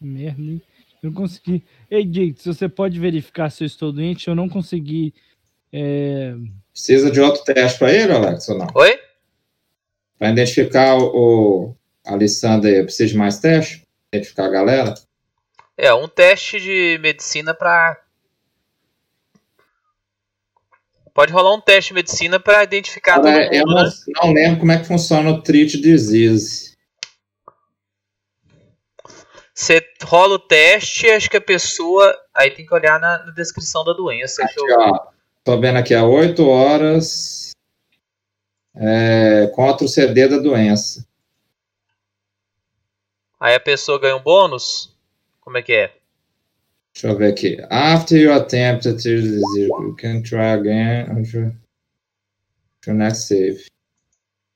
[0.00, 0.62] Merda, hein?
[1.02, 1.64] Eu não consegui.
[1.90, 5.14] Ei, Jake, se você pode verificar se eu estou doente, eu não consegui
[5.72, 6.34] É,
[6.72, 8.66] Precisa de outro teste para ele, Alex, ou não?
[8.74, 8.98] Oi?
[10.22, 11.76] Para identificar o, o
[12.06, 13.84] Alessandro, precisa de mais teste?
[14.14, 14.94] Identificar a galera?
[15.76, 18.00] É, um teste de medicina pra.
[21.12, 23.90] Pode rolar um teste de medicina pra identificar todo Cara, eu mundo, não, né?
[24.22, 26.76] não lembro como é que funciona o treat disease.
[29.52, 32.16] Você rola o teste, acho que a pessoa.
[32.32, 34.44] Aí tem que olhar na, na descrição da doença.
[34.44, 35.00] Aqui, eu- ó.
[35.42, 37.41] Tô vendo aqui há 8 horas
[38.74, 41.06] é, contra o CD da doença.
[43.38, 44.94] Aí a pessoa ganha um bônus?
[45.40, 45.92] Como é que é?
[46.94, 47.58] Deixa eu ver aqui.
[47.70, 51.52] After you attempt to the disease, you can try again until
[52.86, 53.64] your next save.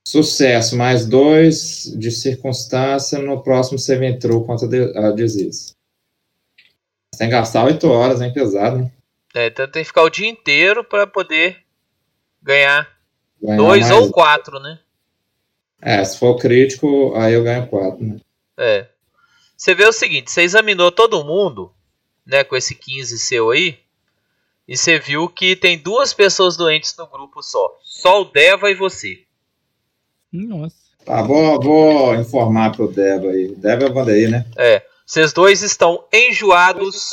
[0.07, 3.19] Sucesso, mais dois de circunstância.
[3.19, 4.69] No próximo save entrou contra
[5.09, 5.75] a disease.
[7.19, 8.33] Tem que gastar 8 horas, hein?
[8.33, 8.93] Pesado, hein?
[9.35, 11.59] É, então tem que ficar o dia inteiro pra poder
[12.43, 12.96] ganhar
[13.43, 14.79] Ganhar dois mais- ou quatro, né?
[15.81, 18.17] É, se for crítico, aí eu ganho 4, né?
[18.57, 18.89] É.
[19.57, 21.73] Você vê o seguinte, você examinou todo mundo,
[22.27, 23.79] né, com esse 15 seu aí,
[24.67, 27.79] e você viu que tem duas pessoas doentes no grupo só.
[27.83, 29.23] Só o Deva e você.
[30.33, 30.77] Nossa.
[31.05, 33.55] Tá, vou, vou informar pro Deva aí.
[33.55, 34.45] Deva é o Vandaí, né?
[34.57, 34.83] É.
[35.07, 37.11] Vocês dois estão enjoados.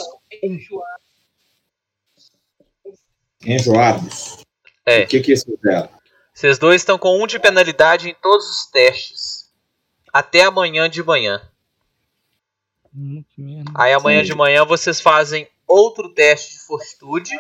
[3.46, 4.38] Enjoados.
[4.86, 5.04] É.
[5.04, 5.90] O que que isso é?
[6.44, 9.50] Vocês dois estão com um de penalidade em todos os testes.
[10.12, 11.42] Até amanhã de manhã.
[12.94, 13.24] Hum.
[13.74, 17.32] Aí amanhã de manhã vocês fazem outro teste de fortitude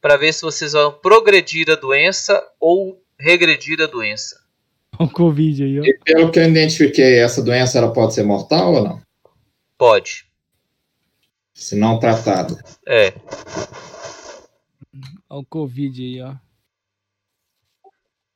[0.00, 4.40] para ver se vocês vão progredir a doença ou regredir a doença.
[4.96, 5.82] Olha o Covid aí, ó.
[5.82, 9.02] E pelo que eu identifiquei, essa doença ela pode ser mortal ou não?
[9.76, 10.26] Pode.
[11.52, 12.56] Se não tratada.
[12.86, 13.12] É.
[15.28, 16.51] Olha o Covid aí, ó.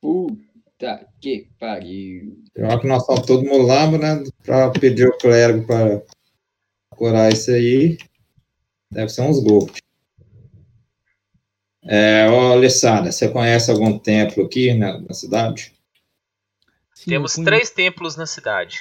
[0.07, 2.41] Puta que pariu.
[2.53, 4.23] Pior que nós estamos todo mulambo, né?
[4.41, 6.01] Pra pedir o clérigo para
[6.91, 7.97] curar isso aí.
[8.89, 9.81] Deve ser uns golpes.
[11.83, 15.73] É, ô Alessandra, você conhece algum templo aqui na, na cidade?
[16.95, 18.79] Sim, Temos três templos na cidade.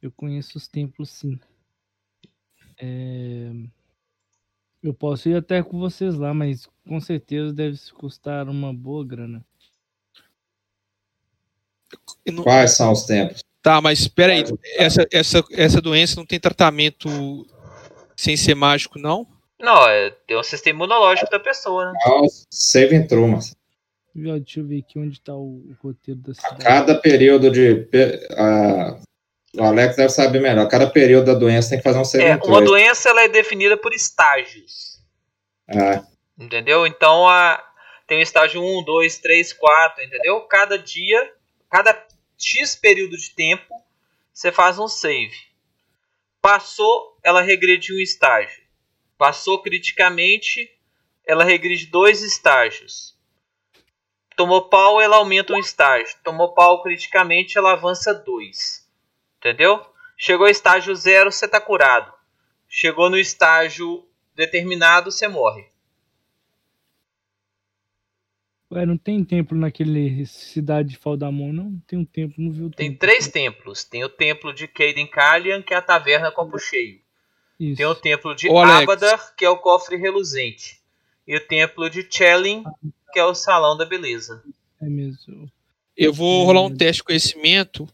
[0.00, 1.38] Eu conheço os templos, sim.
[2.80, 3.50] É,
[4.82, 9.04] Eu posso ir até com vocês lá, mas com certeza deve se custar uma boa
[9.04, 9.44] grana.
[12.26, 13.40] Não- Quais são os templos?
[13.62, 14.44] Tá, mas espera aí.
[14.76, 17.46] Essa, essa, essa doença não tem tratamento
[18.16, 19.26] sem ser mágico, não?
[19.60, 21.98] Não, é, tem um sistema imunológico da pessoa, né?
[22.06, 23.56] É o Save and True, mas
[24.14, 26.64] Deixa eu ver aqui onde tá o, o roteiro da cidade.
[26.64, 27.86] cada período de.
[28.36, 28.98] a-
[29.56, 30.68] o Alex deve saber melhor.
[30.68, 33.28] Cada período da doença tem que fazer um save É, and uma doença ela é
[33.28, 34.98] definida por estágios.
[35.68, 36.02] É,
[36.38, 36.86] Entendeu?
[36.86, 37.62] Então a,
[38.06, 40.40] tem o estágio 1, 2, 3, 4, entendeu?
[40.42, 41.32] Cada dia,
[41.68, 43.74] cada X período de tempo,
[44.32, 45.36] você faz um save.
[46.40, 48.62] Passou, ela regride um estágio.
[49.16, 50.72] Passou criticamente,
[51.26, 53.16] ela regride dois estágios.
[54.36, 56.16] Tomou pau, ela aumenta um estágio.
[56.22, 58.88] Tomou pau criticamente, ela avança dois.
[59.38, 59.84] Entendeu?
[60.16, 62.12] Chegou ao estágio zero, você tá curado.
[62.68, 65.68] Chegou no estágio determinado, você morre.
[68.70, 71.82] Ué, não tem templo naquele cidade de Faldamon, não?
[71.86, 73.82] Tem um templo, não viu o Tem três templos.
[73.82, 77.00] Tem o templo de Caden Kalian, que é a taverna copo cheio.
[77.58, 77.76] Isso.
[77.76, 78.58] Tem o templo de Ô.
[78.58, 80.80] Abadar, que é o cofre reluzente.
[81.26, 82.62] E o templo de Chelin,
[83.12, 84.42] que é o salão da beleza.
[84.80, 85.50] É mesmo.
[85.96, 87.88] Eu vou rolar um teste de conhecimento.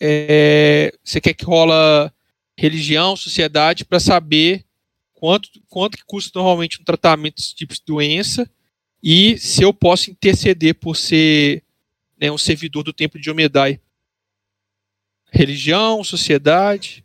[0.00, 2.12] É, você quer que rola
[2.56, 4.64] religião, sociedade, para saber
[5.12, 8.48] quanto, quanto que custa normalmente um tratamento desse tipo de doença
[9.02, 11.62] e se eu posso interceder por ser
[12.20, 13.80] né, um servidor do templo de Omedai.
[15.32, 17.04] Religião, sociedade.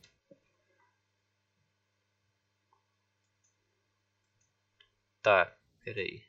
[5.22, 6.24] Tá, peraí.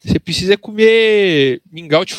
[0.00, 2.14] Você precisa comer mingau de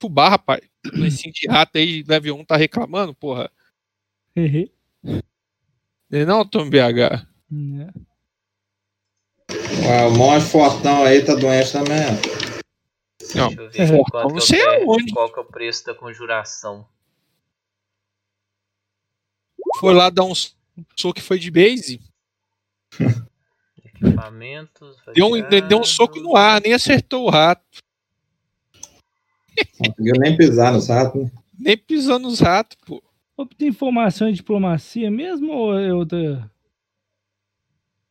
[0.00, 0.60] fubá, rapaz.
[1.06, 3.50] Esse de rato aí, level 1 tá reclamando, porra.
[4.36, 4.70] Hehe.
[6.14, 7.26] Não é não, Tom BH?
[7.50, 7.92] Né?
[9.50, 12.06] Ué, o monge fortão aí tá doente também.
[13.34, 15.12] Não, Deixa eu ver não que sei eu quero- aonde.
[15.12, 16.86] qual que é o preço da conjuração.
[19.80, 22.00] Foi lá dar um soco que foi de base.
[23.84, 24.96] Equipamentos.
[25.14, 27.64] Deu um, deu um soco no ar, nem acertou o rato.
[29.80, 31.24] Não conseguiu nem pisar nos ratos.
[31.24, 31.30] né?
[31.58, 33.02] Nem pisou nos ratos, pô.
[33.36, 36.50] Obter informação de diplomacia mesmo ou é outra?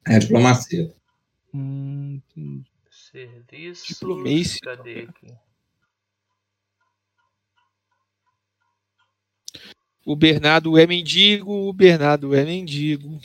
[0.05, 0.93] É diplomacia.
[1.53, 2.69] Hum, entendi.
[2.89, 3.87] Serviço.
[3.87, 4.59] Diplomacy.
[4.59, 5.27] Cadê aqui?
[10.05, 13.21] O Bernardo é mendigo, o Bernardo é mendigo.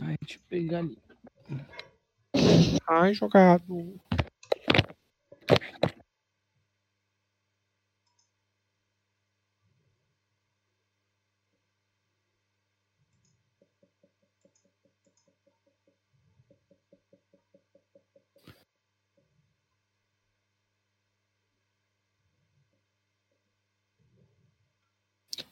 [0.00, 0.98] Ai, deixa eu pegar ali.
[2.86, 3.98] Ai, jogado.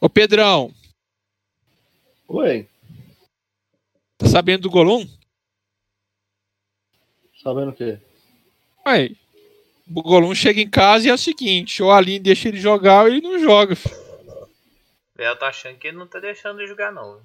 [0.06, 0.72] Ô Pedrão,
[2.28, 2.68] Oi,
[4.16, 5.04] tá sabendo do Golum?
[7.42, 7.98] sabendo o quê?
[8.86, 9.10] Ué,
[9.92, 13.02] o Golum chega em casa e é o seguinte, ou a Aline deixa ele jogar
[13.02, 13.74] ou ele não joga.
[13.74, 13.96] filho.
[15.18, 17.20] Ela tá achando que ele não tá deixando de jogar, não.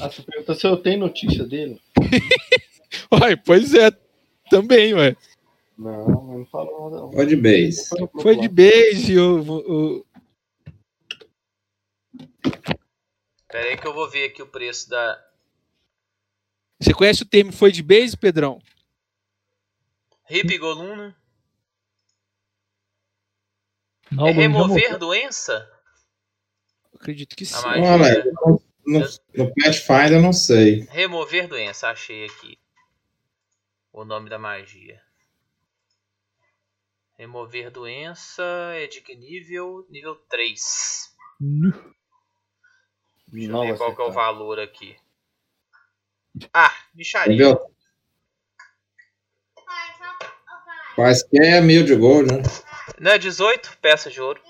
[0.00, 1.78] Ah, você perguntou se eu tenho notícia dele?
[3.12, 3.90] Ué, pois é,
[4.48, 5.14] também, ué.
[5.76, 7.02] Não, mas não falou nada.
[7.02, 7.12] não.
[7.12, 7.88] Foi de base.
[8.22, 10.06] Foi de base, o, o,
[13.48, 15.22] Pera aí que eu vou ver aqui o preço da.
[16.80, 18.60] Você conhece o termo foi de base, Pedrão?
[20.28, 21.14] Hip Golum, né?
[24.10, 25.70] Não, É remover doença?
[26.94, 27.56] Acredito que sim.
[27.56, 27.84] A magia.
[27.84, 29.00] Olha, no, no,
[29.34, 30.80] no Pathfinder eu não sei.
[30.90, 32.58] Remover doença, achei aqui.
[33.92, 35.05] O nome da magia.
[37.18, 38.42] Remover doença
[38.74, 39.86] é de que nível?
[39.88, 40.60] Nível 3.
[41.40, 41.72] Nu.
[43.28, 44.96] Deixa eu Não ver qual que é o valor aqui.
[46.52, 47.34] Ah, bicharia.
[47.34, 47.70] Entendeu?
[50.94, 52.42] Quaisquer mil de gold, né?
[52.98, 54.40] Não é 18 peças de ouro.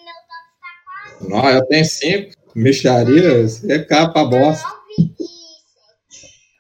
[1.20, 2.32] Não, eu tenho cinco.
[2.54, 4.66] Micharia, isso é capa bosta.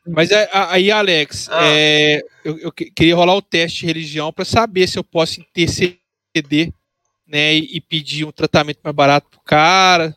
[0.06, 1.64] Mas é- a- aí, Alex, Ah.
[1.64, 5.40] é, eu, eu que- queria rolar o teste de religião para saber se eu posso
[5.40, 6.72] interceder,
[7.26, 10.16] né, e, e pedir um tratamento mais barato pro cara.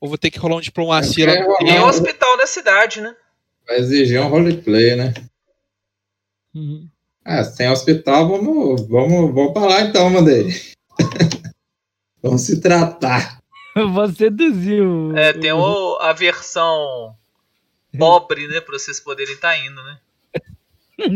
[0.00, 2.46] Ou vou ter que rolar um diplomacia lá É, no é, Tem um hospital na
[2.46, 3.16] cidade, né?
[3.66, 5.14] Vai exigir um roleplay, né?
[6.54, 6.88] Uhum.
[7.24, 10.48] Ah, se tem hospital, vamos, vamos, vamos pra lá então, mandei.
[12.22, 13.38] vamos se tratar.
[13.94, 15.16] Você seduziu.
[15.16, 17.14] É, tem o, a versão
[17.98, 18.60] pobre, né?
[18.60, 19.98] Pra vocês poderem estar indo, né?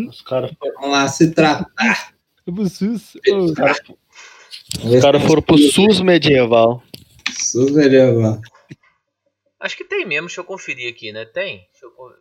[0.08, 2.12] Os caras Vamos lá se tratar.
[2.46, 3.14] o SUS.
[3.28, 3.74] Os cara,
[5.00, 6.82] caras se foram pro SUS medieval.
[7.30, 8.40] SUS medieval.
[9.60, 11.24] Acho que tem mesmo, deixa eu conferir aqui, né?
[11.24, 11.66] Tem?
[11.72, 12.12] Deixa eu, ou,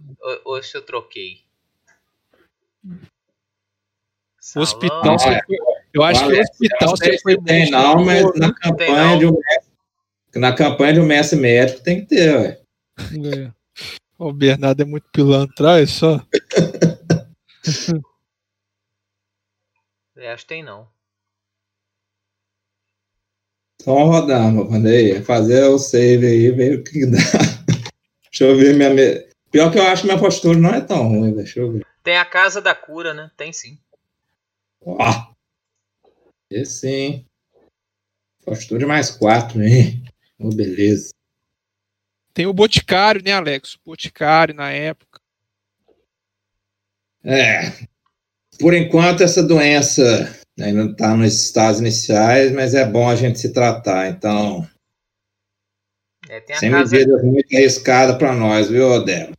[0.55, 1.41] ou se eu troquei.
[4.55, 5.19] Hospital, Salão.
[5.19, 5.57] você foi-
[5.93, 8.53] eu acho que o hospital não você foi tem muito- não, mas na não.
[8.55, 9.71] campanha de um mestre,
[10.35, 12.59] na campanha de um mestre médico tem que ter, ué.
[12.99, 13.51] é.
[14.17, 16.21] O Bernardo é muito pilantra, olha só.
[20.17, 20.87] É, acho que tem não.
[23.81, 27.17] Só rodando, mandei fazer o save aí, ver o que dá.
[28.23, 28.89] Deixa eu ver minha.
[28.91, 31.85] me- Pior que eu acho que minha postura não é tão ruim, deixa eu ver.
[32.03, 33.29] Tem a casa da cura, né?
[33.35, 33.79] Tem sim.
[34.81, 35.33] Ó.
[36.49, 37.25] Esse sim.
[38.45, 40.03] Postura mais quatro, hein?
[40.39, 41.11] Oh, beleza.
[42.33, 43.75] Tem o Boticário, né, Alex?
[43.75, 45.20] O Boticário na época.
[47.23, 47.71] É.
[48.59, 50.01] Por enquanto, essa doença
[50.59, 54.09] ainda não está nos estágios iniciais, mas é bom a gente se tratar.
[54.09, 54.67] Então,
[56.29, 56.91] É, tem a sem casa.
[56.95, 59.33] medidas muito arriscadas para nós, viu, Odelo?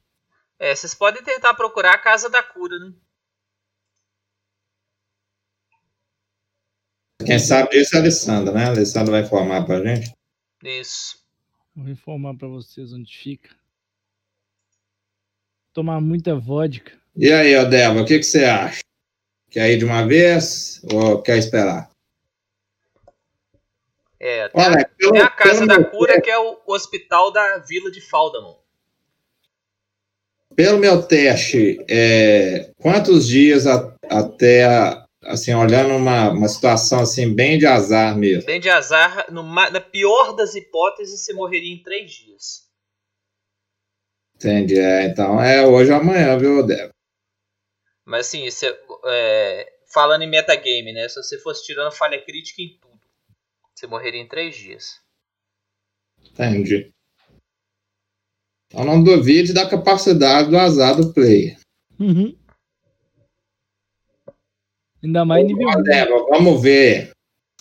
[0.58, 2.92] É, vocês podem tentar procurar a casa da cura, né?
[7.24, 8.64] Quem sabe disso é a Alessandra, né?
[8.64, 10.12] A Alessandra vai informar pra gente.
[10.64, 11.22] Isso.
[11.74, 13.54] Vou informar pra vocês onde fica.
[15.72, 17.00] Tomar muita vodka.
[17.14, 18.80] E aí, Odeva, o que, que você acha?
[19.50, 21.90] Quer ir de uma vez ou quer esperar?
[24.18, 27.30] É, tem, Olha, a, pelo, tem a casa da cura, teste- que é o hospital
[27.32, 28.56] da vila de Faldamon.
[30.54, 37.34] pelo meu teste, é, quantos dias a- até, a- assim, olhando uma, uma situação assim,
[37.34, 38.44] bem de azar mesmo?
[38.44, 42.62] Tem de azar, no na pior das hipóteses, você morreria em três dias.
[44.36, 44.78] Entendi.
[44.78, 46.90] É, então é hoje ou amanhã, viu, Odeva?
[48.04, 48.66] Mas assim, você,
[49.06, 51.08] é, falando em metagame, né?
[51.08, 53.00] Se você fosse tirando falha crítica em tudo,
[53.74, 55.00] você morreria em três dias.
[56.20, 56.92] Entendi.
[58.66, 61.58] Então não duvide da capacidade do azar do player.
[62.00, 62.36] Uhum.
[65.02, 65.78] Ainda mais nível Ô, 1.
[65.78, 67.10] Odeva, vamos ver.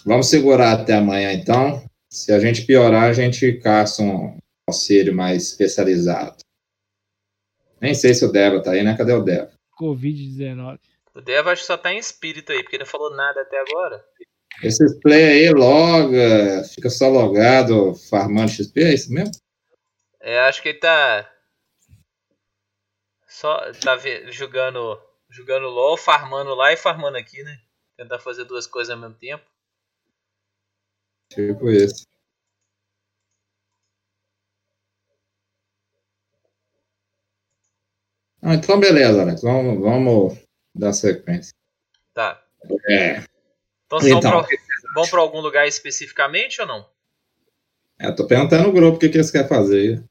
[0.05, 1.84] Vamos segurar até amanhã, então.
[2.09, 4.38] Se a gente piorar, a gente caça um
[4.68, 6.38] auxílio mais especializado.
[7.80, 8.95] Nem sei se o Deva tá aí, né?
[8.95, 9.51] Cadê o Deva?
[9.82, 10.80] Covid-19.
[11.14, 14.06] O Deva acho que só tá em espírito aí, porque não falou nada até agora.
[14.64, 19.32] Esses play aí loga, fica só logado, farmando XP, é isso mesmo?
[20.20, 21.30] É, acho que ele tá.
[23.28, 23.98] Só tá
[24.30, 27.60] jogando, jogando LOL, farmando lá e farmando aqui, né?
[27.98, 29.44] Tentar fazer duas coisas ao mesmo tempo.
[31.34, 32.06] Tipo isso.
[38.41, 39.41] Ah, então beleza, Alex.
[39.41, 40.38] Vamos, vamos
[40.73, 41.53] dar sequência.
[42.13, 42.43] Tá.
[42.89, 43.18] É.
[43.85, 44.43] Então vocês Então.
[44.95, 46.89] vão, pra algum lugar especificamente ou não?
[47.99, 50.03] é, Eu tô perguntando no grupo o que, que eles querem fazer.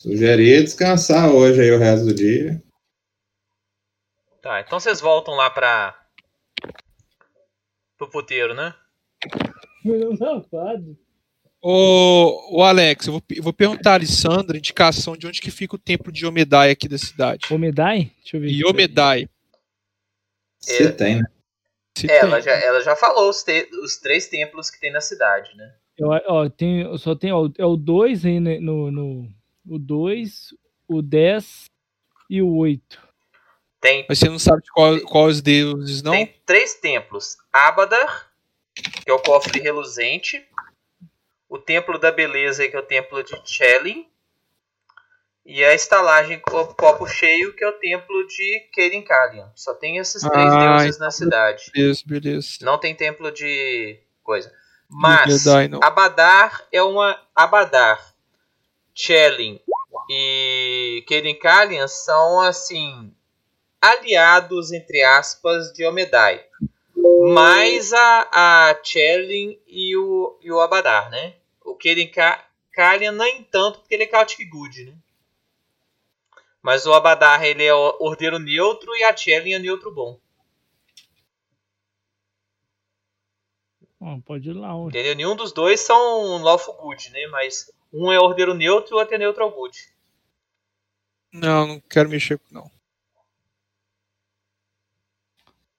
[0.00, 2.62] Sugeri descansar hoje aí o resto do dia.
[4.42, 5.98] Tá, então vocês voltam lá pra.
[7.96, 8.74] pro puteiro, né?
[9.82, 10.98] Meu safado.
[11.66, 15.76] Ô, ô Alex, eu vou, eu vou perguntar a Alessandra indicação de onde que fica
[15.76, 17.46] o templo de Omedai aqui da cidade.
[17.50, 18.12] Omedai?
[18.20, 18.48] Deixa eu ver.
[18.50, 19.26] E Omedai.
[20.60, 21.24] Você tem, né?
[21.96, 22.42] Se Ela tem.
[22.42, 25.74] já, ela já falou os, te- os três templos que tem na cidade, né?
[25.96, 29.28] Eu, ó, tem, eu só tem ó, é o 2 aí né, no, no.
[29.66, 30.48] O 2,
[30.88, 31.64] o 10
[32.28, 33.00] e o 8.
[33.80, 36.12] Tem, Mas você não sabe de qual, qual os deuses, não?
[36.12, 38.30] tem três templos: Abadar,
[38.74, 40.44] que é o cofre reluzente,
[41.54, 44.08] o templo da beleza, que é o templo de Chelin,
[45.46, 49.46] e a estalagem co- copo cheio, que é o templo de Kerinkalion.
[49.54, 51.70] Só tem esses três Ah, deuses na cidade.
[51.72, 52.48] Beleza, beleza.
[52.62, 54.52] Não tem templo de coisa.
[54.88, 55.26] Mas.
[55.82, 58.14] Abadar é uma Abadar,
[58.94, 59.60] Chelin
[60.10, 63.14] e Kerinkalion são assim
[63.80, 66.44] aliados entre aspas de Omedai.
[67.34, 71.34] Mais a, a Chelin e o, e o Abadar, né?
[71.64, 74.96] O Kerinkalion nem tanto porque ele é Chaotic Good, né?
[76.62, 80.18] Mas o Abadar ele é o ordeiro neutro e a Chelin é neutro bom.
[84.00, 84.76] Ó, pode ir lá.
[84.76, 84.88] ó.
[84.88, 85.14] Entendeu?
[85.14, 87.26] Nenhum dos dois são lawful good, né?
[87.28, 89.78] Mas um é ordeiro neutro e o outro é neutral good.
[91.32, 92.70] Não, não quero mexer com não.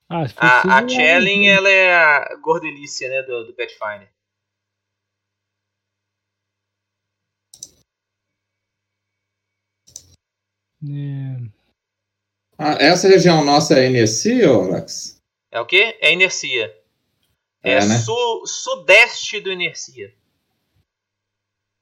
[0.10, 1.45] Ah, A, a né?
[1.48, 3.24] ela é a gordelícia, né?
[3.24, 4.10] Do, do Pathfinder.
[10.88, 11.49] É,
[12.57, 13.88] Ah, essa região nossa é
[14.49, 15.22] ô Alex?
[15.52, 15.98] É o quê?
[16.02, 16.76] É inercia.
[17.64, 17.98] É, É, né?
[17.98, 20.14] su- sudeste do inercia.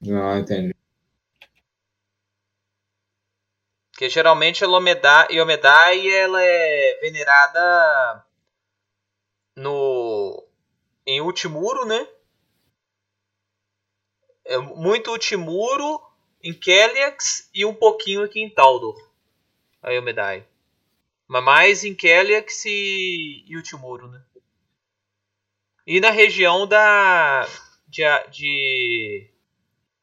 [0.01, 0.73] Não, entendi.
[3.91, 8.25] Porque geralmente a Lomedai, Yomedai ela é venerada
[9.55, 10.43] no
[11.05, 12.07] em Ultimuro, né?
[14.45, 16.01] É muito Ultimuro,
[16.43, 18.95] em Keliax e um pouquinho aqui em Taldor.
[19.81, 20.45] A Yomedai.
[21.27, 23.55] Mas mais em Keliax e, e
[24.07, 24.23] né?
[25.85, 27.47] E na região da
[27.87, 29.29] de, de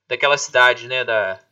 [0.07, 1.43] daquela cidade, né, da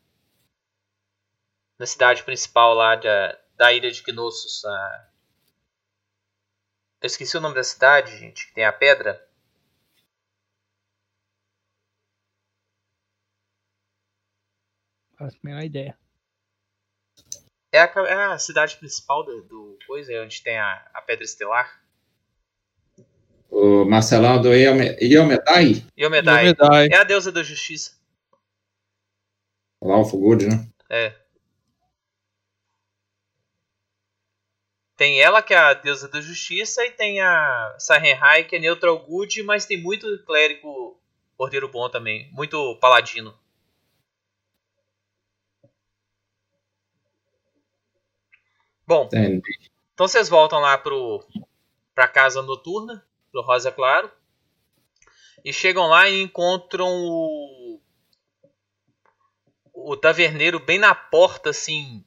[1.79, 4.65] na cidade principal lá da, da ilha de Knossos.
[4.65, 5.09] A...
[7.01, 9.28] Eu esqueci o nome da cidade, gente, que tem a pedra.
[15.19, 15.99] Faço a menor ideia.
[17.73, 21.25] É a, é a cidade principal do, do coisa, é onde tem a, a pedra
[21.25, 21.83] estelar.
[23.51, 26.45] O Marcelão do Iome- Iomedai, Yomedai.
[26.45, 26.89] Omedai.
[26.91, 27.99] É a deusa da justiça.
[29.83, 30.69] Lawful Good, né?
[30.91, 31.15] É.
[34.97, 38.99] Tem ela, que é a deusa da justiça, e tem a Sarenhai, que é neutral
[38.99, 41.01] good, mas tem muito clérigo
[41.39, 42.29] ordeiro bom também.
[42.33, 43.39] Muito paladino.
[48.89, 49.43] Bom, Entendi.
[49.93, 51.23] então vocês voltam lá pro,
[51.95, 54.11] pra casa noturna, pro Rosa Claro.
[55.45, 57.79] E chegam lá e encontram o,
[59.75, 62.03] o taverneiro bem na porta, assim.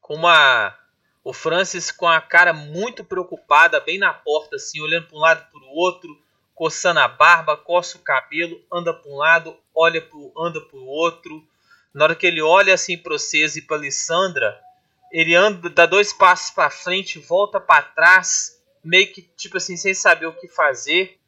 [0.00, 0.78] Com uma.
[1.24, 5.42] O Francis com a cara muito preocupada, bem na porta, assim, olhando para um lado
[5.42, 6.22] e para o outro,
[6.54, 10.86] coçando a barba, coça o cabelo, anda para um lado, olha pro, anda para o
[10.86, 11.44] outro.
[11.92, 14.67] Na hora que ele olha assim para vocês e para Lissandra,
[15.12, 19.94] ele anda, dá dois passos para frente, volta para trás, meio que tipo assim, sem
[19.94, 21.18] saber o que fazer,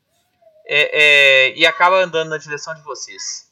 [0.67, 3.51] é, é, e acaba andando na direção de vocês.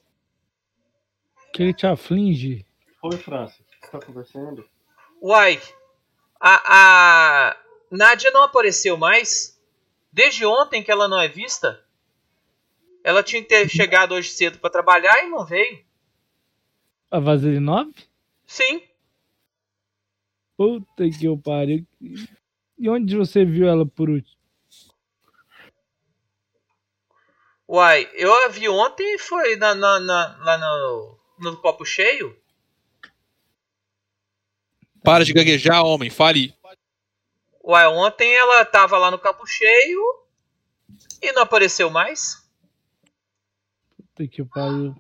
[1.53, 2.65] Que ele te aflige.
[3.01, 3.61] Foi, Francis.
[3.61, 4.69] O que você tá conversando?
[5.21, 5.61] Uai,
[6.41, 7.57] a, a
[7.91, 9.59] Nádia não apareceu mais?
[10.13, 11.85] Desde ontem que ela não é vista.
[13.03, 15.85] Ela tinha que ter chegado hoje cedo para trabalhar e não veio.
[17.11, 17.93] A Vaseline 9?
[18.47, 18.83] Sim.
[20.59, 21.87] Puta que eu pariu.
[22.77, 24.37] E onde você viu ela por último?
[27.69, 32.37] Uai, eu a vi ontem e foi na, na, na- lá no, no copo cheio.
[35.05, 36.53] Para de gaguejar, homem, fale.
[37.63, 40.03] Uai, ontem ela tava lá no copo cheio
[41.23, 42.45] e não apareceu mais.
[43.97, 44.93] Puta que pariu.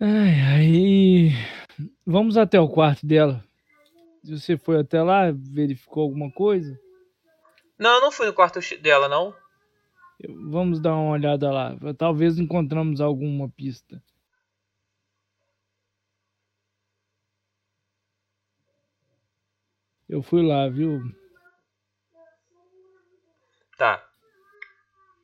[0.00, 1.30] Ai, aí.
[2.06, 3.42] Vamos até o quarto dela.
[4.22, 6.78] Se você foi até lá, verificou alguma coisa?
[7.78, 9.34] Não, eu não fui no quarto dela, não.
[10.50, 11.76] Vamos dar uma olhada lá.
[11.96, 14.02] Talvez encontramos alguma pista.
[20.08, 21.02] Eu fui lá, viu?
[23.76, 24.06] Tá.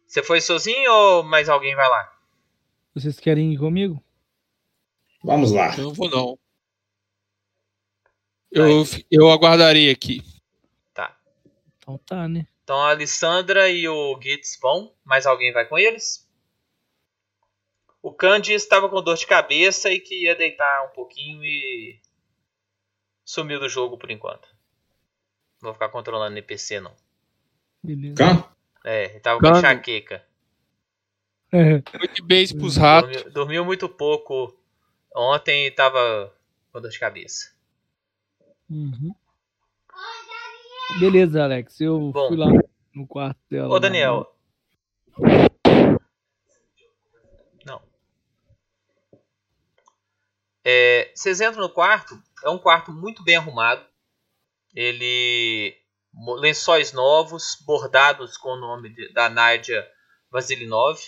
[0.07, 2.12] Você foi sozinho ou mais alguém vai lá?
[2.94, 4.02] Vocês querem ir comigo?
[5.23, 5.77] Vamos lá.
[5.77, 6.39] Eu não vou, não.
[8.51, 10.22] Eu, eu aguardarei aqui.
[10.93, 11.16] Tá.
[11.78, 12.47] Então tá, né?
[12.64, 14.93] Então a Alessandra e o Gitz vão.
[15.05, 16.28] Mais alguém vai com eles?
[18.02, 22.01] O Candy estava com dor de cabeça e que ia deitar um pouquinho e
[23.24, 24.48] sumiu do jogo por enquanto.
[25.60, 26.94] Não vou ficar controlando NPC não.
[27.82, 28.48] Beleza.
[28.85, 30.24] É, ele tava com enxaqueca.
[31.51, 33.10] Foi de base pros ratos.
[33.16, 34.56] Dormiu, dormiu muito pouco
[35.14, 36.32] ontem e tava
[36.72, 37.52] com dor de cabeça.
[38.70, 39.14] Uhum.
[41.01, 41.80] Beleza, Alex.
[41.80, 42.28] Eu Bom.
[42.28, 42.47] fui lá
[42.94, 43.74] no quarto dela.
[43.74, 44.32] Ô Daniel.
[47.64, 47.82] Não.
[50.64, 52.20] É, vocês entram no quarto.
[52.44, 53.84] É um quarto muito bem arrumado.
[54.74, 55.76] Ele.
[56.38, 59.88] Lençóis novos, bordados com o nome de- da Nádia
[60.30, 60.98] Vasilinov.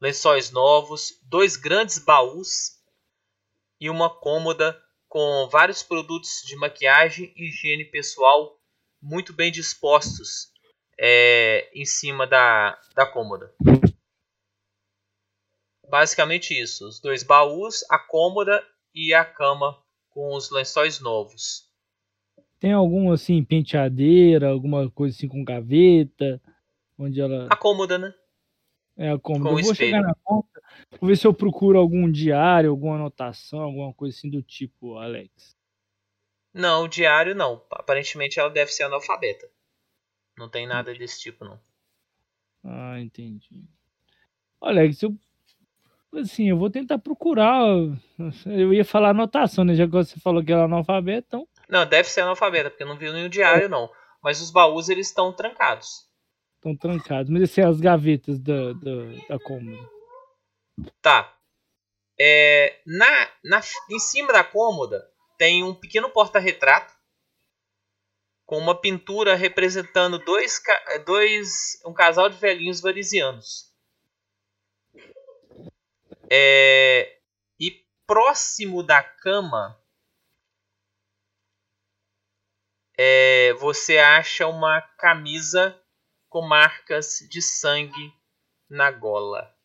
[0.00, 2.82] Lençóis novos, dois grandes baús
[3.78, 4.78] e uma cômoda
[5.16, 8.60] com vários produtos de maquiagem e higiene pessoal
[9.00, 10.52] muito bem dispostos
[11.00, 13.50] é, em cima da, da cômoda.
[15.88, 18.62] Basicamente isso: os dois baús, a cômoda
[18.94, 21.66] e a cama com os lençóis novos.
[22.60, 26.42] Tem algum assim, penteadeira, alguma coisa assim com gaveta?
[26.98, 27.48] Onde ela.
[27.50, 28.14] A cômoda, né?
[28.98, 29.48] É a cômoda.
[29.48, 29.92] com Eu vou espelho.
[29.92, 30.55] chegar na cômoda.
[31.00, 35.56] Vou ver se eu procuro algum diário, alguma anotação, alguma coisa assim do tipo, Alex.
[36.52, 37.62] Não, o diário não.
[37.70, 39.46] Aparentemente ela deve ser analfabeta.
[40.38, 41.60] Não tem nada desse tipo, não.
[42.64, 43.64] Ah, entendi.
[44.60, 45.14] Alex, eu.
[46.14, 47.62] Assim, eu vou tentar procurar.
[48.46, 49.74] Eu ia falar anotação, né?
[49.74, 51.48] Já que você falou que ela é analfabeta, então.
[51.68, 53.90] Não, deve ser analfabeta, porque eu não vi nenhum diário, não.
[54.22, 56.08] Mas os baús, eles estão trancados.
[56.56, 57.30] Estão trancados.
[57.30, 59.95] Mas assim, as gavetas da, da, da cômoda.
[61.00, 61.34] Tá.
[62.18, 66.94] É, na, na, em cima da cômoda tem um pequeno porta-retrato
[68.46, 70.62] com uma pintura representando dois,
[71.04, 73.74] dois um casal de velhinhos varisianos.
[76.30, 77.18] É,
[77.58, 79.78] e próximo da cama
[82.96, 85.78] é, você acha uma camisa
[86.28, 88.12] com marcas de sangue
[88.68, 89.55] na gola.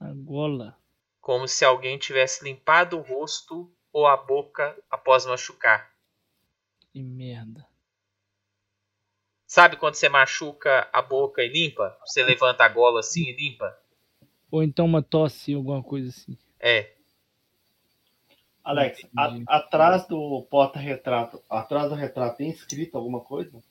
[0.00, 0.76] A gola.
[1.20, 5.90] como se alguém tivesse limpado o rosto ou a boca após machucar.
[6.92, 7.66] Que merda.
[9.46, 11.96] Sabe quando você machuca a boca e limpa?
[12.04, 13.76] Você levanta a gola assim e limpa?
[14.50, 16.36] Ou então uma tosse, alguma coisa assim.
[16.60, 16.94] É.
[18.62, 23.62] Alex, a- atrás do porta-retrato, atrás do retrato, tem escrito alguma coisa?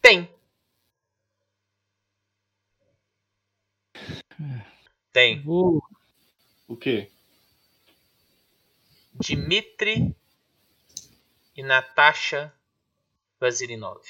[0.00, 0.28] Tem.
[5.12, 5.42] Tem.
[5.42, 5.82] Vou.
[6.68, 7.10] O quê?
[9.14, 10.16] Dmitri
[11.56, 12.52] e Natasha
[13.40, 14.00] Vasilinov.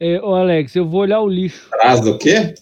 [0.00, 1.66] É, ô Alex, eu vou olhar o lixo.
[1.74, 2.54] Atrás do quê?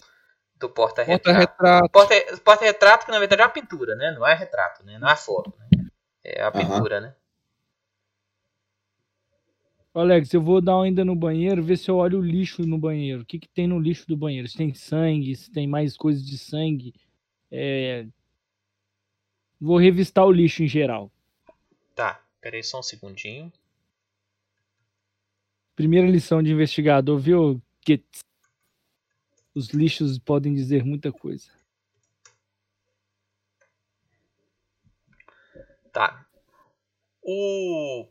[0.56, 1.22] Do porta-retrato.
[1.58, 1.90] Porta-retrato.
[1.90, 4.10] Porta- Porta-retrato que na verdade é uma pintura, né?
[4.12, 4.98] Não é retrato, né?
[4.98, 5.86] Não é foto, né?
[6.24, 7.14] É a pintura, né?
[9.98, 12.76] Alex, eu vou dar uma ainda no banheiro, ver se eu olho o lixo no
[12.76, 13.22] banheiro.
[13.22, 14.46] O que, que tem no lixo do banheiro?
[14.46, 16.92] Se tem sangue, se tem mais coisas de sangue.
[17.50, 18.06] É...
[19.58, 21.10] Vou revistar o lixo em geral.
[21.94, 23.50] Tá, peraí só um segundinho.
[25.74, 27.62] Primeira lição de investigador, viu?
[27.80, 28.04] Que
[29.54, 31.50] os lixos podem dizer muita coisa.
[35.90, 36.26] Tá.
[37.22, 38.06] O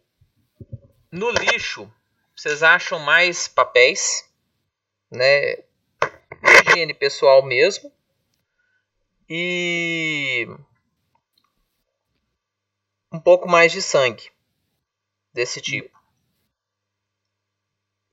[1.12, 1.92] no lixo
[2.36, 4.30] vocês acham mais papéis,
[5.10, 5.64] né?
[6.44, 7.92] Higiene pessoal mesmo.
[9.30, 10.46] E
[13.12, 14.30] um pouco mais de sangue
[15.34, 15.98] desse tipo.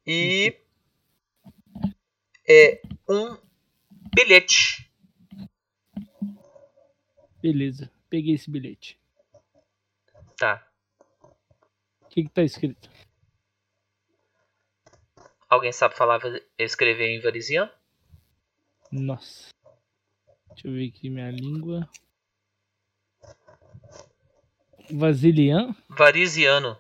[0.07, 0.57] E
[2.49, 3.37] é um
[4.15, 4.91] bilhete.
[7.43, 8.99] Beleza, peguei esse bilhete.
[10.37, 10.72] Tá.
[12.13, 12.91] O que, que tá escrito?
[15.49, 16.21] Alguém sabe falar
[16.59, 17.71] escrever em varisiano?
[18.93, 19.49] Nossa.
[20.49, 21.89] Deixa eu ver aqui minha língua.
[24.91, 25.75] Vasilian?
[25.89, 26.79] Varisiano.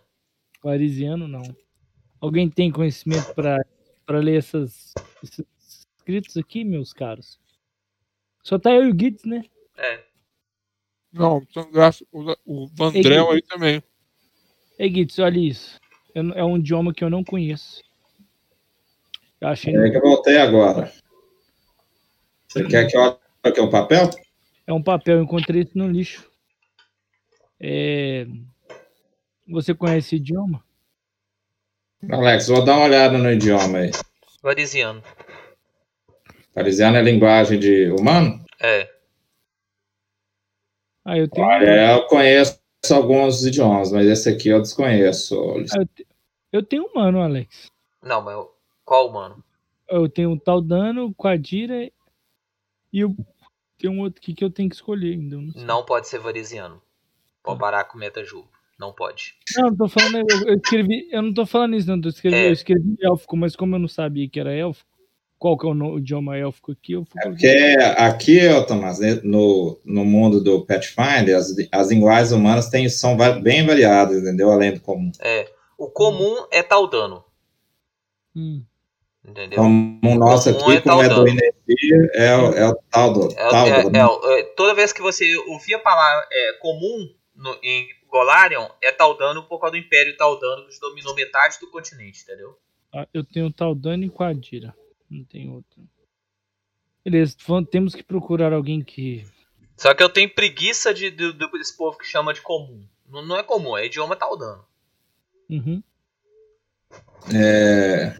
[0.62, 1.56] Varisiano, não.
[2.20, 4.92] Alguém tem conhecimento para ler essas,
[5.22, 5.46] esses
[5.96, 7.40] escritos aqui, meus caros?
[8.42, 9.46] Só tá eu e o Gitz, né?
[9.78, 10.04] É.
[11.10, 13.82] Não, então, graças, o, o Vandrel aí também.
[14.78, 15.80] Ei, Gitz, olha isso.
[16.14, 17.82] Eu- é um idioma que eu não conheço.
[19.40, 19.74] Eu achei.
[19.76, 20.92] É que eu voltei agora.
[22.48, 24.10] Você quer que eu olhe aqui o papel?
[24.66, 26.30] É um papel, eu encontrei isso no lixo.
[27.60, 28.26] É...
[29.48, 30.64] Você conhece esse idioma?
[32.10, 33.90] Alex, vou dar uma olhada no idioma aí.
[34.42, 35.02] Varisiano.
[36.54, 38.44] Parisiano é linguagem de humano?
[38.60, 38.88] É.
[41.04, 41.46] Ah, eu tenho.
[41.46, 45.34] Olha, eu conheço alguns idiomas, mas esse aqui eu desconheço.
[45.36, 46.06] Eu, te-
[46.52, 47.70] eu tenho humano, Alex.
[48.02, 48.50] Não, mas eu-
[48.84, 49.44] qual mano?
[49.88, 51.90] Eu tenho o Taldano, o Quadira
[52.92, 53.14] e o.
[53.78, 55.36] Tem um outro aqui que eu tenho que escolher ainda.
[55.36, 55.64] Não, sei.
[55.64, 56.80] Não pode ser varisiano.
[57.42, 58.48] Pode parar com metajubo.
[58.78, 59.34] Não pode.
[59.56, 60.16] não, eu tô falando.
[60.16, 61.08] Eu, eu escrevi.
[61.12, 62.00] Eu não tô falando isso, não.
[62.02, 62.48] Eu escrevi, É.
[62.48, 64.90] eu escrevi élfico, mas como eu não sabia que era élfico,
[65.42, 67.20] qual que é o, idioma élfico aqui, eu fui.
[67.20, 67.48] Porque
[67.96, 68.38] aqui,
[68.68, 74.22] Tomás, né, no, no mundo do Pathfinder, as, as linguagens humanas têm, são bem variadas,
[74.22, 74.52] entendeu?
[74.52, 75.10] Além do comum.
[75.18, 75.50] É.
[75.76, 77.24] O comum é Taldano.
[78.36, 78.62] Hum.
[79.24, 79.58] Entendeu?
[79.58, 81.28] Como o nosso comum aqui, é como é do Taldano.
[81.36, 81.54] INEP,
[82.14, 83.32] é, o- é o tal do.
[83.32, 87.58] É, tal é- é é, toda vez que você ouvir a palavra é, comum no-
[87.64, 92.56] em Golarion, é Taldano por causa do Império Taldano que dominou metade do continente, entendeu?
[92.94, 94.72] Ah, eu tenho o Taldano e Quadira.
[95.12, 95.86] Não tem outro.
[97.04, 97.36] Beleza,
[97.70, 99.26] temos que procurar alguém que.
[99.76, 102.86] Só que eu tenho preguiça de, do- do- desse povo que chama de comum.
[103.08, 104.64] Não, não é comum, é idioma Taldano.
[105.50, 105.82] Uhum.
[107.34, 108.16] É,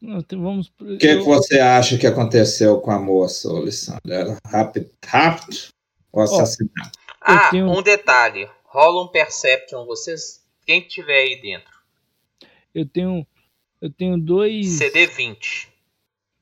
[0.00, 0.72] Vamos.
[0.80, 4.14] o que, eu- que você acha que aconteceu com a moça, ô, Lissandra?
[4.14, 5.56] Era rápido, rápido
[6.10, 6.98] ou assassinato?
[7.20, 8.48] Ah, tenho- um detalhe.
[8.64, 10.42] Rola um Perception, vocês.
[10.64, 11.72] Quem tiver aí dentro.
[12.74, 13.26] Eu tenho.
[13.82, 14.68] Eu tenho dois.
[14.78, 15.68] CD 20.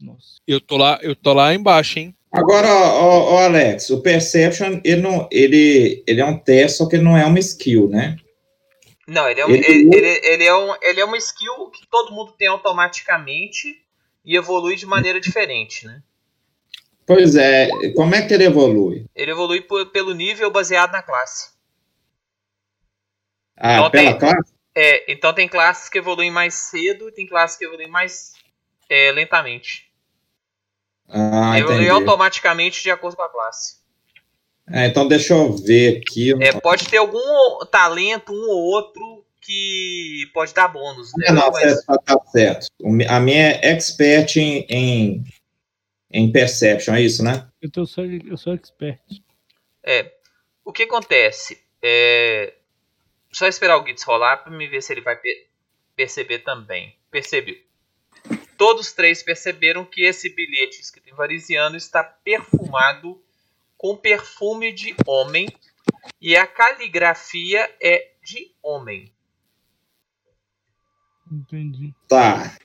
[0.00, 0.36] Nossa.
[0.46, 2.14] Eu tô lá, eu tô lá embaixo, hein?
[2.30, 6.96] Agora, ó, ó, Alex, o Perception, ele, não, ele, ele é um teste, só que
[6.96, 8.16] ele não é uma skill, né?
[9.08, 11.84] Não, ele é, um, Ele- ele, ele, ele é um, ele é uma skill que
[11.90, 13.82] todo mundo tem automaticamente
[14.24, 16.02] e evolui de maneira diferente, né?
[17.06, 19.06] Pois é, como é que ele evolui?
[19.16, 21.50] Ele evolui por- pelo nível baseado na classe.
[23.56, 24.52] Ah, Então pela tem- classe?
[24.82, 28.32] É, então tem classes que evoluem mais cedo e tem classes que evoluem mais
[28.88, 29.90] é, lentamente.
[31.06, 31.90] Ah, evolui entendi.
[31.90, 33.76] automaticamente de acordo com a classe.
[34.72, 36.32] É, então deixa eu ver aqui.
[36.42, 41.26] É, pode ter algum talento, um ou outro, que pode dar bônus, né?
[41.28, 42.68] Ah, não, Mas- certo, tá, tá certo.
[43.08, 45.24] A minha é expert em, em,
[46.10, 47.46] em Perception, é isso, né?
[47.60, 48.98] Eu, tô só, eu sou expert.
[49.82, 50.10] É,
[50.64, 51.60] o que acontece?
[51.82, 52.54] É,
[53.32, 55.48] só esperar o Gitz rolar pra me ver se ele vai pe-
[55.94, 56.96] perceber também.
[57.10, 57.56] Percebeu.
[58.56, 63.22] Todos três perceberam que esse bilhete escrito em varisiano está perfumado
[63.76, 65.48] com perfume de homem
[66.20, 69.14] e a caligrafia é de homem.
[71.32, 71.94] Entendi.
[72.08, 72.56] Tá.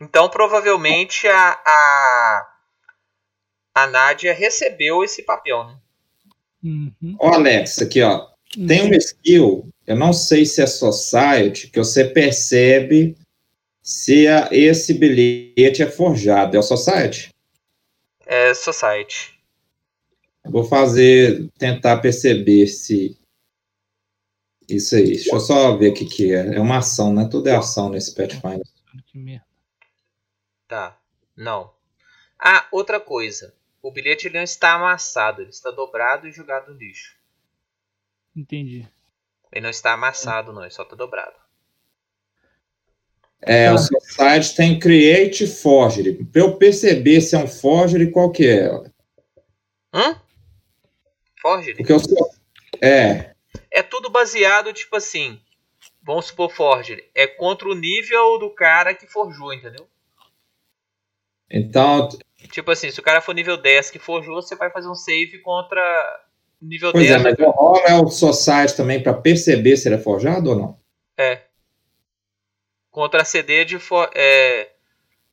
[0.00, 2.58] Então provavelmente a, a,
[3.74, 5.78] a Nádia recebeu esse papel, né?
[6.64, 7.16] Uhum.
[7.20, 8.28] Ó, Alex, aqui, ó.
[8.66, 13.16] Tem uma skill, eu não sei se é Society, que você percebe
[13.82, 16.56] se a- esse bilhete é forjado.
[16.56, 17.30] É o Society?
[18.24, 19.38] É Society.
[20.44, 23.18] Vou fazer, tentar perceber se.
[24.68, 25.06] Isso aí.
[25.14, 26.56] Deixa eu só ver o que, que é.
[26.56, 27.28] É uma ação, né?
[27.30, 28.66] Tudo é ação nesse Pathfinder.
[29.06, 29.44] Que merda.
[30.68, 30.98] Tá.
[31.36, 31.72] Não.
[32.38, 33.54] Ah, outra coisa.
[33.82, 37.15] O bilhete ele não está amassado, ele está dobrado e jogado no lixo.
[38.36, 38.86] Entendi.
[39.50, 41.34] Ele não está amassado, não, ele só está dobrado.
[43.40, 46.24] É, o Society tem Create Forgery.
[46.24, 48.68] Para eu perceber se é um Forgery, qual que é?
[49.92, 50.20] Hã?
[51.40, 51.76] Forgery?
[51.76, 52.30] Porque eu sou.
[52.82, 53.34] É.
[53.70, 55.40] É tudo baseado, tipo assim.
[56.02, 59.88] vamos supor forgery, é contra o nível do cara que forjou, entendeu?
[61.50, 62.08] Então,
[62.48, 65.38] Tipo assim, se o cara for nível 10 que forjou, você vai fazer um save
[65.38, 66.25] contra
[66.60, 67.20] nível pois 10.
[67.20, 70.56] é, mas o rolo é o Society também para perceber se ele é forjado ou
[70.56, 70.80] não?
[71.16, 71.42] É.
[72.90, 73.78] Contra CD de.
[73.78, 74.70] fo- É,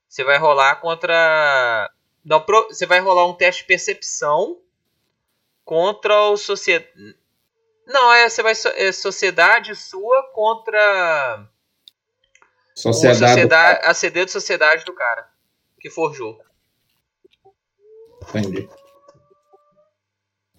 [0.07, 1.89] você vai rolar contra.
[2.23, 4.59] Não, pro- você vai rolar um teste de percepção
[5.65, 6.91] contra o sociedade.
[7.85, 8.53] Não, é, você vai.
[8.75, 11.47] É sociedade sua contra.
[12.75, 13.19] Sociedade.
[13.19, 15.29] sociedade a CD de sociedade do cara
[15.79, 16.39] que forjou.
[18.29, 18.67] Entendi.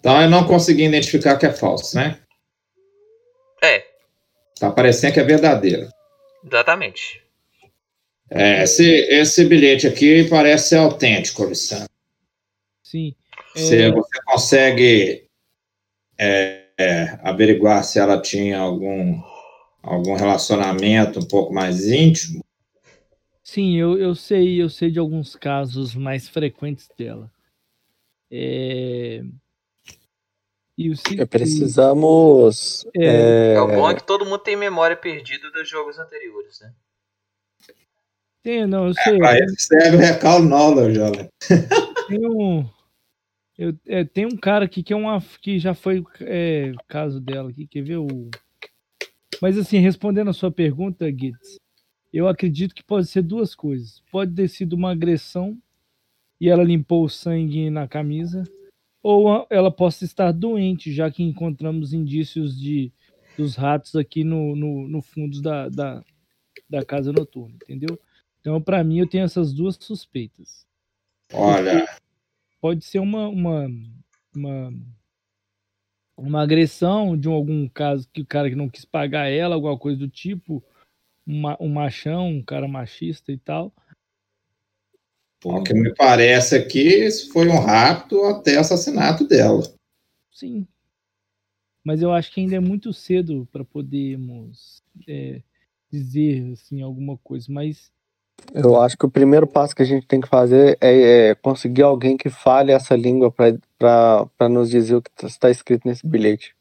[0.05, 2.19] Então eu não consegui identificar que é falso, né?
[3.63, 3.83] É,
[4.59, 5.89] Tá parecendo que é verdadeiro.
[6.45, 7.23] exatamente.
[8.29, 11.89] É, esse, esse bilhete aqui parece ser autêntico, Lissandro.
[12.83, 13.15] Sim.
[13.55, 15.27] Se É, você consegue
[16.19, 19.19] é, é, averiguar se ela tinha algum,
[19.81, 22.45] algum relacionamento um pouco mais íntimo,
[23.41, 27.31] Sim, eu, eu sei, eu sei de alguns casos mais frequentes dela.
[28.29, 29.23] É...
[30.77, 32.85] E o Precisamos.
[32.95, 33.53] É.
[33.53, 36.73] É, o bom é é, que todo mundo tem memória perdida dos jogos anteriores, né?
[38.43, 39.17] Tem, não, eu sei.
[39.17, 41.29] para isso serve o recall knowledge, olha.
[42.07, 42.69] Tem um,
[43.57, 47.49] eu, é, tem um cara aqui que é uma que já foi é, caso dela
[47.49, 48.29] aqui, quer ver o.
[49.41, 51.57] Mas assim, respondendo a sua pergunta, Gitz,
[52.11, 54.01] eu acredito que pode ser duas coisas.
[54.11, 55.57] Pode ter sido uma agressão
[56.39, 58.43] e ela limpou o sangue na camisa,
[59.07, 62.91] ou ela possa estar doente, já que encontramos indícios de
[63.37, 66.03] dos ratos aqui no, no, no fundo da, da,
[66.67, 67.99] da casa noturna, entendeu?
[68.41, 70.65] Então, para mim, eu tenho essas duas suspeitas
[71.31, 71.85] Olha,
[72.59, 73.67] pode ser uma, uma,
[74.35, 74.73] uma,
[76.17, 79.77] uma agressão de um- algum caso que o cara que não quis pagar ela, alguma
[79.77, 80.63] coisa do tipo,
[81.27, 83.71] uma- um machão, um cara machista e tal.
[85.45, 89.61] O que me parece aqui foi um rapto até assassinato dela.
[90.31, 90.67] Sim.
[91.83, 95.41] Mas eu acho que ainda é muito cedo para podermos é,
[95.91, 97.45] dizer assim alguma coisa.
[97.49, 97.91] Mas
[98.53, 101.83] eu acho que o primeiro passo que a gente tem que fazer é, é conseguir
[101.83, 106.55] alguém que fale essa língua para nos dizer o que está escrito nesse bilhete.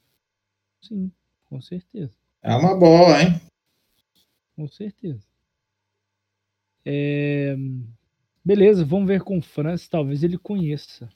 [0.81, 1.11] sim,
[1.49, 2.13] com certeza.
[2.43, 3.41] É uma boa, hein?
[4.55, 5.25] Com certeza.
[6.85, 7.57] É,
[8.45, 11.09] Beleza, vamos ver com o Francis, talvez ele conheça.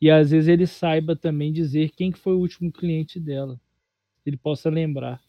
[0.00, 3.60] E às vezes ele saiba também dizer quem que foi o último cliente dela.
[4.26, 5.22] Ele possa lembrar.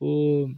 [0.00, 0.48] Ô,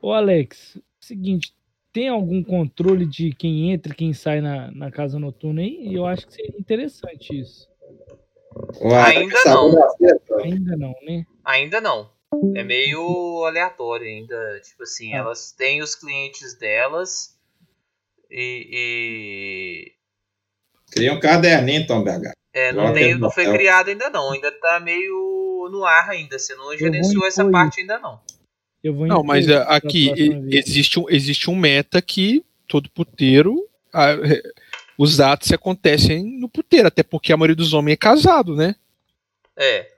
[0.00, 1.54] Ô Alex, seguinte,
[1.92, 5.94] tem algum controle de quem entra e quem sai na, na casa noturna aí?
[5.94, 7.68] Eu acho que seria interessante isso.
[8.80, 9.88] Ué, Ainda não.
[10.42, 11.26] Ainda não, né?
[11.44, 12.10] Ainda não.
[12.54, 14.60] É meio aleatório ainda.
[14.60, 15.18] Tipo assim, Ah.
[15.18, 17.38] elas têm os clientes delas
[18.32, 18.68] e.
[19.88, 19.92] e-
[20.90, 22.32] Cria um caderninho, Tom BH.
[22.52, 24.32] é, não, tem, não foi criado ainda não.
[24.32, 26.38] Ainda tá meio no ar ainda.
[26.38, 28.20] Você não gerenciou essa parte ainda não.
[28.84, 30.10] Eu vou Não, mas é, aqui
[30.50, 33.66] existe um, existe um meta que todo puteiro.
[33.92, 34.16] a-
[34.98, 38.76] os atos acontecem no puteiro, até porque a maioria dos homens é casado, né?
[39.56, 39.90] É.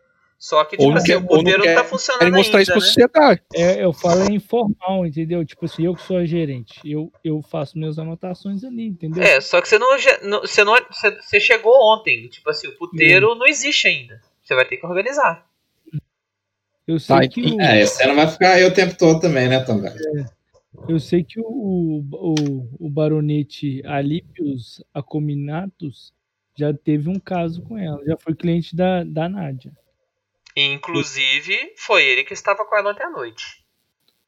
[0.45, 2.35] Só que, Ou tipo não assim, quer- o ou não puteiro não, tá funcionando Querem
[2.35, 2.87] mostrar isso ainda, pra né?
[2.87, 3.43] sociedade.
[3.55, 5.43] É, eu falo é informal, entendeu?
[5.43, 9.23] Tipo assim, eu que sou a gerente, eu, eu faço minhas anotações ali, entendeu?
[9.23, 9.97] É, só que você não,
[10.43, 10.75] você não.
[10.91, 12.29] Você, você chegou ontem.
[12.29, 14.21] Tipo assim, o puteiro não existe ainda.
[14.43, 15.47] Você vai ter que organizar.
[16.87, 19.21] Eu sei Tá, que e- o, É, esse não vai ficar aí o tempo todo
[19.21, 20.29] também, né, Tom BH?
[20.91, 26.12] eu sei que o, o, o baronete Alípios Acominatus
[26.55, 29.73] já teve um caso com ela, já foi cliente da, da Nádia.
[30.57, 33.65] E, inclusive, foi ele que estava com ela ontem à noite.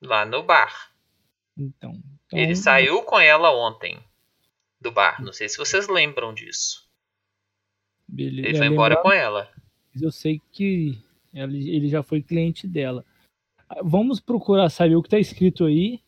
[0.01, 0.90] Lá no bar.
[1.57, 1.93] Então,
[2.27, 3.98] então Ele saiu com ela ontem.
[4.81, 5.23] Do bar.
[5.23, 6.86] Não sei se vocês lembram disso.
[8.09, 8.48] beleza.
[8.48, 9.51] Ele foi embora Lembrar- com ela.
[9.93, 10.98] mas eu sei que
[11.32, 13.05] ele, já foi cliente dela.
[13.69, 16.01] Ah, Vamos procurar saber o que está escrito aí.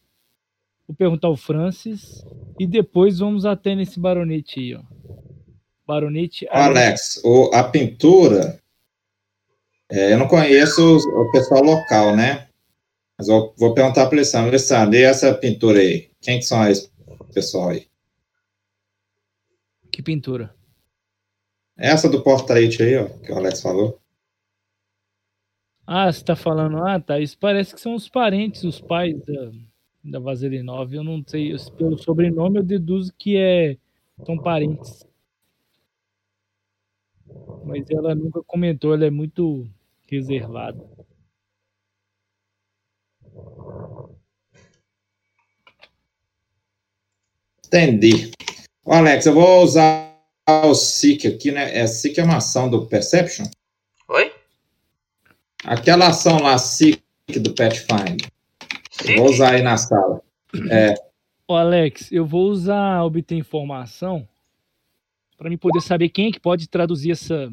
[0.87, 2.25] Vou perguntar ao Francis.
[2.59, 4.83] E depois vamos até nesse baronete aí, ó.
[5.87, 8.61] Baronete Ô, Alex, o- a pintura,
[9.91, 12.49] é, eu não conheço os- o pessoal local, né?
[13.19, 14.49] Mas eu vou perguntar para o Alessandro.
[14.49, 16.11] Alessandro, e essa pintura aí?
[16.21, 16.91] Quem que são esse
[17.35, 17.87] pessoal aí?
[19.91, 20.55] Que pintura?
[21.77, 24.01] Essa do portrait aí, ó, que o Alex falou.
[25.87, 27.19] Ah, você tá falando, ah, tá.
[27.19, 29.51] Isso parece que são os parentes, os pais da,
[30.05, 30.93] da Vaselinov.
[30.95, 33.77] Eu não sei, eu- pelo sobrenome eu deduzo que é,
[34.25, 35.07] são parentes.
[37.65, 39.67] Mas ela nunca comentou, ela é muito
[40.11, 40.85] reservada.
[47.67, 48.31] Entendi.
[48.85, 50.17] Ô, Alex, eu vou usar
[50.65, 51.77] o SIC aqui, né?
[51.77, 53.47] É, SIC é uma ação do Perception?
[54.09, 54.33] Oi?
[55.65, 57.03] Aquela ação lá, SIC
[57.41, 58.31] do Pathfinder.
[59.07, 60.23] Eu vou usar aí na sala.
[60.71, 60.95] É,
[61.51, 64.29] Ô, Alex, eu vou usar obter informação
[65.39, 67.51] para mim poder saber quem é que pode traduzir essa,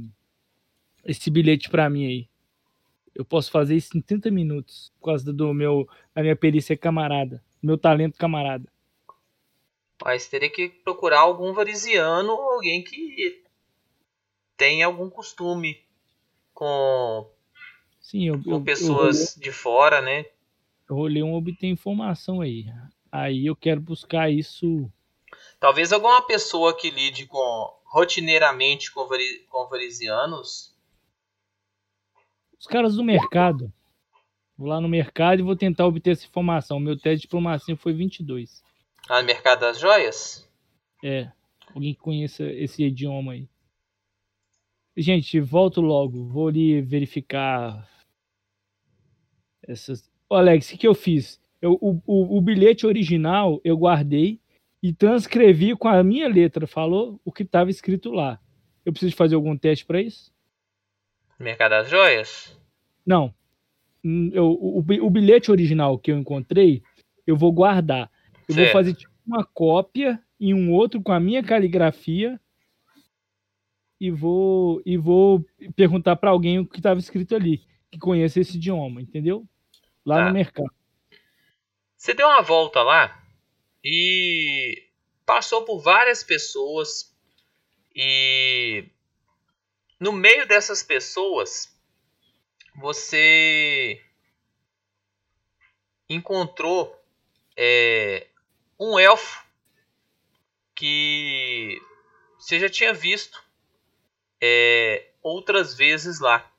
[1.05, 2.27] esse bilhete para mim aí.
[3.15, 7.43] Eu posso fazer isso em 30 minutos, por causa do meu, da minha perícia camarada,
[7.63, 8.69] meu talento camarada.
[10.03, 13.41] Mas teria que procurar algum varisiano ou alguém que
[14.57, 15.81] tenha algum costume
[16.53, 17.29] com,
[18.01, 20.25] Sim, eu, com eu, pessoas de fora, né?
[20.89, 22.65] eu rolei um obter informação aí.
[23.11, 24.89] Aí eu quero buscar isso.
[25.59, 30.74] Talvez alguma pessoa que lide com rotineiramente com, vari, com varisianos.
[32.65, 33.71] Os caras do mercado.
[34.57, 36.79] Vou lá no mercado e vou tentar obter essa informação.
[36.79, 38.63] Meu teste de diplomacia foi 22.
[39.07, 40.49] Lá no mercado das joias?
[41.03, 41.31] É,
[41.75, 43.47] alguém que conheça esse idioma aí.
[44.97, 46.25] Gente, volto logo.
[46.25, 47.87] Vou ali verificar
[49.61, 50.09] essas.
[50.27, 51.39] Ô, Alex, o que, que eu fiz?
[51.61, 54.41] Eu, o, o, o bilhete original eu guardei
[54.81, 56.65] e transcrevi com a minha letra.
[56.65, 58.41] Falou o que estava escrito lá.
[58.83, 60.33] Eu preciso fazer algum teste para isso?
[61.39, 62.57] Mercado das joias?
[63.05, 63.33] Não.
[64.03, 66.81] Hum, Eu, o, o bilhete original que eu encontrei,
[67.25, 68.09] eu vou guardar.
[68.47, 72.39] Eu vou fazer tipo, uma cópia e um outro com a minha caligrafia
[73.99, 75.43] e vou e vou
[75.75, 79.47] perguntar para alguém o que estava escrito ali, que conhece esse idioma, entendeu?
[80.05, 80.25] Lá Tá.
[80.27, 80.71] no mercado.
[81.97, 83.23] Você deu uma volta lá
[83.83, 84.83] e
[85.25, 87.14] passou por várias pessoas
[89.99, 91.73] no meio dessas pessoas
[92.75, 94.01] você
[96.09, 97.01] encontrou
[97.55, 98.27] é,
[98.79, 99.43] um elfo
[100.75, 101.81] que
[102.37, 103.43] você já tinha visto
[104.41, 106.51] é, outras vezes lá.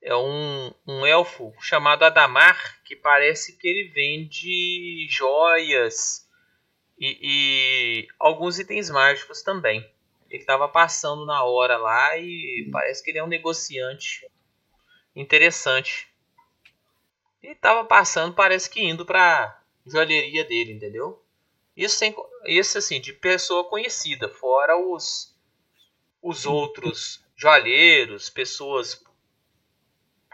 [0.00, 6.28] É um, um elfo chamado Adamar que parece que ele vende joias
[6.98, 9.84] e, e alguns itens mágicos também.
[10.30, 14.30] Ele estava passando na hora lá e parece que ele é um negociante
[15.16, 16.08] interessante.
[17.42, 21.22] E estava passando, parece que indo para joalheria dele, entendeu?
[21.76, 22.14] Isso, sem,
[22.46, 25.34] isso assim, de pessoa conhecida, fora os,
[26.20, 29.02] os outros joalheiros, pessoas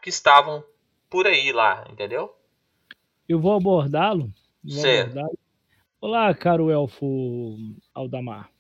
[0.03, 0.65] que estavam
[1.09, 2.35] por aí lá, entendeu?
[3.29, 4.33] Eu vou abordá-lo.
[4.67, 5.11] Certo.
[5.11, 5.39] abordá-lo.
[6.01, 7.57] Olá, caro elfo
[7.95, 8.54] Aldamar.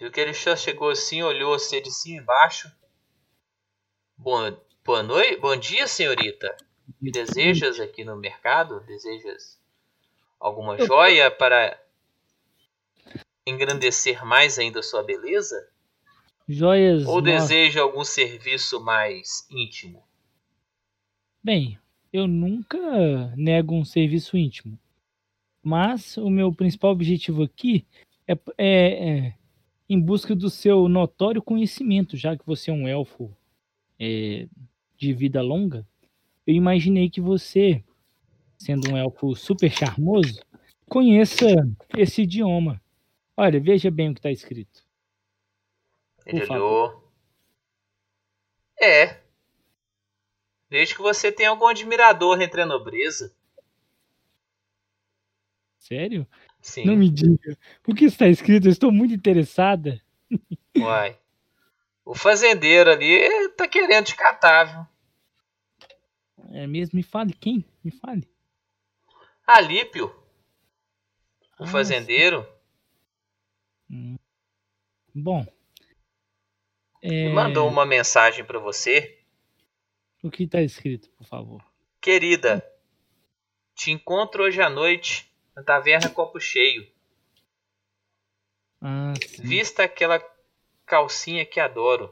[0.00, 2.74] Viu que ele só chegou assim, olhou você de cima e embaixo.
[4.16, 6.56] Boa, boa noite, bom dia, senhorita.
[6.98, 8.80] Que desejas aqui no mercado?
[8.80, 9.60] Desejas
[10.40, 11.78] alguma joia para
[13.46, 15.68] engrandecer mais ainda a sua beleza?
[16.48, 17.06] Joias.
[17.06, 20.02] Ou deseja algum serviço mais íntimo?
[21.44, 21.78] Bem,
[22.10, 22.78] eu nunca
[23.36, 24.78] nego um serviço íntimo.
[25.62, 27.86] Mas o meu principal objetivo aqui
[28.26, 29.39] é, é- é
[29.90, 33.36] em busca do seu notório conhecimento, já que você é um elfo
[33.98, 34.46] é,
[34.96, 35.84] de vida longa.
[36.46, 37.82] Eu imaginei que você,
[38.56, 40.40] sendo um elfo super charmoso,
[40.88, 41.44] conheça
[41.98, 42.80] esse idioma.
[43.36, 44.86] Olha, veja bem o que está escrito.
[46.24, 47.12] Ele olhou.
[48.80, 49.20] É.
[50.68, 53.34] Vejo que você tem algum admirador entre a nobreza.
[55.80, 56.24] Sério?
[56.60, 56.84] Sim.
[56.84, 57.56] Não me diga.
[57.86, 58.66] O que está escrito?
[58.66, 60.00] Eu estou muito interessada.
[60.76, 61.18] Uai.
[62.04, 64.86] O fazendeiro ali tá querendo te catar, viu?
[66.52, 66.96] É mesmo?
[66.96, 67.64] Me fale quem?
[67.84, 68.28] Me fale.
[69.46, 70.06] Alípio,
[71.58, 72.46] o Ah, fazendeiro,
[73.90, 74.16] Hum.
[75.14, 75.44] Bom.
[77.02, 79.18] me É, mandou uma mensagem pra você.
[80.22, 81.64] O que está escrito, por favor?
[82.00, 82.64] Querida,
[83.74, 86.86] te encontro hoje à noite na taverna Copo Cheio.
[88.80, 89.12] Ah.
[89.38, 90.22] Vista aquela
[90.86, 92.10] calcinha que adoro.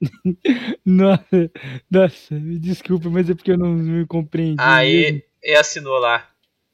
[0.86, 1.50] Nossa,
[1.90, 4.62] nossa, me desculpa, mas é porque eu não me compreendi.
[4.62, 6.30] Aí, e assinou lá.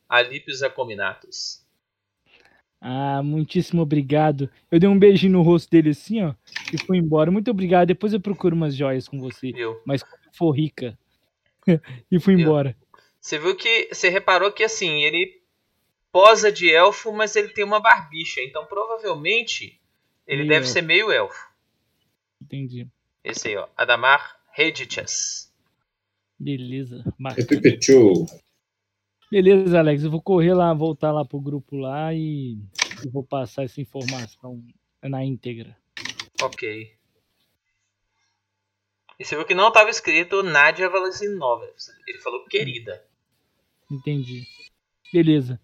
[0.07, 1.65] Alípios Acominatus.
[2.81, 4.51] Ah, muitíssimo obrigado.
[4.71, 6.35] Eu dei um beijinho no rosto dele assim, ó,
[6.71, 7.31] e fui embora.
[7.31, 7.89] Muito obrigado.
[7.89, 9.53] Depois eu procuro umas joias com você.
[9.53, 9.81] Viu?
[9.87, 10.99] Mas quando eu for rica.
[12.13, 12.45] e fui Viu?
[12.45, 12.77] embora.
[13.19, 13.89] Você viu que.
[13.91, 15.43] Você reparou que assim, ele
[16.15, 18.41] posa de elfo, mas ele tem uma barbicha.
[18.41, 19.81] Então provavelmente
[20.25, 20.73] ele Meio deve elfo.
[20.73, 21.49] ser meio elfo.
[22.41, 22.87] Entendi.
[23.25, 23.67] Esse aí, ó.
[23.77, 25.53] Adamar Redichas.
[26.39, 27.05] Beleza.
[27.37, 27.43] É.
[27.43, 28.27] Pipichu.
[29.29, 30.05] Beleza, Alex.
[30.05, 32.59] Eu vou correr lá, voltar lá pro grupo lá e
[33.05, 34.63] eu vou passar essa informação
[35.03, 35.77] na íntegra.
[36.41, 36.95] Ok.
[39.19, 41.69] E você viu que não estava escrito Nadia Valazinova.
[42.07, 43.05] Ele falou querida.
[43.91, 44.47] Entendi.
[45.13, 45.61] Beleza.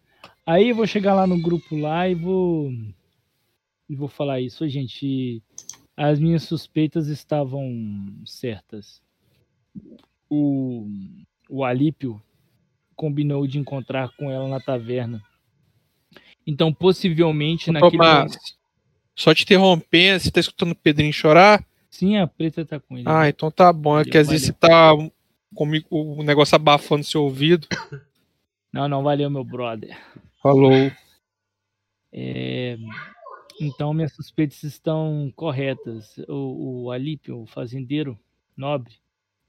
[0.51, 2.73] Aí eu vou chegar lá no grupo lá e vou
[3.89, 5.41] e vou falar isso, gente.
[5.97, 9.01] As minhas suspeitas estavam certas.
[10.29, 10.89] O
[11.49, 12.21] o Alípio
[12.97, 15.23] combinou de encontrar com ela na taverna.
[16.45, 18.37] Então, possivelmente naquele Tomás,
[19.15, 21.65] só te interrompendo, você tá escutando o Pedrinho chorar?
[21.89, 23.09] Sim, a preta tá com ele.
[23.09, 24.01] Ah, então tá bom.
[24.01, 24.91] É que às vezes você tá
[25.55, 27.69] comigo, o negócio abafando seu ouvido.
[28.73, 29.97] Não, não valeu, meu brother.
[30.43, 30.73] Falou.
[32.13, 32.77] É,
[33.61, 36.17] então, minhas suspeitas estão corretas.
[36.29, 38.19] O, o Alípio, o fazendeiro
[38.57, 38.95] nobre,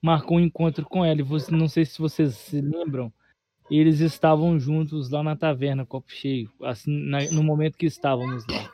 [0.01, 1.19] marcou um encontro com ela.
[1.22, 3.11] E você, não sei se vocês se lembram,
[3.69, 8.69] eles estavam juntos lá na taverna, copo cheio, assim, na- no momento que estávamos lá.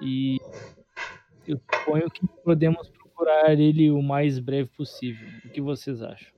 [0.00, 0.38] E
[1.44, 5.26] eu suponho que podemos procurar ele o mais breve possível.
[5.44, 6.37] O que vocês acham?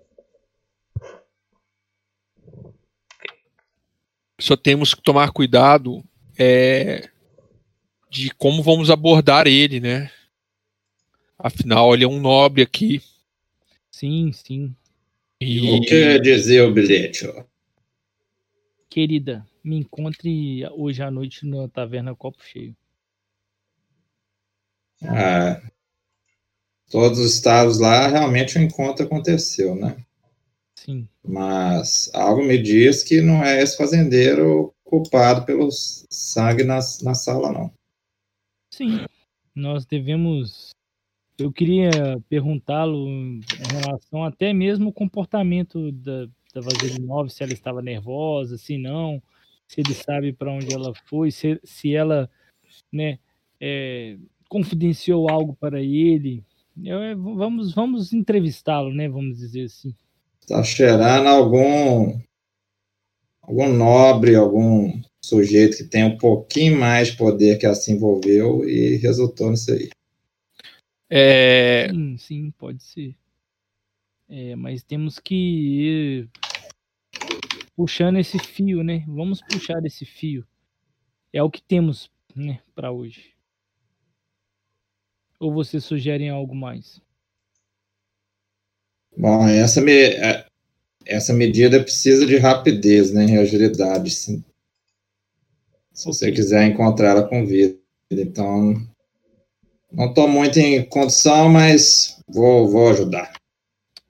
[4.41, 6.03] Só temos que tomar cuidado
[6.39, 7.09] é,
[8.11, 10.11] de como vamos abordar ele, né?
[11.39, 13.03] Afinal, ele é um nobre aqui.
[13.91, 14.75] Sim, sim.
[15.41, 17.27] E O que dizia o bilhete?
[17.27, 17.45] ó?
[18.89, 22.77] Querida, me encontre hoje à noite na taverna Copo Cheio.
[25.03, 25.63] Ah,
[26.91, 29.97] todos os estados lá, realmente o encontro aconteceu, né?
[30.81, 31.07] Sim.
[31.23, 37.53] Mas algo me diz que não é esse fazendeiro culpado pelo sangue na, na sala,
[37.53, 37.71] não.
[38.73, 39.05] Sim,
[39.55, 40.71] nós devemos.
[41.39, 41.91] Eu queria
[42.31, 46.25] perguntá-lo em relação até mesmo ao comportamento da,
[46.55, 49.23] da Vaselinov, se ela estava nervosa, se não,
[49.69, 52.31] se ele sabe para onde ela foi, se, se ela
[52.91, 53.19] né,
[53.61, 54.17] é,
[54.49, 56.43] confidenciou algo para ele.
[56.83, 59.11] Eu, é, vamos vamos entrevistá-lo, né?
[59.11, 59.95] Vamos dizer assim.
[60.51, 62.21] Tá cheirando algum
[63.41, 68.69] algum nobre, algum sujeito que tem um pouquinho mais de poder que ela se envolveu
[68.69, 69.91] e resultou nisso aí.
[71.09, 73.15] é, Sim, sim, pode ser.
[74.29, 76.29] É, mas temos que ir
[77.77, 79.05] puxando esse fio, né?
[79.07, 80.45] Vamos puxar esse fio.
[81.33, 83.37] É o que temos, né, para hoje.
[85.39, 87.01] Ou vocês sugerem algo mais?
[89.17, 90.47] Bom, essa, me, é-
[91.07, 93.27] essa medida precisa de rapidez, né?
[93.27, 94.11] E agilidade.
[94.11, 94.43] Se,
[95.93, 97.79] se você quiser encontrá-la com vida.
[98.11, 98.75] Então,
[99.93, 103.33] não estou muito em condição, mas vou, vou ajudar.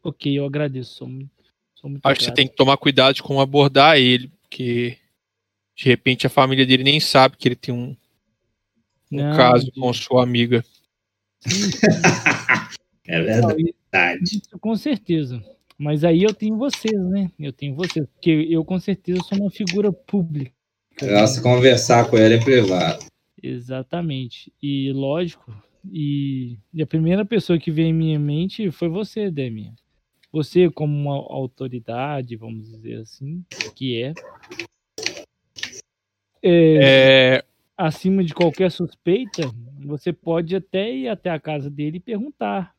[0.03, 0.95] Ok, eu agradeço.
[0.95, 1.31] Sou muito,
[1.75, 2.37] sou muito acho que você grato.
[2.37, 4.97] tem que tomar cuidado de como abordar ele, porque
[5.77, 7.95] de repente a família dele nem sabe que ele tem um,
[9.13, 10.65] um Não, caso de- com sua amiga.
[13.07, 14.23] É Não, e- verdade.
[14.25, 15.43] Isso, com certeza.
[15.79, 17.31] Mas aí eu tenho vocês, né?
[17.39, 18.07] Eu tenho vocês.
[18.07, 20.53] Porque eu, com certeza, sou uma figura pública.
[21.27, 23.05] Se conversar com ele em privado.
[23.43, 24.53] Exatamente.
[24.63, 25.51] E lógico,
[25.91, 29.73] e, e a primeira pessoa que veio em minha mente foi você, Demi.
[30.31, 33.43] Você como uma autoridade, vamos dizer assim,
[33.75, 34.13] que é,
[36.43, 37.45] é, É,
[37.77, 39.43] acima de qualquer suspeita,
[39.85, 42.75] você pode até ir até a casa dele e perguntar.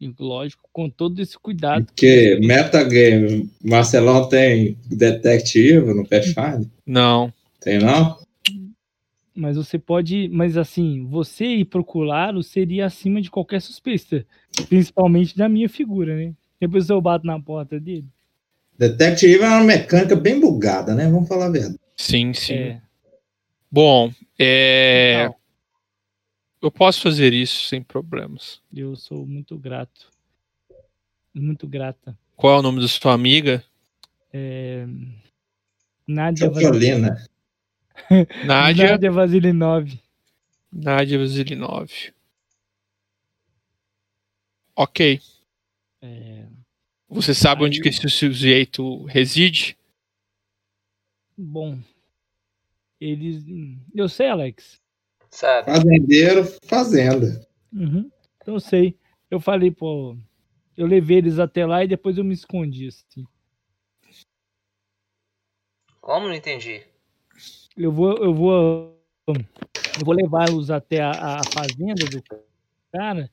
[0.00, 1.86] E, lógico, com todo esse cuidado.
[1.86, 6.66] Porque metagame, Marcelão tem detective no Pathfinder?
[6.86, 7.32] não.
[7.60, 8.16] Tem não?
[9.34, 10.28] Mas você pode.
[10.32, 14.24] Mas assim, você ir procurá-lo seria acima de qualquer suspeita.
[14.68, 16.32] Principalmente da minha figura, né?
[16.60, 18.06] Depois eu bato na porta dele.
[18.78, 21.08] Detective é uma mecânica bem bugada, né?
[21.08, 21.78] Vamos falar a verdade.
[21.96, 22.54] Sim, sim.
[22.54, 22.80] É.
[23.70, 25.34] Bom, é, Então,
[26.66, 28.60] eu posso fazer isso sem problemas.
[28.74, 30.10] eu sou muito grato.
[31.34, 32.16] Muito grata.
[32.34, 33.62] Qual é o nome da sua amiga?
[34.32, 34.86] É...
[36.06, 37.26] Nádia Vasil- Chocolina.
[38.46, 38.90] Nádia.
[38.92, 39.98] Nádia Vasilinov.
[40.72, 41.90] Nádia Vasilinov.
[44.74, 45.20] Ok.
[46.02, 46.46] É,
[47.08, 49.76] Você sabe onde Aí- que esse sujeito reside?
[51.36, 51.78] Bom.
[53.00, 53.44] Eles.
[53.94, 54.80] Eu sei, Alex.
[55.36, 55.70] Sabe?
[55.70, 57.46] Fazendeiro, fazenda.
[57.70, 58.10] Uhum.
[58.40, 58.96] Então sei.
[59.30, 60.16] Eu falei, pô.
[60.74, 63.26] Eu levei eles até lá e depois eu me escondi, assim.
[66.00, 66.82] Como não entendi?
[67.76, 72.22] Eu vou, eu vou, eu vou levá-los até a, a fazenda do
[72.90, 73.30] cara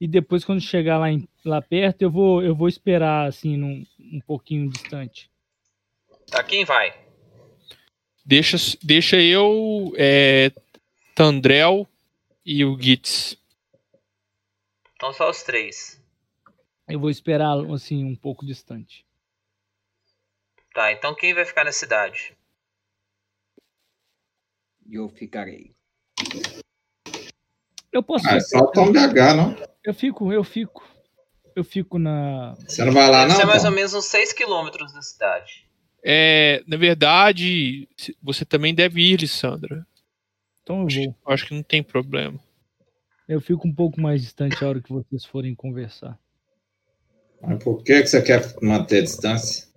[0.00, 3.84] e depois quando chegar lá, em- lá perto eu vou, eu vou esperar assim num,
[4.00, 5.30] um pouquinho distante.
[6.30, 6.94] Tá, quem vai?
[8.24, 10.50] Deixa, deixa eu, é,
[11.14, 11.88] Tandrel
[12.44, 13.36] e o Gitz.
[14.96, 16.02] Então só os três.
[16.88, 19.06] Eu vou esperar, assim, um pouco distante.
[20.74, 22.36] Tá, então quem vai ficar na cidade?
[24.90, 25.72] Eu ficarei.
[27.92, 28.28] Eu posso.
[28.28, 29.56] Ah, é só o Tom BH, não?
[29.84, 30.84] Eu fico, eu fico.
[31.54, 32.54] Eu fico na.
[32.66, 33.40] Você não vai lá, Deve não?
[33.40, 33.68] ser mais Tom?
[33.68, 35.64] ou menos uns 6 quilômetros da cidade.
[36.02, 37.88] É, na verdade,
[38.20, 39.86] você também deve ir, Lissandra.
[40.64, 41.16] Então eu vou.
[41.32, 42.40] Acho que não tem problema.
[43.28, 46.18] Eu fico um pouco mais distante a hora que vocês forem conversar.
[47.40, 49.68] Mas por que, que você quer manter a distância?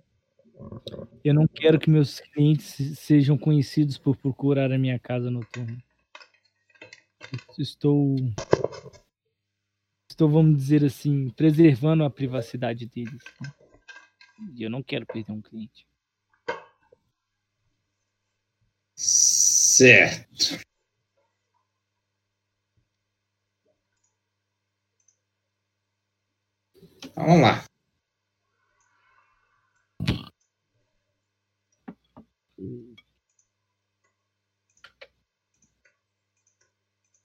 [1.22, 5.76] Eu não quero que meus clientes se- sejam conhecidos por procurar a minha casa noturna.
[7.58, 8.16] Estou.
[10.10, 13.22] Estou, vamos dizer assim, preservando a privacidade deles.
[13.42, 13.52] né?
[14.54, 15.86] E eu não quero perder um cliente.
[18.94, 20.58] Certo.
[27.14, 27.64] Vamos lá.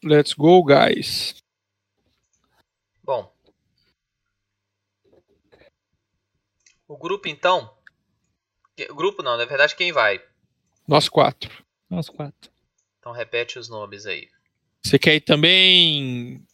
[0.03, 1.41] Let's go, guys.
[3.03, 3.33] Bom.
[6.87, 7.73] O grupo então.
[8.89, 10.21] O grupo não, na verdade quem vai?
[10.87, 11.63] Nós quatro.
[11.89, 12.51] Nós quatro.
[12.99, 14.29] Então repete os nomes aí.
[14.83, 16.45] Você quer ir também?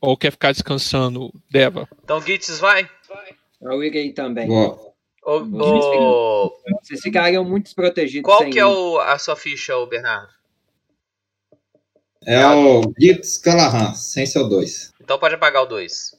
[0.00, 1.88] Ou quer ficar descansando, Deva?
[2.04, 2.88] Então Gitz vai?
[3.60, 4.46] Eu irei também.
[4.46, 4.88] Boa.
[5.24, 9.86] Ô, ô, Vocês ficariam muito desprotegidos qual sem que é o, a sua ficha, ô
[9.86, 10.32] Bernardo?
[12.24, 14.94] É o Gitz Callahan, sem seu 2.
[15.00, 16.16] Então pode apagar o 2.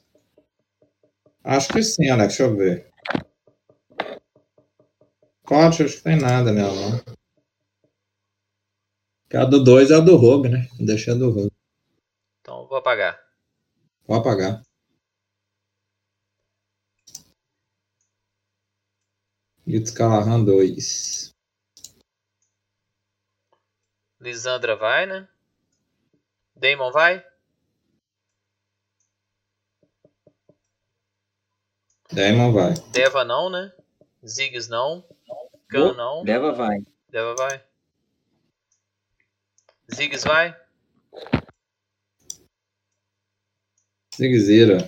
[1.43, 2.37] Acho que sim, Alex.
[2.37, 2.87] Deixa eu ver.
[5.43, 7.19] Pode, acho que tem nada nela, não.
[9.41, 10.67] A do 2 é a do Rogue, né?
[10.79, 11.51] Deixa a do Rogue.
[12.41, 13.28] Então vou apagar.
[14.09, 14.63] Vou apagar.
[19.67, 21.31] Gitz Callahan 2.
[24.19, 25.29] Lisandra vai, né?
[26.55, 27.23] Damon vai?
[32.11, 32.73] Damon vai.
[32.91, 33.71] Deva não, né?
[34.25, 35.07] Ziggs não.
[35.67, 36.23] Khan não.
[36.23, 36.83] Deva vai.
[37.09, 37.63] Deva vai.
[39.93, 40.59] Ziggs vai?
[44.19, 44.85] Zigzira.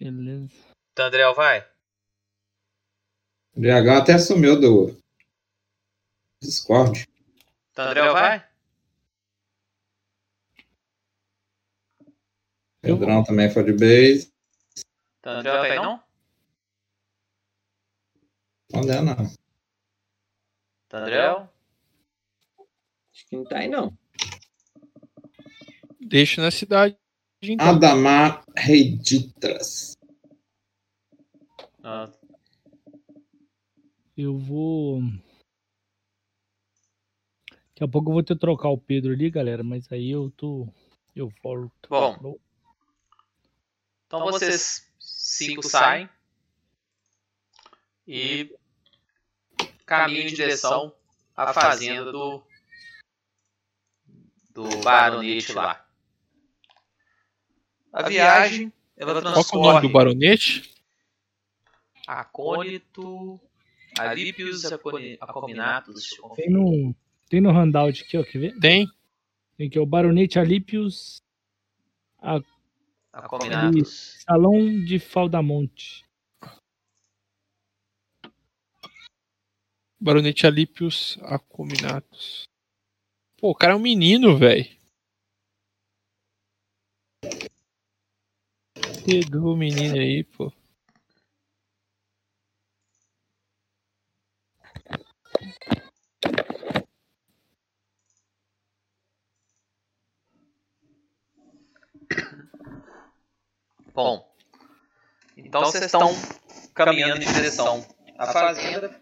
[0.00, 0.48] Beleza.
[0.96, 1.60] Tandrel vai?
[3.54, 5.00] O DH até sumiu do
[6.42, 7.06] Discord.
[7.72, 8.50] Tandrel vai?
[12.80, 14.32] Pedrão também foi de base.
[15.22, 16.04] Tandrel vai não?
[18.74, 19.16] Onde é, não?
[20.88, 21.48] Tandrel?
[23.12, 23.96] Acho que não tá aí, não.
[26.00, 26.98] Deixa na cidade.
[27.52, 27.68] Então.
[27.68, 29.96] Adamar Reiditras.
[31.82, 32.10] Ah,
[34.16, 35.02] Eu vou.
[37.68, 40.30] Daqui a pouco eu vou ter que trocar o Pedro ali, galera, mas aí eu
[40.30, 40.66] tô.
[41.14, 41.88] Eu volto.
[41.88, 42.38] Bom.
[44.06, 46.08] Então vocês cinco saem
[48.06, 48.54] e
[49.84, 50.94] caminham em direção
[51.36, 52.42] à fazenda do
[54.50, 55.85] do baronete lá.
[57.96, 60.74] A viagem ela Qual que é o nome do transcorre baronete?
[62.06, 63.40] Acônito,
[63.98, 64.64] Alípios
[65.20, 66.10] Acominatus.
[66.34, 66.94] Tem no,
[67.26, 68.58] tem no handout aqui, ó, quer ver?
[68.58, 68.86] Tem.
[69.56, 71.22] Tem aqui, ó, Baronete Alípios,
[73.10, 74.22] Acominatus.
[74.28, 76.04] Salão de Faldamonte.
[79.98, 82.44] Baronete Alípios Acominatus.
[83.38, 84.66] Pô, o cara é um menino, velho.
[89.06, 90.52] Pegou o menino aí, pô.
[103.94, 104.28] Bom,
[105.36, 106.10] então vocês estão
[106.74, 107.86] caminhando em direção
[108.18, 109.00] à fazenda.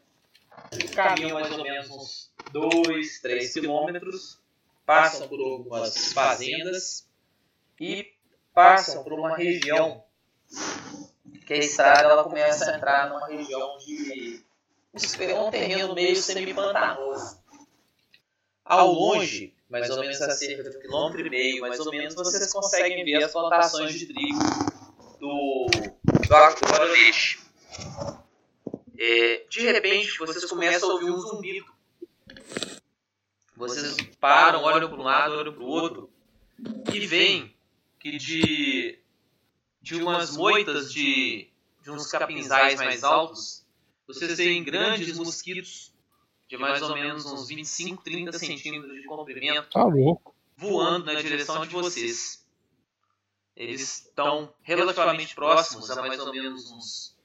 [0.94, 4.38] Caminham mais ou menos uns 2, 3 quilômetros.
[4.84, 7.08] Passam por algumas fazendas
[7.80, 8.13] e
[8.54, 10.02] passam por uma região
[11.44, 14.42] que a estrada ela começa a entrar numa região de
[15.36, 17.42] um terreno meio semi-pantanoso.
[18.64, 22.14] Ao longe, mais ou menos a cerca de um quilômetro e meio, mais ou menos,
[22.14, 24.38] vocês conseguem ver as plantações de trigo
[25.20, 27.44] do, do, do.
[28.96, 31.66] É, de repente, vocês começam a ouvir um zumbido.
[33.56, 36.10] Vocês param, olham para um lado, olham para o outro
[36.92, 37.54] e veem
[38.04, 38.98] que de,
[39.80, 41.50] de umas moitas de,
[41.82, 43.66] de uns capinzais mais altos,
[44.06, 45.90] vocês veem grandes mosquitos
[46.46, 49.86] de mais ou menos uns 25, 30 centímetros de comprimento Tá
[50.54, 52.46] voando na direção de vocês.
[53.56, 57.16] Eles estão relativamente próximos, a mais ou menos uns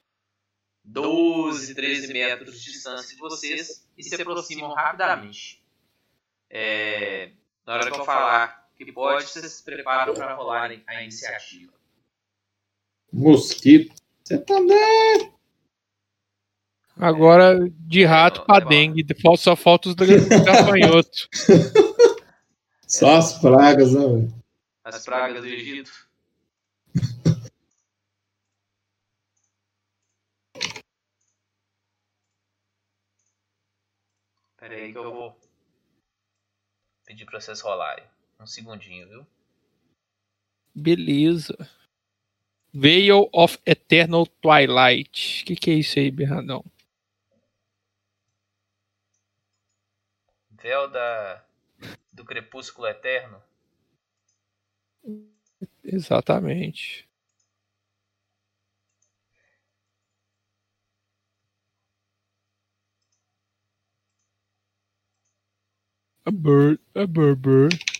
[0.82, 5.62] 12, 13 metros de distância de vocês e se aproximam rapidamente.
[6.48, 7.32] É,
[7.66, 11.72] na hora que eu falar que pode, vocês se preparam para rolarem a iniciativa.
[13.12, 13.94] Mosquito.
[14.24, 15.34] Você tá doido?
[16.96, 21.28] Agora, de rato pra dengue, falta- só falta os gafanhotos.
[22.86, 24.34] Só as pragas, né, velho?
[24.82, 25.92] As pragas do Egito.
[34.56, 35.40] Pera aí que eu vou
[37.06, 38.09] pedir pra vocês rolarem.
[38.40, 39.26] Um segundinho, viu?
[40.74, 41.54] Beleza.
[42.72, 45.42] Veil of Eternal Twilight.
[45.42, 46.64] O que, que é isso aí, Berradão?
[50.50, 51.44] Véu da...
[52.10, 53.42] do crepúsculo eterno.
[55.84, 57.06] Exatamente.
[66.24, 67.99] A bird, a bird, bird.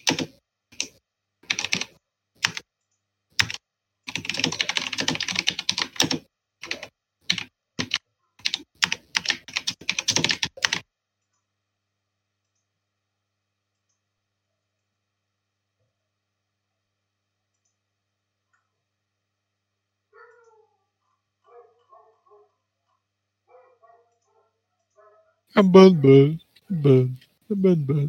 [25.56, 27.16] A bun bun, bun,
[27.50, 28.08] bun bun.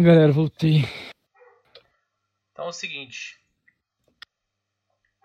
[0.00, 0.84] Galera, voltei.
[2.52, 3.38] Então é o seguinte.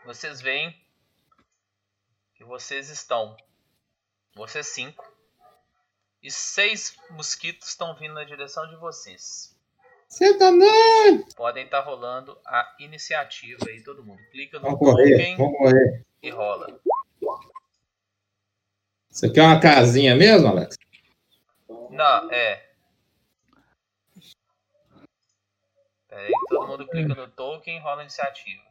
[0.06, 0.76] Vocês veem
[2.35, 3.35] que vocês estão.
[4.35, 5.10] Vocês cinco.
[6.23, 9.57] E seis mosquitos estão vindo na direção de vocês.
[10.07, 11.26] Você tá doido?
[11.35, 14.22] Podem estar rolando a iniciativa aí, todo mundo.
[14.31, 16.06] Clica no Vamos correr, token vamos correr.
[16.22, 16.80] e rola.
[19.10, 20.77] Isso aqui é uma casinha mesmo, Alex?
[21.89, 22.70] Não, é.
[26.22, 28.61] Aí, todo mundo clica no token e rola a iniciativa.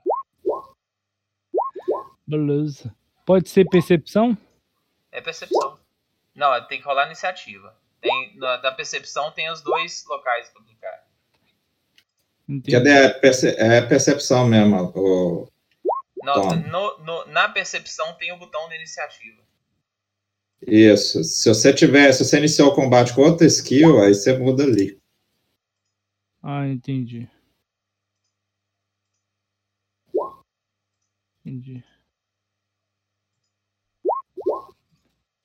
[2.27, 2.95] Beleza.
[3.27, 4.37] Pode ser percepção?
[5.13, 5.79] É percepção.
[6.35, 7.77] Não, tem que rolar a iniciativa.
[8.01, 11.07] Tem, na, da percepção tem os dois locais pra clicar.
[12.65, 14.93] Que é, perce- é percepção mesmo.
[14.97, 15.49] O...
[16.23, 19.41] Não, no- no- na percepção tem o botão da iniciativa.
[20.67, 21.23] Isso.
[21.25, 24.99] Se você tiver, se você iniciar o combate com outra skill, aí você muda ali.
[26.43, 27.29] Ah, entendi.
[31.45, 31.83] Entendi.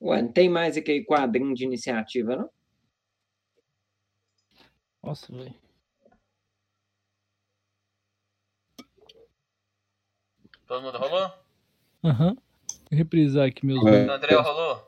[0.00, 2.50] Ué, não tem mais aquele quadrinho de iniciativa, não?
[5.02, 5.54] Nossa, velho.
[10.66, 11.32] Todo mundo rolou?
[12.04, 12.34] Aham.
[12.34, 13.84] Vou reprisar aqui meus.
[13.86, 14.08] É.
[14.08, 14.86] André rolou?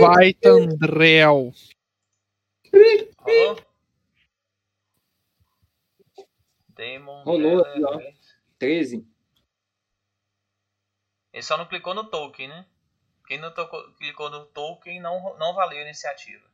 [0.00, 1.52] Vai, Tandrel.
[7.24, 7.60] Rolou?
[7.64, 7.96] Aqui, ó.
[7.96, 8.38] Grace.
[8.58, 9.06] 13.
[11.32, 12.66] Ele só não clicou no token, né?
[13.26, 16.48] Quem não tocou- clicou no token não, não valeu a iniciativa.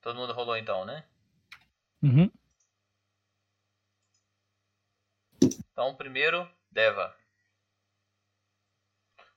[0.00, 1.04] Todo mundo rolou então, né?
[2.02, 2.30] Uhum.
[5.70, 7.16] Então, primeiro, Deva.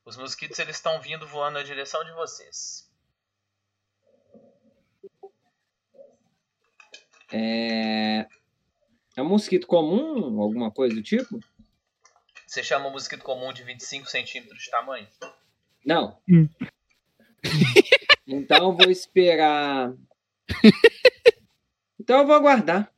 [0.06, 2.88] Os mosquitos eles estão vindo voando na direção de vocês.
[7.34, 8.28] É...
[9.16, 11.40] é um mosquito comum, alguma coisa do tipo?
[12.46, 15.08] Você chama um mosquito comum de 25 centímetros de tamanho?
[15.84, 16.22] Não.
[16.30, 16.48] Hum.
[18.28, 19.92] então eu vou esperar.
[22.00, 22.94] então eu vou aguardar.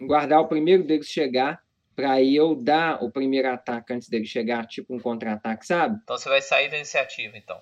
[0.00, 1.63] guardar o primeiro deles chegar,
[1.94, 5.98] pra aí eu dar o primeiro ataque antes dele chegar, tipo um contra-ataque, sabe?
[6.02, 7.60] Então você vai sair da iniciativa, então.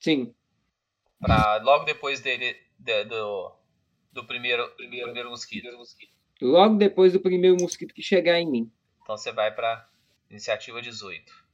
[0.00, 0.34] Sim.
[1.20, 2.56] Pra logo depois dele.
[2.78, 3.52] de- do.
[4.12, 5.66] Do primeiro, primeiro, primeiro mosquito.
[6.40, 8.70] Logo depois do primeiro mosquito que chegar em mim.
[9.02, 9.88] Então você vai pra
[10.30, 11.44] iniciativa 18.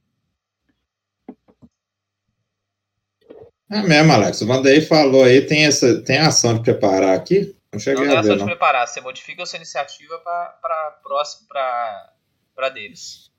[3.71, 4.41] É mesmo, Alex.
[4.41, 7.55] O Vanderlei falou aí, tem, essa, tem ação de preparar aqui?
[7.73, 8.45] Não Não cheguei é a só ver, de não.
[8.45, 10.19] preparar, você modifica a sua iniciativa
[10.61, 11.47] pra próximo.
[11.47, 12.13] pra.
[12.55, 13.31] pra deles.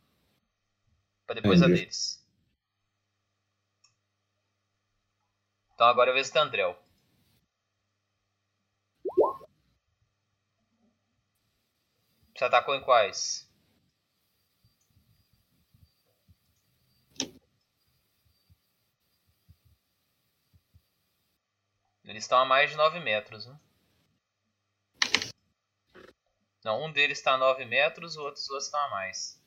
[1.26, 1.80] Pra depois a Entendi.
[1.80, 2.22] deles.
[5.74, 6.78] Então agora a vez do Andrel.
[12.34, 13.48] Você atacou em quais?
[22.04, 23.58] Eles estão a mais de 9 metros, né?
[26.64, 29.40] Não, um deles está a 9 metros, os outros dois estão a mais.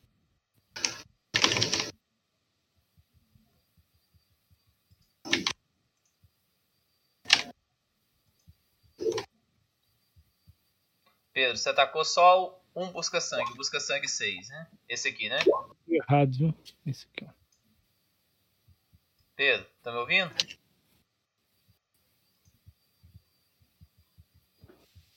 [11.32, 14.66] Pedro, você atacou só o- um busca-sangue, o busca-sangue 6, né?
[14.88, 15.38] Esse aqui, né?
[15.88, 16.54] Errado, viu?
[16.86, 17.32] Esse aqui, ó.
[19.34, 20.30] Pedro, tá me ouvindo?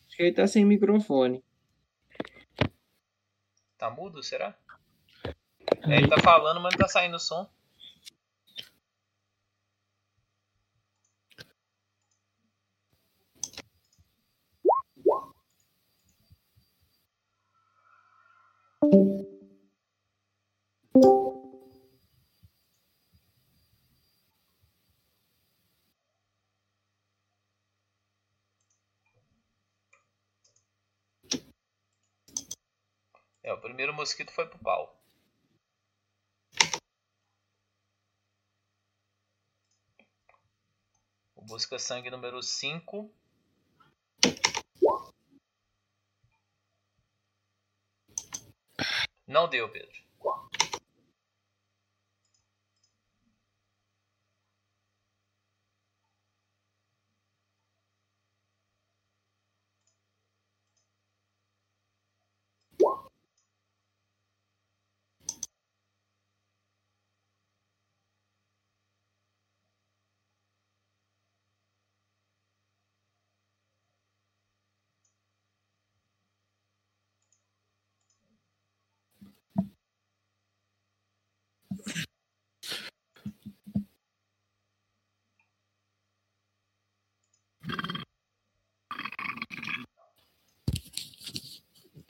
[0.08, 1.42] Acho que ele tá sem microfone.
[3.80, 4.54] Tá mudo, será?
[5.88, 7.50] É, ele tá falando, mas não tá saindo som.
[33.50, 34.94] É, o primeiro mosquito foi pro pau.
[41.34, 43.10] O busca-sangue número 5.
[49.26, 50.09] Não deu, Pedro.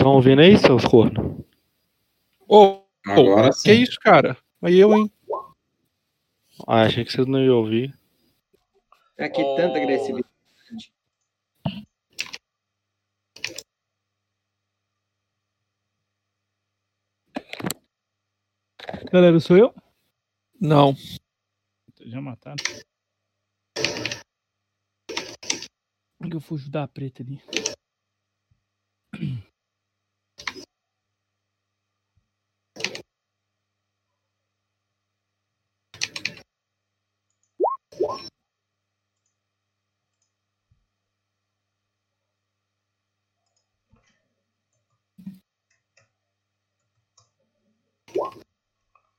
[0.10, 1.46] Estão ouvindo aí, seus cornos?
[2.48, 3.70] Ô, Agora ô, sim.
[3.70, 4.36] que isso, cara?
[4.60, 5.12] Aí eu, hein?
[6.66, 7.94] Ah, achei que vocês não iam ouvir.
[9.20, 10.28] Aqui tanta agressividade.
[19.14, 19.76] Galera, sou eu?
[20.60, 20.96] Não.
[22.00, 22.58] Já mataram.
[26.18, 27.40] Como que eu fujo da preta ali?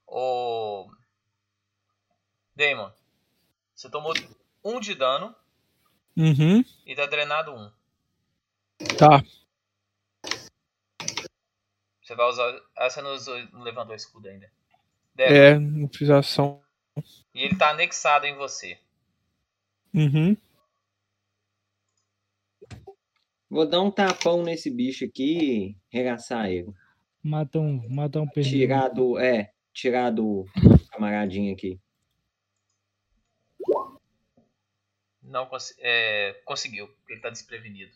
[0.06, 0.90] Ô.
[2.56, 2.92] Damon,
[3.90, 4.14] você tomou
[4.64, 5.34] um de dano
[6.16, 6.64] Uhum.
[6.86, 7.70] e tá drenado um.
[8.96, 9.22] Tá.
[12.02, 12.60] Você vai usar.
[12.76, 14.50] Ah, você não, usou, não levantou o escudo ainda.
[15.14, 15.38] Deve.
[15.38, 16.62] É, não fiz ação.
[17.34, 18.78] E ele tá anexado em você.
[19.94, 20.36] Uhum.
[23.48, 26.72] Vou dar um tapão nesse bicho aqui e regaçar ele.
[27.22, 28.52] Mata um, mata um pernil.
[28.52, 29.18] Tirar do.
[29.18, 30.46] É, tirar do
[30.90, 31.80] camaradinho aqui.
[35.30, 37.92] Não cons é, conseguiu, porque ele tá desprevenido.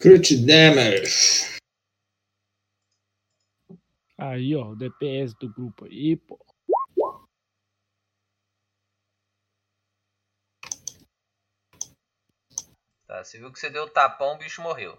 [0.00, 1.58] Crit damage.
[4.16, 6.38] Aí, ó, o DPS do grupo aí, pô.
[13.06, 14.98] Tá, você viu que você deu o tapão, o bicho morreu.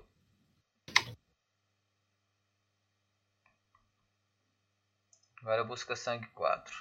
[5.46, 6.76] Agora busca sangue 4.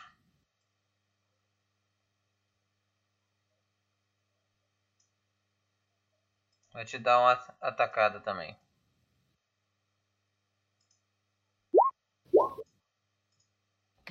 [6.72, 8.56] Vai te dar uma atacada também.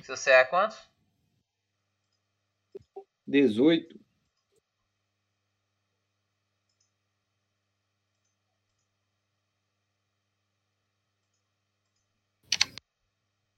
[0.04, 0.76] Seu CA é quanto?
[3.26, 4.03] 18.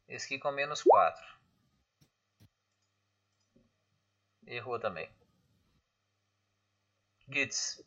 [0.08, 1.24] Esse aqui com menos 4.
[4.46, 5.08] Errou também.
[7.28, 7.82] Gits.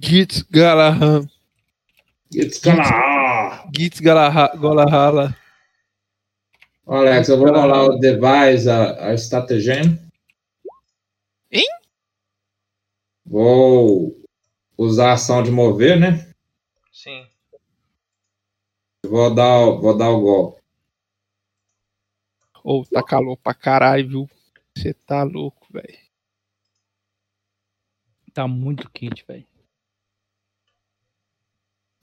[0.00, 1.28] Gitz Galaham.
[2.30, 3.70] Gitz Galaham.
[3.76, 5.36] Gitz Galaha- Galahala.
[6.86, 9.98] Alex, eu vou rolar o device, a, a stratagem.
[11.50, 11.66] Hein?
[13.24, 14.16] Vou
[14.78, 16.32] usar a ação de mover, né?
[16.92, 17.28] Sim.
[19.08, 20.60] Vou dar, o- vou dar o golpe.
[22.64, 24.30] Ô, tá calor pra caralho, viu?
[24.76, 25.98] Você tá louco, velho.
[28.34, 29.46] Tá muito quente, velho.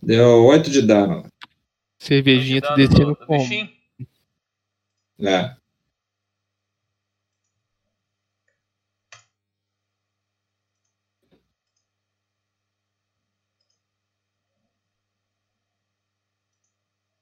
[0.02, 1.26] Deu 8 de dano.
[2.00, 3.46] Cervejinha tá Dano descendo do, do como?
[5.20, 5.56] É.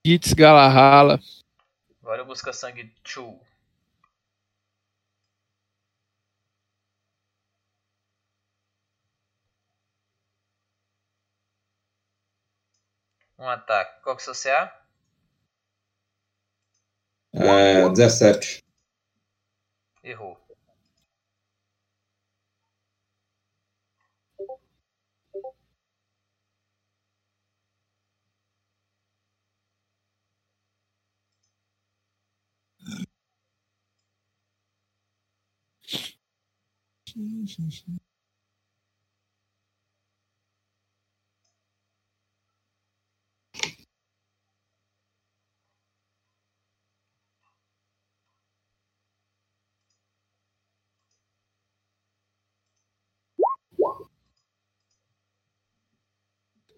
[0.03, 1.19] Gitz Galahala.
[2.01, 3.39] Agora busca sangue 2.
[13.37, 14.01] Um ataque.
[14.01, 14.85] Qual que é o seu CA?
[17.33, 18.63] É, 17.
[20.03, 20.40] Errou.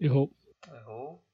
[0.00, 0.30] Errou.
[0.66, 1.24] Errou.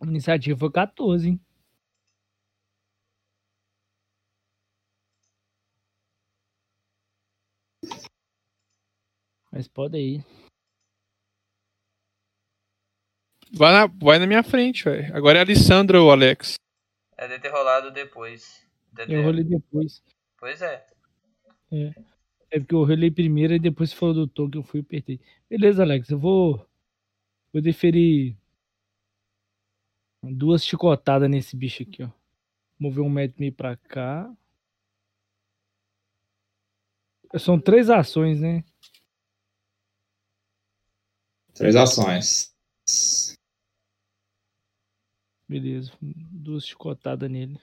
[0.00, 1.40] A iniciativa foi 14, hein?
[9.50, 10.24] Mas pode ir.
[13.52, 15.14] Vai na, vai na minha frente, velho.
[15.16, 16.54] Agora é a Alessandra ou Alex.
[17.16, 18.66] É de ter rolado depois.
[18.92, 20.02] De ter- Eu rolei depois.
[20.38, 20.86] Pois é.
[21.70, 21.94] É.
[22.50, 25.20] É porque eu rolei primeiro e depois falou do token, eu fui e apertei.
[25.50, 26.66] Beleza, Alex, eu vou.
[27.52, 28.36] Vou deferir
[30.22, 32.10] duas chicotadas nesse bicho aqui, ó.
[32.78, 34.32] Mover um metro e meio pra cá.
[37.38, 38.64] São três ações, né?
[41.54, 42.54] Três ações.
[45.48, 45.92] Beleza.
[46.00, 47.58] Duas chicotadas nele.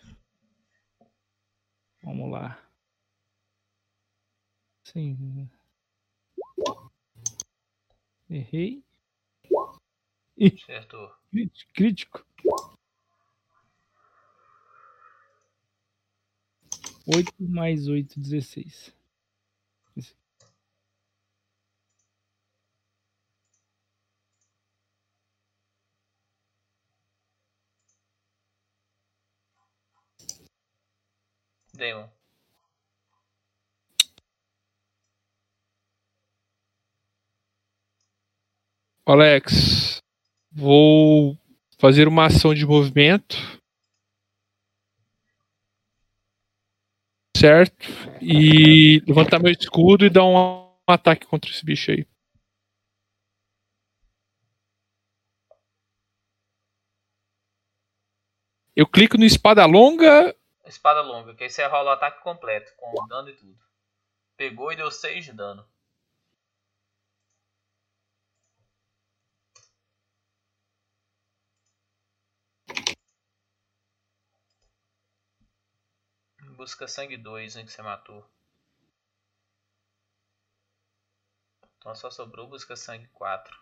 [2.03, 2.62] Vamos lá.
[4.93, 5.49] Sim.
[8.29, 8.83] Errei.
[10.37, 11.11] Ih, Acertou.
[11.73, 12.25] crítico.
[17.07, 18.93] Oito mais oito, dezesseis.
[31.73, 32.22] Damon.
[39.05, 40.01] Alex,
[40.49, 41.37] vou
[41.77, 43.35] fazer uma ação de movimento.
[47.35, 47.75] Certo?
[48.21, 52.07] E levantar meu escudo e dar um ataque contra esse bicho aí.
[58.73, 60.33] Eu clico no espada longa.
[60.65, 63.59] Espada longa, que aí você rola o ataque completo, com dano e tudo.
[64.37, 65.67] Pegou e deu 6 de dano.
[76.63, 78.25] Busca Sangue 2, em que você matou.
[81.77, 83.61] Então só sobrou Busca Sangue 4.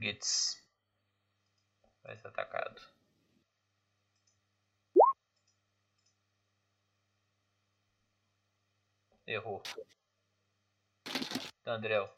[0.00, 0.62] Gets
[2.02, 2.91] vai ser atacado.
[9.32, 9.62] Errou.
[11.64, 12.08] Tandrel.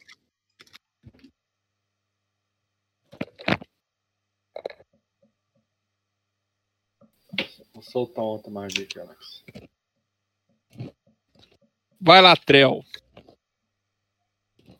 [7.72, 9.44] Vou soltar outra magia aqui, Alex.
[12.00, 12.84] Vai lá, Trel.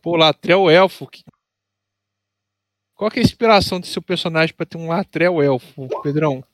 [0.03, 1.07] Pô, Latrel elfo.
[1.07, 1.25] que-
[2.95, 6.45] Qual que é a inspiração do seu personagem pra ter um Latrel elfo, Pedrão?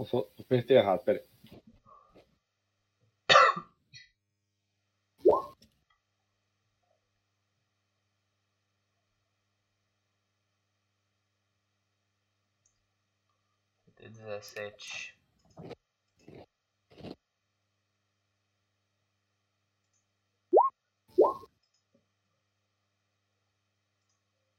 [0.00, 1.22] Eu apertei errado, peraí.
[14.10, 15.14] dezessete.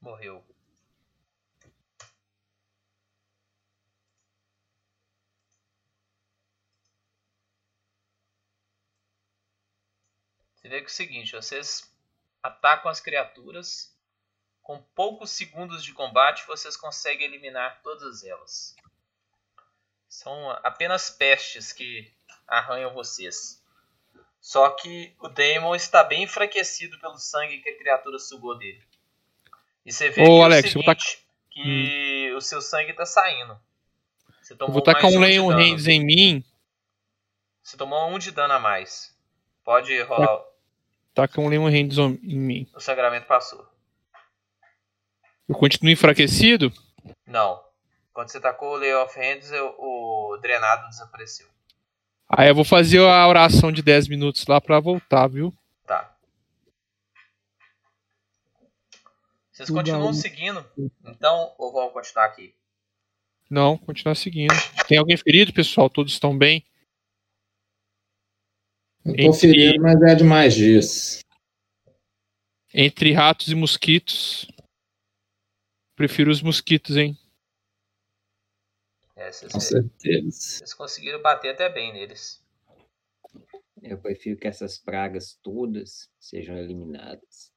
[0.00, 0.51] Morreu.
[10.72, 11.92] Vê que é o seguinte, vocês
[12.42, 13.94] atacam as criaturas,
[14.62, 18.74] com poucos segundos de combate vocês conseguem eliminar todas elas.
[20.08, 22.10] São apenas pestes que
[22.46, 23.62] arranham vocês.
[24.40, 28.82] Só que o Daemon está bem enfraquecido pelo sangue que a criatura sugou dele.
[29.84, 33.60] E você vê Ô, que é Alex, vou seguinte, que o seu sangue está saindo.
[34.40, 35.48] Você Eu tomou vou tacar um Leon.
[35.48, 36.44] Hands em mim.
[37.62, 39.16] Você tomou um de dano a mais.
[39.64, 40.51] Pode rolar.
[41.14, 42.66] Taca um Leon Hands em mim.
[42.74, 43.66] O sangramento passou.
[45.48, 46.72] Eu continuo enfraquecido?
[47.26, 47.62] Não.
[48.12, 51.46] Quando você tacou o Lay of Hands, o, o drenado desapareceu.
[52.28, 55.52] Aí eu vou fazer a oração de 10 minutos lá pra voltar, viu?
[55.86, 56.14] Tá.
[59.50, 60.12] Vocês Tudo continuam bom.
[60.14, 60.64] seguindo?
[61.04, 62.54] Então, ou vamos continuar aqui?
[63.50, 64.54] Não, continuar seguindo.
[64.88, 65.90] Tem alguém ferido, pessoal?
[65.90, 66.64] Todos estão bem?
[69.04, 71.20] Eu tô ferido, mas é demais disso.
[72.72, 74.46] Entre ratos e mosquitos.
[75.96, 77.18] Prefiro os mosquitos, hein?
[79.16, 80.30] É, vocês, Com certeza.
[80.30, 82.42] vocês conseguiram bater até bem neles.
[83.82, 87.52] Eu prefiro que essas pragas todas sejam eliminadas.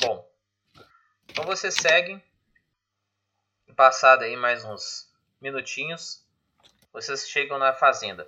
[0.00, 0.30] Bom,
[1.24, 2.22] então vocês seguem.
[3.74, 6.25] Passado aí mais uns minutinhos,
[6.96, 8.26] vocês chegam na fazenda.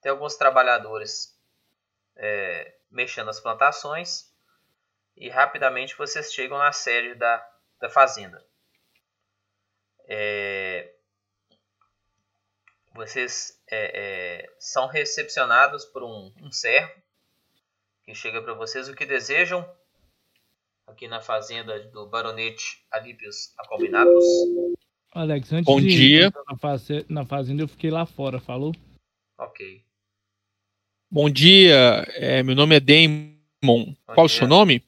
[0.00, 1.38] Tem alguns trabalhadores
[2.16, 4.32] é, mexendo nas plantações
[5.14, 7.46] e rapidamente vocês chegam na sede da,
[7.78, 8.42] da fazenda.
[10.06, 10.94] É,
[12.94, 17.02] vocês é, é, são recepcionados por um, um servo
[18.02, 19.70] que chega para vocês o que desejam
[20.86, 24.24] aqui na fazenda do baronete Alípios Acominatus.
[25.18, 26.32] Alex, antes Bom de dia.
[26.46, 28.72] na, face- na fazenda, eu fiquei lá fora, falou?
[29.36, 29.82] Ok.
[31.10, 33.94] Bom dia, é, meu nome é Damon.
[34.06, 34.84] Qual o seu nome?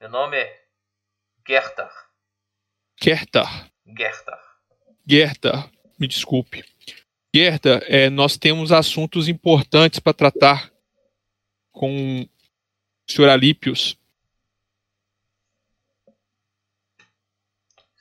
[0.00, 0.64] Meu nome é
[1.48, 2.10] Gertar.
[2.96, 3.70] Kertar.
[3.86, 4.58] Gertar.
[5.06, 6.62] Gerta, me desculpe.
[7.34, 10.70] Gerta, é, nós temos assuntos importantes para tratar
[11.72, 12.28] com o
[13.10, 13.97] senhor Alípios.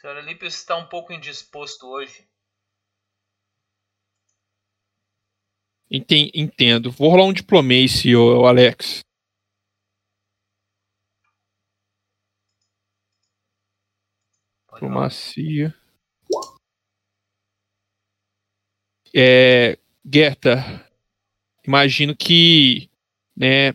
[0.07, 2.25] Senhor Alípios está um pouco indisposto hoje.
[5.91, 6.89] Enten- Entendo.
[6.89, 9.01] Vou rolar um diplomacy, ô, Alex.
[14.71, 15.75] Diplomacia.
[19.13, 20.89] É, Gerta,
[21.65, 22.89] imagino que
[23.35, 23.71] né,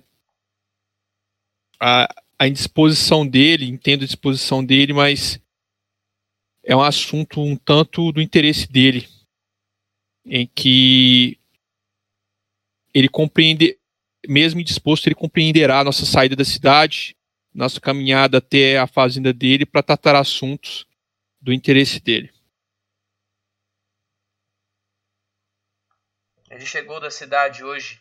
[1.79, 5.42] a, a indisposição dele, entendo a disposição dele, mas
[6.65, 9.09] é um assunto um tanto do interesse dele,
[10.25, 11.39] em que
[12.95, 13.79] ele compreende,
[14.29, 17.17] mesmo indisposto, ele compreenderá a nossa saída da cidade,
[17.53, 20.87] nossa caminhada até a fazenda dele para tratar assuntos
[21.41, 22.33] do interesse dele.
[26.51, 28.01] Ele chegou da cidade hoje.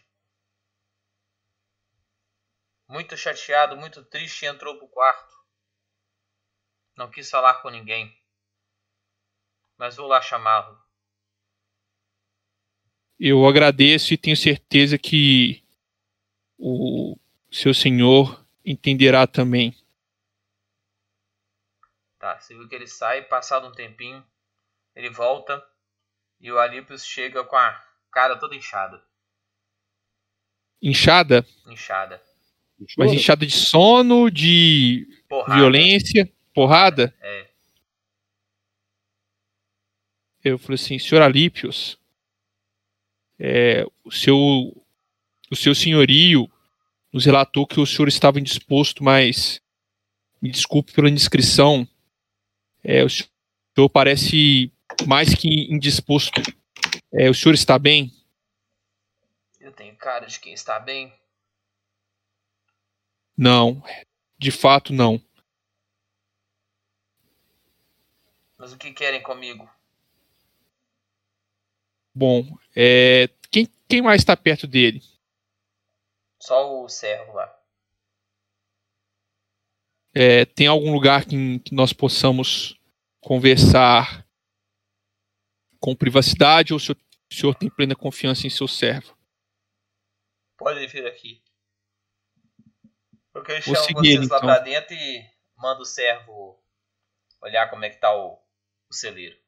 [2.88, 5.34] Muito chateado, muito triste, e entrou pro quarto.
[6.98, 8.21] Não quis falar com ninguém.
[9.82, 10.80] Mas vou lá chamá-lo.
[13.20, 15.64] Eu agradeço e tenho certeza que
[16.56, 17.18] o
[17.52, 19.76] seu senhor entenderá também.
[22.20, 24.24] Tá, você viu que ele sai, passado um tempinho,
[24.96, 25.68] ele volta
[26.40, 29.04] e o Alípios chega com a cara toda inchada.
[30.80, 31.44] Inchada?
[31.66, 32.22] Inchada.
[32.96, 35.60] Mas inchada de sono, de Porrada.
[35.60, 37.12] violência, porrada?
[37.20, 37.51] É.
[40.44, 42.00] Eu falei assim, senhor Alípios,
[43.40, 44.36] é, o seu
[45.52, 46.50] o seu senhorio
[47.12, 49.62] nos relatou que o senhor estava indisposto, mas
[50.42, 51.86] me desculpe pela indiscrição.
[52.82, 54.72] É, o senhor parece
[55.06, 56.42] mais que indisposto.
[57.14, 58.12] É, o senhor está bem?
[59.60, 61.14] Eu tenho cara de quem está bem.
[63.38, 63.84] Não,
[64.38, 65.22] de fato não.
[68.58, 69.70] Mas o que querem comigo?
[72.14, 75.02] Bom, é, quem, quem mais está perto dele?
[76.40, 77.58] Só o servo lá.
[80.14, 82.78] É, tem algum lugar que, que nós possamos
[83.22, 84.28] conversar
[85.80, 86.98] com privacidade ou o senhor,
[87.32, 89.18] o senhor tem plena confiança em seu servo?
[90.58, 91.42] Podem vir aqui.
[93.32, 94.50] Porque eu Vou chamo seguir vocês lá então.
[94.50, 95.26] pra dentro e
[95.56, 96.62] mando o servo
[97.42, 98.34] olhar como é que tá o,
[98.90, 99.40] o celeiro.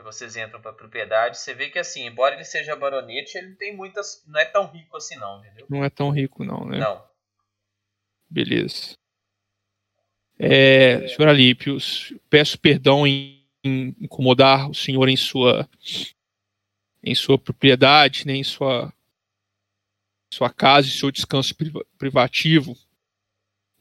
[0.00, 3.76] Aí vocês entram pra propriedade, você vê que assim, embora ele seja baronete, ele tem
[3.76, 4.24] muitas.
[4.26, 5.66] não é tão rico assim não, entendeu?
[5.68, 6.78] Não é tão rico não, né?
[6.78, 7.04] Não.
[8.30, 8.94] Beleza.
[10.38, 15.68] É, senhor Alípios, peço perdão em, em incomodar o senhor em sua
[17.02, 18.90] em sua propriedade, né, em sua
[20.32, 22.74] sua casa e seu descanso priva- privativo,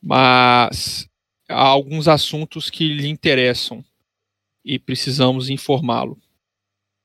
[0.01, 1.07] mas
[1.47, 3.85] há alguns assuntos que lhe interessam
[4.69, 6.21] e precisamos informá-lo.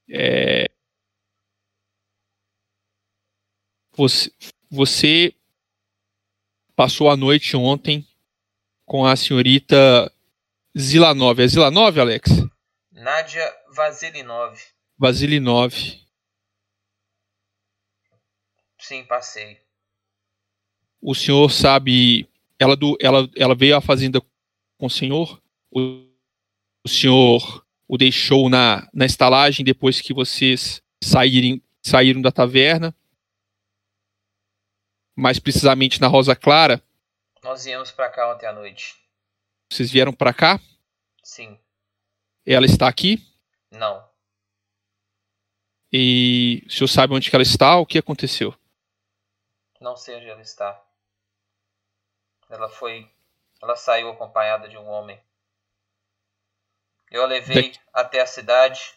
[0.06, 0.70] É,
[3.96, 4.30] você,
[4.70, 5.34] você
[6.76, 8.06] passou a noite ontem
[8.84, 10.12] com a senhorita
[10.76, 11.40] Zilanov.
[11.40, 12.30] É Zilanov, Alex?
[12.92, 14.60] Nádia Vasilinov.
[14.98, 15.74] Vasilinov.
[18.78, 19.58] Sim, passei.
[21.00, 22.28] O senhor sabe.
[22.58, 24.20] Ela, do, ela, ela veio à fazenda
[24.76, 25.42] com o senhor?
[25.70, 26.13] O,
[26.84, 32.94] o senhor o deixou na, na estalagem depois que vocês saírem, saíram da taverna?
[35.16, 36.82] Mais precisamente na Rosa Clara?
[37.42, 38.96] Nós viemos pra cá ontem à noite.
[39.70, 40.60] Vocês vieram para cá?
[41.22, 41.58] Sim.
[42.44, 43.24] Ela está aqui?
[43.70, 44.06] Não.
[45.92, 47.76] E o senhor sabe onde ela está?
[47.76, 48.54] O que aconteceu?
[49.80, 50.82] Não sei onde ela está.
[52.50, 53.08] Ela foi.
[53.62, 55.20] Ela saiu acompanhada de um homem.
[57.14, 58.92] Eu a levei até a cidade.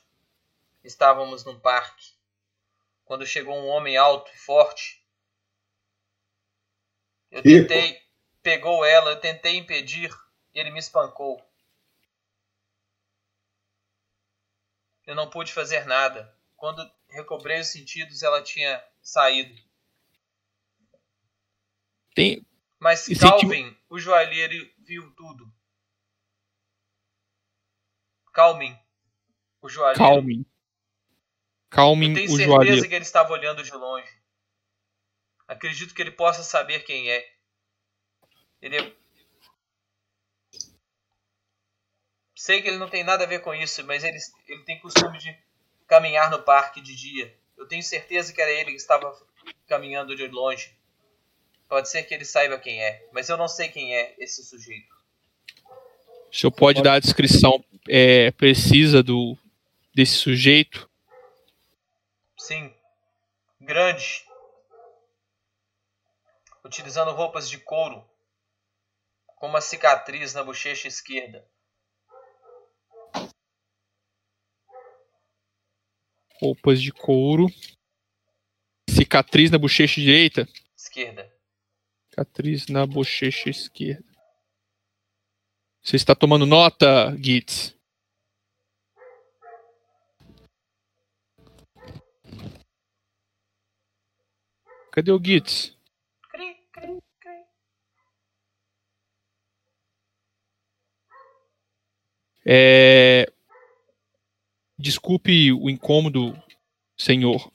[0.83, 2.13] Estávamos num parque.
[3.05, 5.05] Quando chegou um homem alto e forte.
[7.29, 7.67] Eu Rico.
[7.67, 8.01] tentei.
[8.41, 10.11] Pegou ela, eu tentei impedir.
[10.51, 11.47] E ele me espancou.
[15.05, 16.35] Eu não pude fazer nada.
[16.55, 19.61] Quando recobrei os sentidos, ela tinha saído.
[22.15, 22.43] Tem,
[22.79, 25.53] Mas Calvin, o joalheiro, viu tudo.
[28.38, 28.77] Calvin,
[29.64, 29.98] o joalheiro.
[29.98, 30.45] Calmem.
[31.72, 32.88] Calmem Eu tenho o certeza joalheiro.
[32.88, 34.16] que ele estava olhando de longe.
[35.48, 37.27] Acredito que ele possa saber quem é.
[38.61, 38.93] Ele é...
[42.35, 45.17] Sei que ele não tem nada a ver com isso, mas ele, ele tem costume
[45.17, 45.35] de
[45.88, 47.35] caminhar no parque de dia.
[47.57, 49.11] Eu tenho certeza que era ele que estava
[49.66, 50.77] caminhando de longe.
[51.67, 54.95] Pode ser que ele saiba quem é, mas eu não sei quem é esse sujeito.
[56.32, 59.38] O senhor pode dar a descrição é, precisa do
[59.93, 60.90] desse sujeito?
[62.38, 62.74] Sim.
[63.59, 64.24] Grande.
[66.64, 68.07] Utilizando roupas de couro.
[69.25, 71.48] Com uma cicatriz na bochecha esquerda.
[76.40, 77.48] Roupas de couro.
[78.90, 80.48] Cicatriz na bochecha direita.
[80.75, 81.32] Esquerda.
[82.09, 84.06] Cicatriz na bochecha esquerda.
[85.82, 87.76] Você está tomando nota, Gitz?
[94.98, 95.77] Cadê o Gitz?
[102.43, 103.32] É...
[104.76, 106.35] Desculpe o incômodo,
[106.98, 107.51] senhor,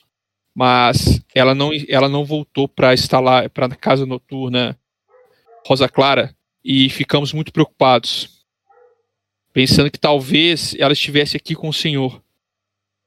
[0.55, 4.79] mas ela não, ela não voltou para instalar para a casa noturna
[5.67, 8.47] Rosa Clara e ficamos muito preocupados,
[9.53, 12.23] pensando que talvez ela estivesse aqui com o senhor,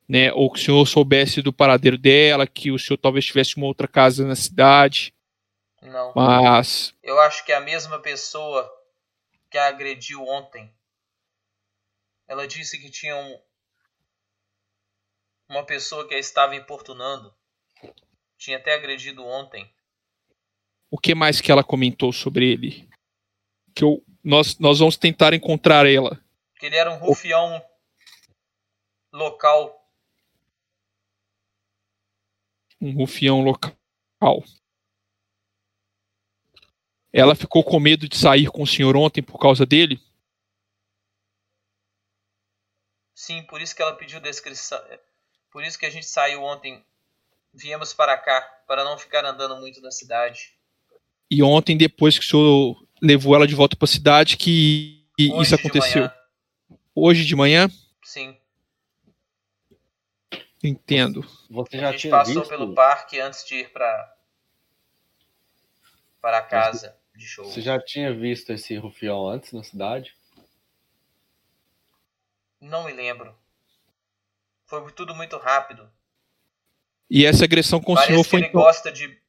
[0.08, 0.32] né?
[0.34, 3.88] Ou que o senhor soubesse do paradeiro dela, que o senhor talvez tivesse uma outra
[3.88, 5.14] casa na cidade.
[5.82, 6.14] Não.
[6.16, 8.72] Mas Eu acho que é a mesma pessoa
[9.50, 10.72] que a agrediu ontem.
[12.28, 13.40] Ela disse que tinha um,
[15.50, 17.34] uma pessoa que a estava importunando.
[18.38, 19.70] Tinha até agredido ontem.
[20.90, 22.90] o que mais que ela comentou sobre ele?
[23.74, 26.20] Que eu, nós, nós vamos tentar encontrar ela.
[26.60, 27.64] Que ele era um rufião
[29.14, 29.85] local.
[32.82, 34.44] Um rufião local.
[37.12, 40.00] Ela ficou com medo de sair com o senhor ontem por causa dele?
[43.14, 44.80] Sim, por isso que ela pediu descrição.
[45.50, 46.84] Por isso que a gente saiu ontem.
[47.54, 50.54] Viemos para cá, para não ficar andando muito na cidade.
[51.32, 55.42] E ontem, depois que o senhor levou ela de volta para a cidade, que Hoje
[55.42, 56.10] isso aconteceu?
[56.94, 57.70] Hoje de manhã?
[58.04, 58.38] Sim.
[60.68, 61.22] Entendo.
[61.50, 62.50] Você A já gente tinha passou visto?
[62.50, 64.14] pelo parque antes de ir para
[66.22, 67.46] para a casa de show.
[67.46, 70.16] Você já tinha visto esse rufião antes na cidade?
[72.60, 73.36] Não me lembro.
[74.66, 75.88] Foi tudo muito rápido.
[77.10, 79.20] E essa agressão com o Parece senhor que foi ele então, gosta de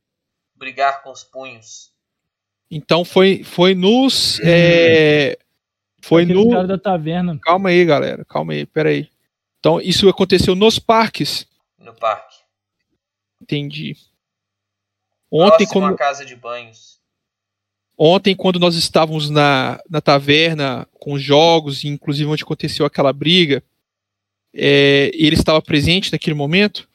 [0.54, 1.92] brigar com os punhos.
[2.70, 5.38] então foi foi nos é,
[6.00, 7.38] foi Aquele no cara da taverna.
[7.42, 9.10] calma aí galera calma aí pera aí
[9.66, 11.44] então isso aconteceu nos parques
[11.76, 12.36] No parque.
[13.42, 13.96] entendi
[15.28, 17.00] ontem Próximo quando casa de banhos.
[17.98, 23.12] ontem quando nós estávamos na, na taverna com os jogos e inclusive onde aconteceu aquela
[23.12, 23.60] briga
[24.54, 26.88] é, ele estava presente naquele momento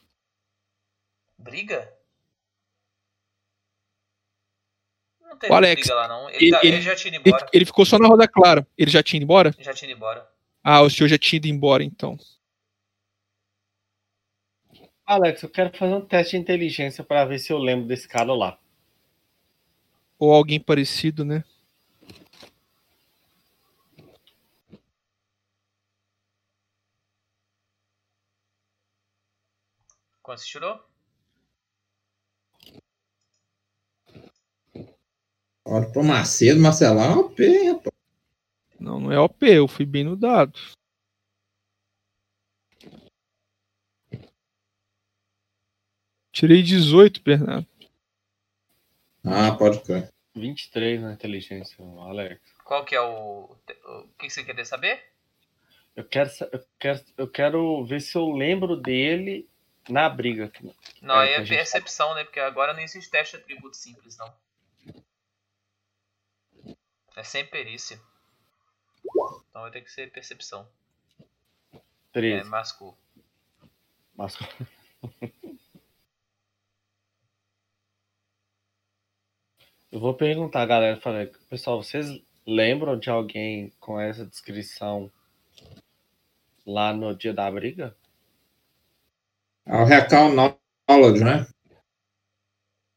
[1.38, 1.92] Briga?
[5.20, 6.30] Não teve O Alex, briga lá não.
[6.30, 7.48] Ele, ele, tá- ele ele- já tinha ido embora.
[7.52, 10.26] ele ficou só na roda clara ele já tinha ido embora Já tinha ido embora.
[10.64, 12.16] ah o senhor já tinha ido embora então
[15.04, 18.32] Alex, eu quero fazer um teste de inteligência para ver se eu lembro desse cara
[18.34, 18.58] lá.
[20.18, 21.42] ou alguém parecido né
[30.22, 30.80] Quanto você tirou?
[35.64, 37.92] Olha pro Macedo, Marcelão é OP, hein, rapaz.
[38.78, 40.58] Não, não é OP, eu fui bem no dado.
[46.32, 47.66] Tirei 18, Bernardo.
[49.24, 50.12] Ah, pode crer.
[50.34, 52.40] 23 na inteligência, Alex.
[52.64, 53.54] Qual que é o.
[53.84, 55.02] O que você quer saber?
[55.94, 59.46] Eu quero, eu, quero, eu quero ver se eu lembro dele
[59.88, 60.50] na briga.
[61.02, 62.24] Não, aí que é a gente- percepção, né?
[62.24, 64.34] Porque agora não existe teste de atributo simples, não.
[67.14, 68.00] É sem perícia.
[69.50, 70.66] Então vai ter que ser percepção.
[72.12, 72.40] 13.
[72.40, 72.96] É masco.
[74.16, 74.34] Mas...
[79.92, 80.98] Eu vou perguntar, galera.
[80.98, 82.06] Falei, pessoal, vocês
[82.46, 85.12] lembram de alguém com essa descrição
[86.64, 87.94] lá no dia da briga?
[89.66, 91.46] É o Recall Knowledge, né?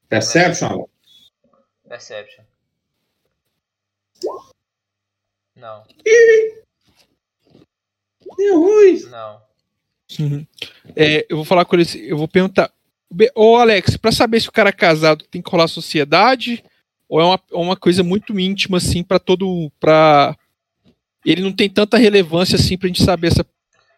[0.08, 0.86] Perception?
[1.86, 2.46] Perception.
[5.54, 5.84] Não,
[8.38, 9.02] Deu ruim.
[9.10, 9.42] não.
[10.18, 10.48] Uhum.
[10.96, 12.74] É, eu vou falar com ele, eu vou perguntar.
[13.36, 16.64] Ô Alex, pra saber se o cara é casado tem que rolar sociedade
[17.16, 20.38] ou é uma, é uma coisa muito íntima assim pra todo para
[21.26, 23.46] ele não tem tanta relevância assim pra gente saber essa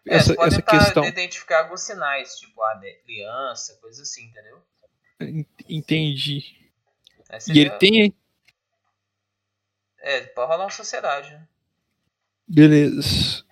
[0.08, 1.04] É, essa, essa tentar questão.
[1.06, 4.62] identificar alguns sinais, tipo a de- criança, coisa assim, entendeu?
[5.20, 6.46] En- Entendi.
[7.54, 8.14] E ele tem,
[10.00, 11.46] É, pode rolar uma sociedade, né?
[12.48, 13.44] beleza.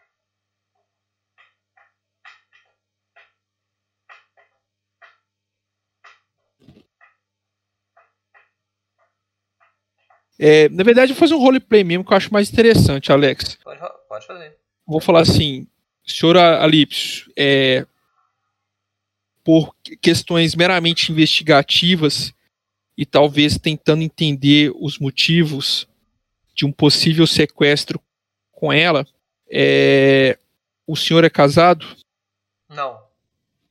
[10.38, 13.58] É, na verdade, eu vou fazer um roleplay mesmo que eu acho mais interessante, Alex.
[13.64, 14.58] Pode, pode fazer.
[14.86, 15.68] Vou falar assim,
[16.06, 17.86] senhor Alipso, é,
[19.44, 22.34] por questões meramente investigativas
[22.98, 25.88] e talvez tentando entender os motivos
[26.54, 28.02] de um possível sequestro
[28.52, 29.06] com ela,
[29.52, 30.38] é,
[30.88, 31.86] o senhor é casado?
[32.70, 33.00] Não,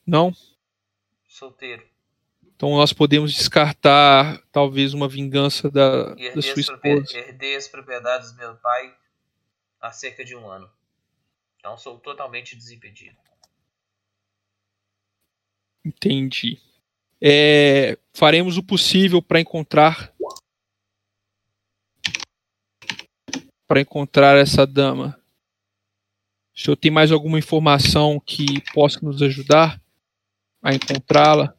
[0.06, 0.32] Não?
[1.28, 1.82] solteiro.
[2.64, 7.28] Então nós podemos descartar talvez uma vingança da, da sua as, propriedades, esposa.
[7.28, 8.96] herdei as propriedades do meu pai
[9.78, 10.70] há cerca de um ano.
[11.58, 13.18] Então sou totalmente desimpedido.
[15.84, 16.58] Entendi.
[17.20, 20.10] É, faremos o possível para encontrar
[23.68, 25.20] para encontrar essa dama.
[26.56, 29.78] O senhor tem mais alguma informação que possa nos ajudar
[30.62, 31.54] a encontrá-la?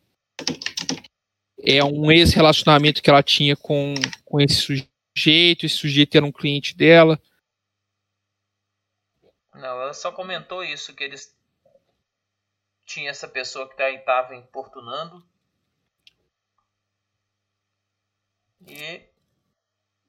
[1.65, 6.75] É um ex-relacionamento que ela tinha com, com esse sujeito, esse sujeito era um cliente
[6.75, 7.19] dela.
[9.53, 11.35] Não, ela só comentou isso, que eles
[12.85, 15.25] tinha essa pessoa que estava importunando.
[18.67, 19.01] E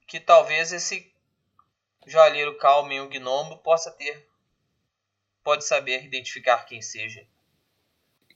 [0.07, 1.13] que talvez esse
[2.07, 4.29] joalheiro Calmen, o gnomo, possa ter.
[5.43, 7.27] Pode saber identificar quem seja.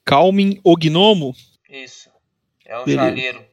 [0.05, 1.35] Calmin o gnomo?
[1.69, 2.10] Isso.
[2.71, 3.09] É um Beleza.
[3.09, 3.47] joalheiro.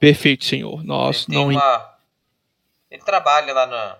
[0.00, 0.82] Perfeito, senhor.
[0.82, 1.48] Nós Tem não.
[1.50, 1.98] uma...
[2.90, 3.98] Ele trabalha lá na.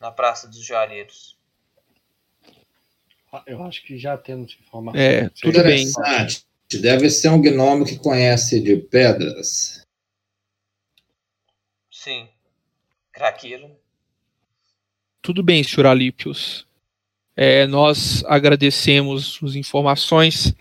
[0.00, 1.38] Na Praça dos Joalheiros.
[3.46, 5.00] Eu acho que já temos informação.
[5.00, 5.86] É, tudo bem.
[6.80, 9.86] Deve ser um gnomo que conhece de pedras.
[11.88, 12.28] Sim.
[13.12, 13.70] Craqueiro.
[15.20, 16.66] Tudo bem, senhor Alípios.
[17.36, 20.52] É, nós agradecemos as informações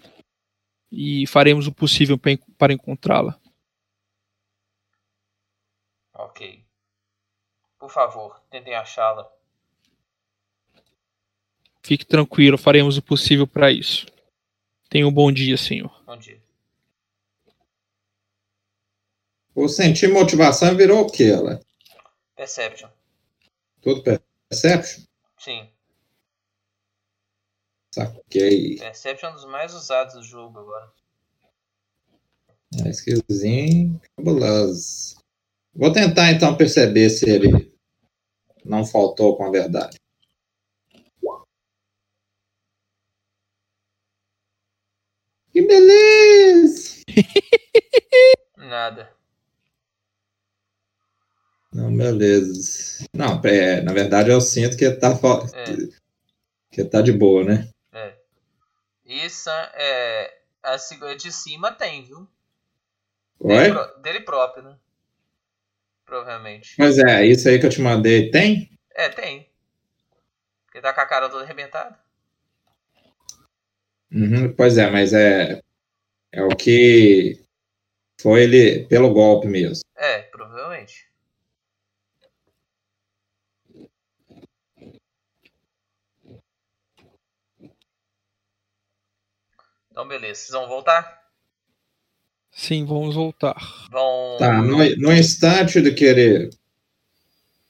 [0.92, 3.40] e faremos o possível pa- para encontrá-la.
[6.14, 6.64] Ok.
[7.80, 9.32] Por favor, tentem achá-la.
[11.84, 14.06] Fique tranquilo, faremos o possível para isso.
[14.90, 16.04] Tenha um bom dia, senhor.
[16.06, 16.40] Bom dia.
[19.56, 21.60] O sentir motivação virou o quê, ela?
[22.36, 22.90] Perception.
[23.82, 24.04] Tudo
[24.50, 25.04] perception?
[25.38, 25.70] Sim.
[27.94, 28.78] Saquei.
[28.78, 30.92] Perception é um dos mais usados do jogo agora.
[32.86, 35.18] É skillzinho cabuloso.
[35.76, 37.74] Vou tentar então perceber se ele
[38.64, 39.98] não faltou com a verdade.
[45.52, 47.02] Que beleza!
[48.58, 49.14] Nada.
[51.74, 53.06] Não, beleza.
[53.14, 55.46] Não, é, na verdade eu sinto que tá, fo-
[56.72, 57.70] que tá de boa, né?
[59.12, 60.40] Isso é.
[60.64, 62.26] A segura de cima tem, viu?
[63.40, 63.56] Oi?
[63.58, 64.78] Dele, pró- dele próprio, né?
[66.06, 66.76] Provavelmente.
[66.78, 68.72] Mas é, isso aí que eu te mandei tem?
[68.94, 69.50] É, tem.
[70.74, 72.00] Ele tá com a cara toda arrebentada.
[74.10, 75.62] Uhum, pois é, mas é,
[76.32, 77.44] é o que
[78.22, 79.84] foi ele pelo golpe mesmo.
[79.96, 81.11] É, provavelmente.
[90.02, 90.42] Então, beleza.
[90.42, 91.22] Vocês vão voltar?
[92.50, 93.56] Sim, vamos voltar.
[93.92, 94.38] Vão.
[94.40, 96.50] Tá, no, no instante de querer.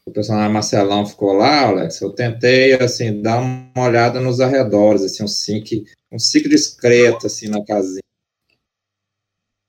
[0.05, 1.99] O personagem Marcelão ficou lá, Alex.
[1.99, 7.49] Eu tentei, assim, dar uma olhada nos arredores, assim, um sink, um sink discreto, assim,
[7.49, 8.01] na casinha.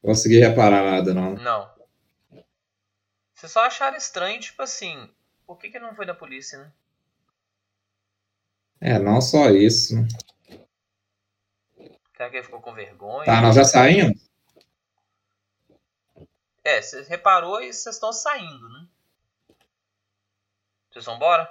[0.01, 1.35] Não consegui reparar nada, não.
[1.35, 1.69] Não.
[3.35, 5.09] Vocês só acharam estranho, tipo assim.
[5.45, 6.73] Por que, que ele não foi na polícia, né?
[8.81, 9.95] É, não só isso.
[12.23, 13.25] Será que ele ficou com vergonha?
[13.25, 14.31] Tá, nós já saímos?
[16.63, 18.87] É, você reparou e vocês estão saindo, né?
[20.89, 21.51] Vocês vão embora?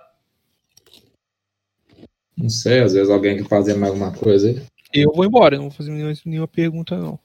[2.37, 4.65] Não sei, às vezes alguém quer fazer mais alguma coisa aí.
[4.93, 7.19] Eu vou embora, não vou fazer nenhuma, nenhuma pergunta, não.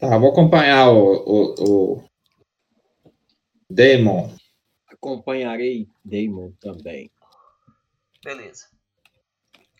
[0.00, 2.04] Tá, vou acompanhar o, o, o
[3.70, 4.34] Damon.
[4.88, 7.12] Acompanharei Damon também.
[8.24, 8.66] Beleza.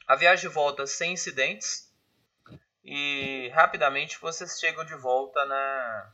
[0.07, 1.88] A viagem volta sem incidentes.
[2.91, 6.11] E rapidamente vocês chegam de volta na.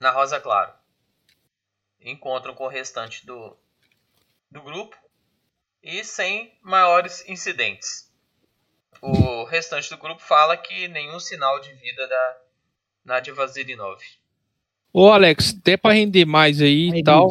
[0.00, 0.72] Na Rosa Claro.
[2.00, 3.54] Encontram com o restante do,
[4.50, 4.96] do grupo.
[5.82, 8.10] E sem maiores incidentes.
[9.02, 12.40] O restante do grupo fala que nenhum sinal de vida da
[13.04, 14.00] Nadia Vazirinov.
[14.90, 17.28] Ô, Alex, até pra render mais aí e tal,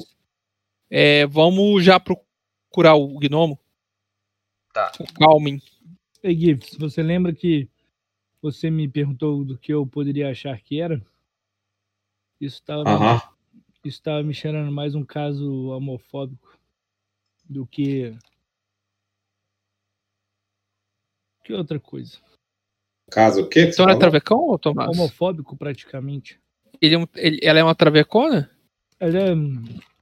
[0.92, 3.60] é, vamos já procurar o gnomo?
[4.72, 4.92] Tá.
[5.00, 5.60] O Calmin.
[6.28, 7.70] Ei, Gifts, você lembra que
[8.42, 11.02] você me perguntou do que eu poderia achar que era?
[12.42, 13.22] Isso estava Aham.
[13.82, 16.60] isso tava me cheirando mais um caso homofóbico
[17.50, 18.14] do que
[21.46, 22.18] que outra coisa.
[23.10, 23.68] Caso o quê?
[23.68, 24.90] que Então é travecão ou Tomás?
[24.90, 26.42] Homofóbico praticamente.
[26.82, 28.52] Ele é um- ele- ela é uma travecona?
[29.00, 29.34] Ela é,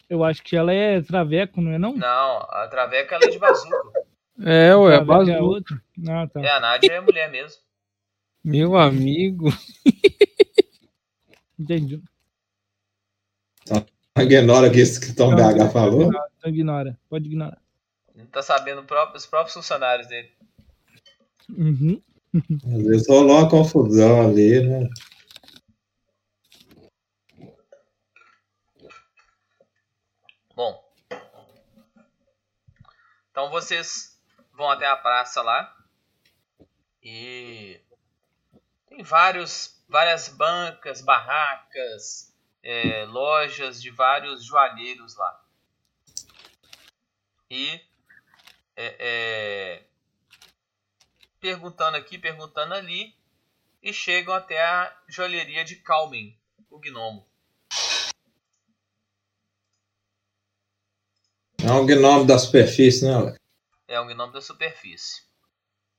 [0.09, 1.93] eu acho que ela é traveco, não é não?
[1.95, 4.04] Não, a Traveca ela é de bazuca.
[4.41, 5.41] É, ué, é a bazuca.
[5.43, 5.81] outra.
[6.09, 6.41] Ah, tá.
[6.41, 7.61] É, a Nádia é mulher mesmo.
[8.43, 9.47] Meu amigo.
[11.57, 12.01] Entendi.
[14.17, 16.03] Ignora que que Tom Não, BH falou.
[16.37, 17.61] Então ignora, pode ignorar.
[18.13, 20.31] Não tá sabendo próprio- os próprios funcionários dele.
[21.49, 22.01] Uhum.
[22.65, 24.89] Às vezes rolou uma confusão ali, né?
[30.55, 30.81] Bom.
[33.31, 34.14] Então vocês
[34.55, 35.75] vão até a praça lá.
[37.03, 37.79] E
[39.03, 45.45] vários, várias bancas, barracas, é, lojas de vários joalheiros lá.
[47.49, 47.79] E
[48.75, 49.83] é, é,
[51.39, 53.13] perguntando aqui, perguntando ali,
[53.83, 56.35] e chegam até a joalheria de Calmen,
[56.71, 57.27] o gnomo.
[61.63, 63.44] É um gnome da superfície, né, Alex?
[63.87, 65.23] É um gnomo da superfície.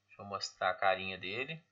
[0.08, 1.64] Deixa eu mostrar a carinha dele.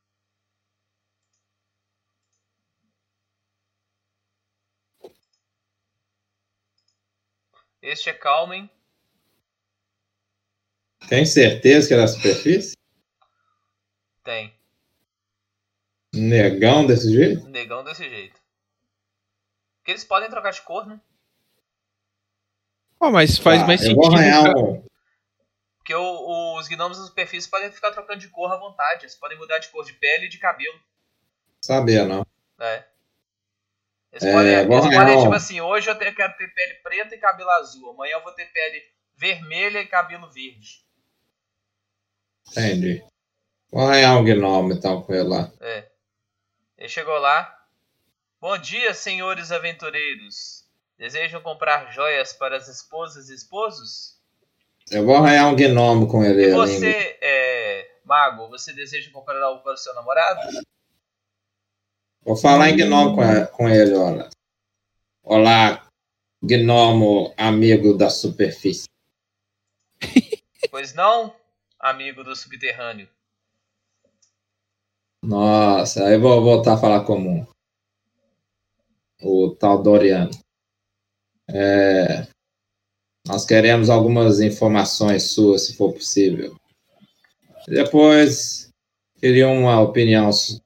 [7.82, 8.70] Este é Calmen.
[11.08, 12.74] Tem certeza que é da superfície?
[14.22, 14.54] Tem.
[16.14, 17.46] Negão desse jeito?
[17.48, 18.40] Negão desse jeito.
[19.78, 20.98] Porque eles podem trocar de cor, né?
[22.98, 24.02] Oh, mas faz Ah, mais eu sentido.
[24.02, 24.82] vou arranhar um.
[25.84, 29.02] Porque o- os gnomos da superfície podem ficar trocando de cor à vontade.
[29.04, 30.80] Eles podem mudar de cor de pele e de cabelo.
[31.60, 32.26] Sabia, não.
[32.58, 32.84] É.
[34.10, 37.18] Eles É, podem, vou eles podem tipo assim, hoje eu quero ter pele preta e
[37.18, 37.90] cabelo azul.
[37.90, 38.82] Amanhã eu vou ter pele
[39.14, 40.82] vermelha e cabelo verde.
[42.52, 43.04] Entendi.
[43.70, 45.52] Vou arranhar um gnome então com ele lá.
[45.60, 45.90] É.
[46.78, 47.66] Ele chegou lá.
[48.40, 50.64] Bom dia, senhores aventureiros.
[50.96, 54.13] Desejam comprar joias para as esposas e esposos?
[54.90, 59.62] Eu vou arranhar um gnome com ele E você, é, mago, você deseja comprar algo
[59.62, 60.40] para o seu namorado?
[62.22, 64.28] Vou falar em gnome com, com ele, olha.
[65.22, 65.86] Olá,
[66.42, 68.84] gnomo amigo da superfície.
[70.70, 71.32] Pois não,
[71.78, 73.08] amigo do subterrâneo.
[75.22, 77.46] Nossa, aí vou voltar a falar comum.
[79.22, 80.30] O tal Doriano.
[81.48, 82.26] É,
[83.26, 86.54] nós queremos algumas informações suas, se for possível.
[87.66, 88.70] Depois,
[89.18, 90.60] queria uma opinião so-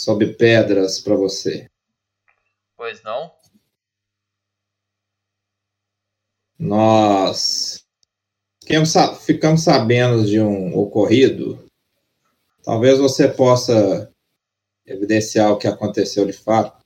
[0.00, 1.68] sobre pedras para você.
[2.76, 3.30] Pois não?
[6.58, 7.84] Nós
[9.26, 11.68] ficamos sabendo de um ocorrido.
[12.62, 14.10] Talvez você possa
[14.86, 16.82] evidenciar o que aconteceu de fato.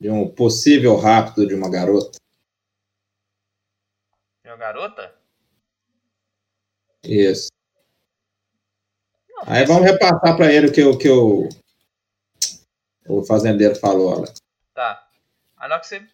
[0.00, 2.21] De um possível rapto de uma garota.
[4.62, 5.12] Garota?
[7.02, 7.48] Isso.
[9.44, 11.48] Aí vamos repassar para ele o que, o que o,
[13.08, 14.14] o fazendeiro falou.
[14.14, 14.34] Alex.
[14.72, 15.04] Tá.
[15.56, 16.08] Aí na hora que você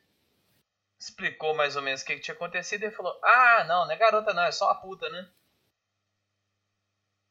[0.99, 3.97] explicou mais ou menos o que, que tinha acontecido, ele falou: Ah, não, não é
[3.99, 5.29] garota, não, é só uma puta, né?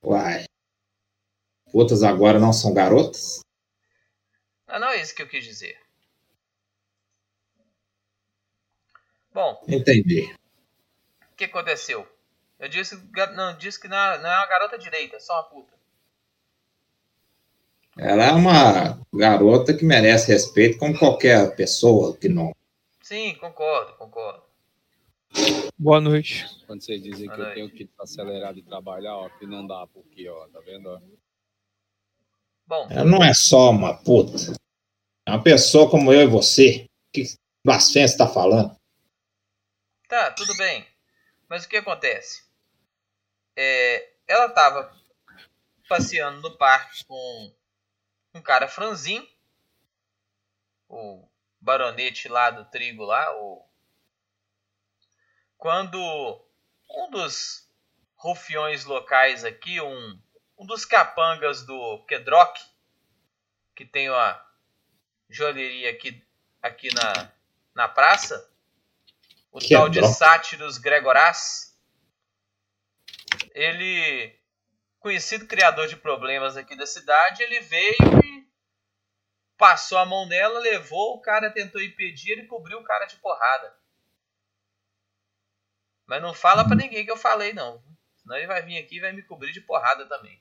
[0.04, 0.46] Uai.
[1.72, 3.40] Putas agora não são garotas?
[4.68, 5.82] Ah, não é isso que eu quis dizer.
[9.34, 10.32] Bom, Entendi.
[11.38, 12.08] O que aconteceu?
[12.60, 13.00] Eu disse,
[13.36, 15.78] não, disse que não é, uma garota direita, é só uma puta.
[17.96, 22.56] Ela é uma garota que merece respeito como qualquer pessoa que não.
[23.02, 24.44] Sim, concordo, concordo.
[25.78, 26.46] Boa noite.
[26.66, 30.28] Quando vocês dizem que eu tenho que acelerar de trabalhar, ó, que não dá, porque,
[30.28, 30.90] ó, tá vendo?
[30.90, 31.00] ó?
[32.66, 34.54] Bom, Ela não é só uma puta.
[35.28, 36.88] É uma pessoa como eu e você.
[37.14, 37.24] Que
[37.64, 38.76] blasfêmia você tá falando?
[40.10, 40.86] tá, tudo bem.
[41.48, 42.44] Mas o que acontece?
[43.56, 44.94] É, ela tava
[45.88, 47.56] passeando no parque com
[48.34, 49.28] um cara franzin,
[50.90, 51.28] o
[51.60, 53.66] baronete lá do trigo lá, o...
[55.58, 55.98] quando
[56.90, 57.68] um dos
[58.16, 60.22] rufiões locais aqui, um,
[60.58, 62.62] um dos capangas do Kedrock,
[63.76, 64.46] que tem uma
[65.30, 66.26] joalheria aqui,
[66.62, 67.32] aqui na,
[67.74, 68.52] na praça,
[69.58, 70.18] o tal de Kedrock?
[70.18, 71.76] Sátiros Gregorás,
[73.54, 74.36] ele,
[75.00, 78.48] conhecido criador de problemas aqui da cidade, ele veio e
[79.58, 83.76] passou a mão nela, levou, o cara tentou impedir, ele cobriu o cara de porrada.
[86.06, 87.82] Mas não fala pra ninguém que eu falei, não.
[88.22, 90.40] Senão ele vai vir aqui e vai me cobrir de porrada também.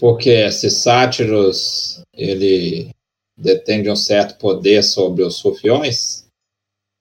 [0.00, 2.94] Porque esse sátiros, ele
[3.36, 6.28] detém de um certo poder sobre os rufiões?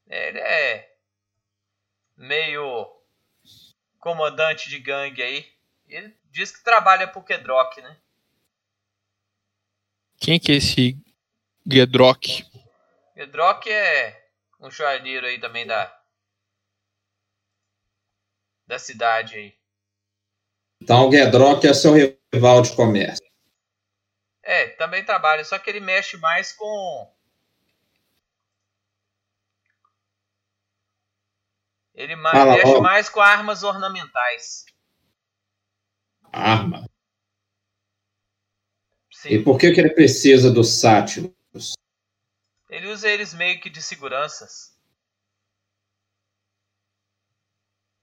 [0.08, 0.87] Ele é
[2.18, 2.92] meio
[4.00, 5.46] comandante de gangue aí.
[5.88, 7.98] Ele diz que trabalha pro Kedrock, né?
[10.20, 10.98] Quem que é esse
[11.66, 12.44] Gedrock?
[13.14, 14.30] Kedrock é
[14.60, 15.94] um joalheiro aí também da
[18.66, 19.58] da cidade aí.
[20.82, 21.94] Então o Gedrock é seu
[22.34, 23.26] rival de comércio.
[24.44, 27.17] É, também trabalha, só que ele mexe mais com
[31.98, 32.82] Ele ma- Fala, mexe ó.
[32.82, 34.66] mais com armas ornamentais.
[36.32, 36.88] Arma.
[39.26, 41.34] E por que, que ele precisa dos sátiros?
[42.70, 44.78] Ele usa eles meio que de seguranças.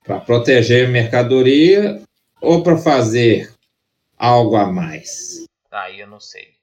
[0.03, 2.03] Para proteger mercadoria
[2.41, 3.55] ou para fazer
[4.19, 5.45] algo a mais?
[5.71, 6.59] Aí eu não sei.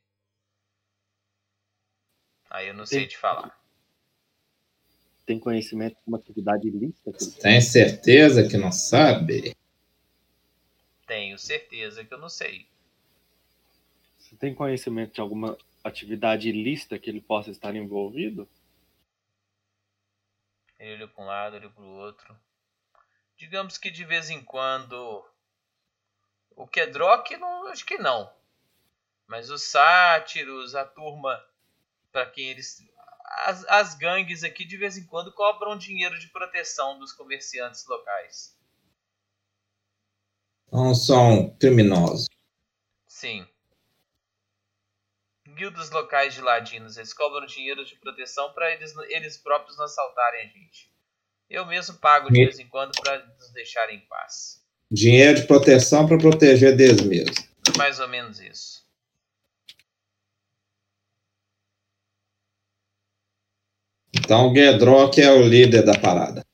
[2.50, 3.58] Aí eu não sei te falar.
[5.32, 7.14] Tem conhecimento de uma atividade ilícita?
[7.42, 9.56] Tem certeza que não sabe?
[11.08, 12.68] Tenho certeza que eu não sei.
[14.19, 18.45] Você tem conhecimento de alguma atividade ilícita que ele possa estar envolvido?
[20.77, 22.38] Ele olhou para um lado, olhou para o outro.
[23.38, 25.26] Digamos que de vez em quando.
[26.58, 28.30] O Kedrock, não, acho que não.
[29.27, 31.42] Mas os sátiros, a turma,
[32.11, 32.85] para quem eles.
[33.45, 38.56] As, as gangues aqui de vez em quando cobram dinheiro de proteção dos comerciantes locais.
[40.72, 42.27] Não são criminosos.
[43.08, 43.45] Sim.
[45.56, 50.42] Guildas locais de ladinos, eles cobram dinheiro de proteção para eles, eles próprios não assaltarem
[50.42, 50.92] a gente.
[51.50, 54.64] Eu mesmo pago de vez em quando para nos deixarem em paz.
[54.90, 57.35] Dinheiro de proteção para proteger deles mesmos.
[57.77, 58.81] Mais ou menos isso.
[64.24, 66.45] Então o Gedrock é o líder da parada.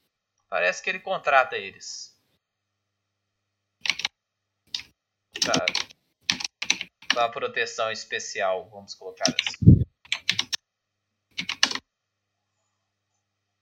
[0.50, 2.18] Parece que ele contrata eles.
[5.42, 5.66] Pra,
[7.10, 9.84] pra proteção especial, vamos colocar assim.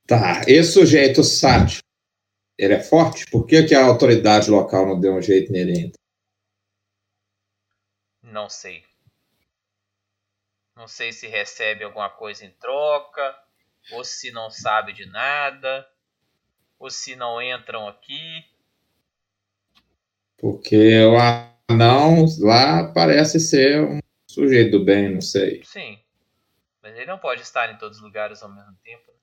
[0.06, 1.82] Tá, esse sujeito sátiro,
[2.56, 3.26] ele é forte?
[3.28, 5.98] Por que, que a autoridade local não deu um jeito nele ainda?
[8.22, 8.84] Não sei.
[10.76, 13.36] Não sei se recebe alguma coisa em troca,
[13.92, 15.86] ou se não sabe de nada,
[16.78, 18.44] ou se não entram aqui.
[20.36, 21.16] Porque o
[21.70, 25.62] anão lá parece ser um sujeito do bem, não sei.
[25.64, 26.02] Sim.
[26.82, 29.10] Mas ele não pode estar em todos os lugares ao mesmo tempo.
[29.10, 29.18] né?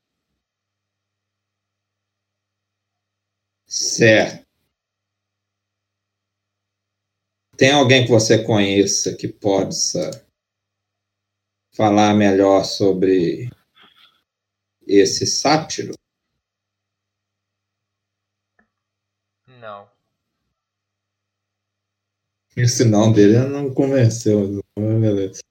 [3.67, 4.45] Certo.
[7.56, 10.09] Tem alguém que você conheça que possa
[11.75, 13.50] falar melhor sobre
[14.87, 15.93] esse sátiro?
[19.47, 19.89] Não.
[22.55, 24.47] Esse não dele não convenceu.
[24.47, 25.41] não, mas beleza.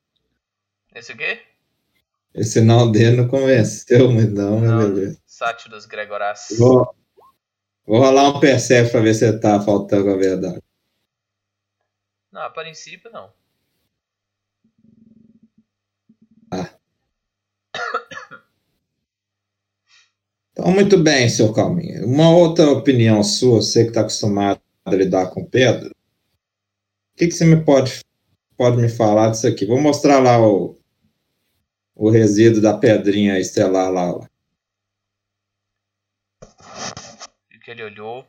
[0.94, 1.42] Esse o quê?
[2.34, 5.22] Esse não dele não convenceu, mas não, mas beleza.
[5.26, 6.48] Sátiros Gregorás.
[6.58, 6.94] Vou,
[7.84, 10.62] vou rolar um percebe pra ver se tá faltando a verdade.
[12.30, 13.32] Não, a princípio não.
[20.52, 22.04] Então, muito bem, seu Calminha.
[22.04, 25.94] Uma outra opinião sua, você que está acostumado a lidar com pedra, o
[27.16, 28.00] que, que você me pode,
[28.56, 29.64] pode me falar disso aqui?
[29.64, 30.78] Vou mostrar lá o,
[31.94, 34.28] o resíduo da pedrinha estelar lá.
[37.50, 38.26] E que ele olhou.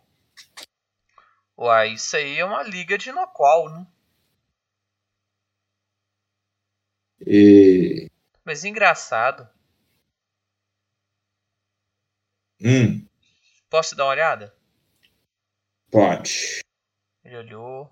[1.57, 3.85] Uai, isso aí é uma liga de Noqual, né?
[7.25, 8.09] E.
[8.45, 9.47] Mas engraçado.
[12.63, 13.05] Hum,
[13.69, 14.55] Posso dar uma olhada?
[15.91, 16.61] pode.
[17.23, 17.91] Ele olhou.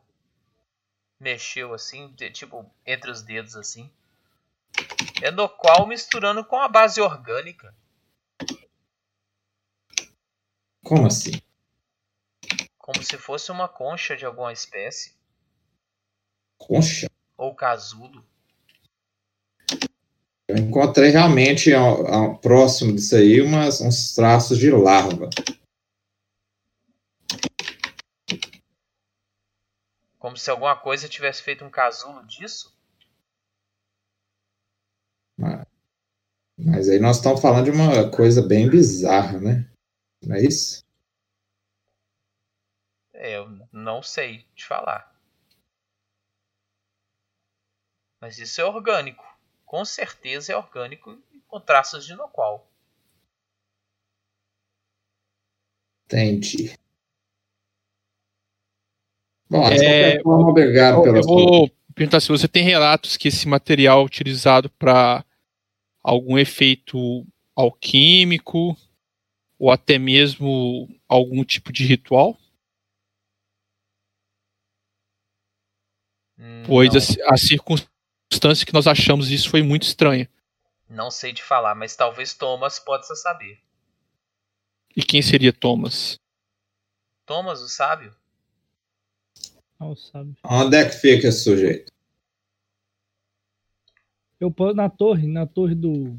[1.19, 3.91] Mexeu assim, tipo, entre os dedos assim.
[5.21, 7.75] É Noqual misturando com a base orgânica.
[10.83, 11.41] Como assim?
[12.77, 15.15] Como se fosse uma concha de alguma espécie.
[16.57, 17.07] Concha?
[17.37, 18.25] Ou casulo.
[20.51, 25.29] Eu encontrei realmente ao- ao- próximo disso aí umas, uns traços de larva.
[30.19, 32.77] Como se alguma coisa tivesse feito um casulo disso.
[35.39, 35.65] Mas,
[36.59, 39.71] mas aí nós estamos falando de uma coisa bem bizarra, né?
[40.21, 40.83] Não é isso?
[43.13, 45.15] É, eu não sei te falar.
[48.19, 49.30] Mas isso é orgânico.
[49.71, 52.69] Com certeza é orgânico e com traços de Noqual.
[56.05, 56.77] Entendi.
[59.49, 63.47] Bom, É, forma, obrigado eu, pela eu vou perguntar se você tem relatos que esse
[63.47, 65.23] material é utilizado para
[66.03, 67.25] algum efeito
[67.55, 68.75] alquímico
[69.57, 72.37] ou até mesmo algum tipo de ritual?
[76.67, 77.25] Pois Não.
[77.25, 77.37] a, a
[78.31, 80.29] circunstância que nós achamos isso foi muito estranha.
[80.89, 83.59] Não sei te falar, mas talvez Thomas possa saber.
[84.95, 86.17] E quem seria Thomas?
[87.25, 88.15] Thomas, o sábio?
[89.79, 90.35] Não sabe.
[90.43, 91.91] Onde é que fica esse sujeito?
[94.39, 96.17] Eu posso na torre, na torre do.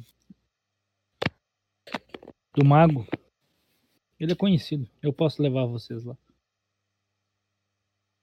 [2.54, 3.06] Do mago.
[4.18, 4.88] Ele é conhecido.
[5.02, 6.16] Eu posso levar vocês lá.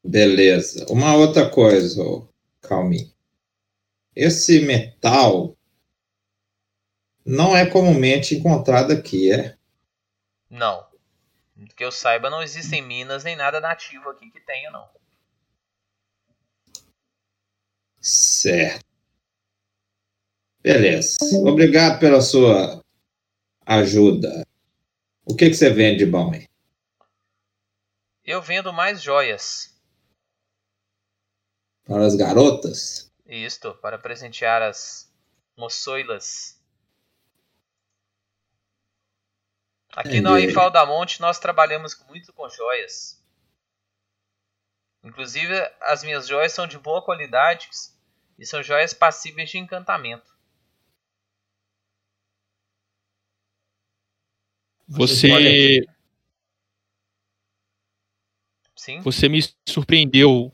[0.03, 0.85] Beleza.
[0.89, 2.27] Uma outra coisa, ô,
[2.61, 3.11] Calminho.
[4.21, 5.57] Esse metal
[7.25, 9.57] não é comumente encontrado aqui, é?
[10.49, 10.85] Não.
[11.73, 14.89] Que eu saiba, não existem minas nem nada nativo aqui que tenha, não.
[18.01, 18.85] Certo.
[20.61, 21.15] Beleza.
[21.47, 22.83] Obrigado pela sua
[23.65, 24.45] ajuda.
[25.23, 26.45] O que, que você vende de bom aí?
[28.25, 29.73] Eu vendo mais joias.
[31.85, 33.08] Para as garotas?
[33.29, 35.13] Isto, para presentear as
[35.55, 36.59] moçoilas.
[39.91, 40.51] Aqui no Entendi.
[40.51, 43.23] Infal da Monte nós trabalhamos muito com joias.
[45.03, 47.69] Inclusive, as minhas joias são de boa qualidade
[48.39, 50.35] e são joias passíveis de encantamento.
[54.87, 55.85] Você.
[58.75, 59.01] Sim?
[59.01, 60.51] Você me surpreendeu,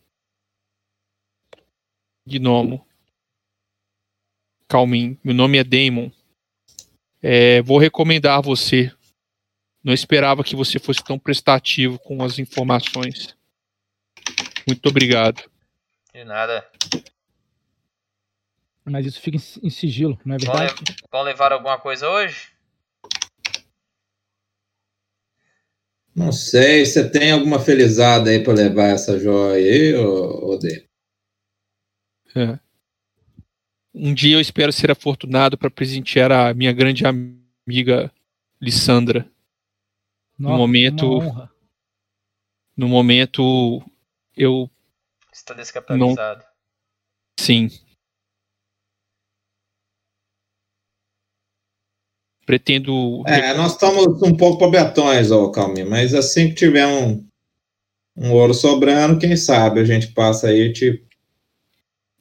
[2.28, 2.86] Gnomo.
[4.68, 5.18] Calmin.
[5.24, 6.12] Meu nome é Damon.
[7.22, 8.92] É, vou recomendar a você.
[9.84, 13.36] Não esperava que você fosse tão prestativo com as informações.
[14.68, 15.44] Muito obrigado.
[16.14, 16.68] De nada.
[18.84, 20.84] Mas isso fica em, sigilo, não é Vão, verdade?
[20.88, 22.50] le- vão levar alguma coisa hoje?
[26.16, 30.85] Não sei, você tem alguma felizada aí para levar essa joia aí, ô, ô Dê?
[32.36, 32.60] É.
[33.94, 38.12] Um dia eu espero ser afortunado para presentear a minha grande amiga
[38.62, 39.26] Lissandra.
[40.38, 41.52] no Nossa, momento, uma honra.
[42.76, 43.82] no momento
[44.36, 44.70] eu
[45.32, 46.44] Está descapitalizado.
[47.40, 47.70] sim.
[52.46, 57.26] Pretendo É, nós estamos um pouco pobretões, ô Calminho, mas assim que tiver um,
[58.16, 61.04] um ouro sobrando, quem sabe a gente passa aí e te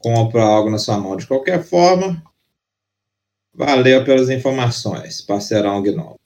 [0.05, 1.16] compra algo na sua mão.
[1.16, 2.23] De qualquer forma,
[3.55, 6.20] valeu pelas informações, parceirão Gnome.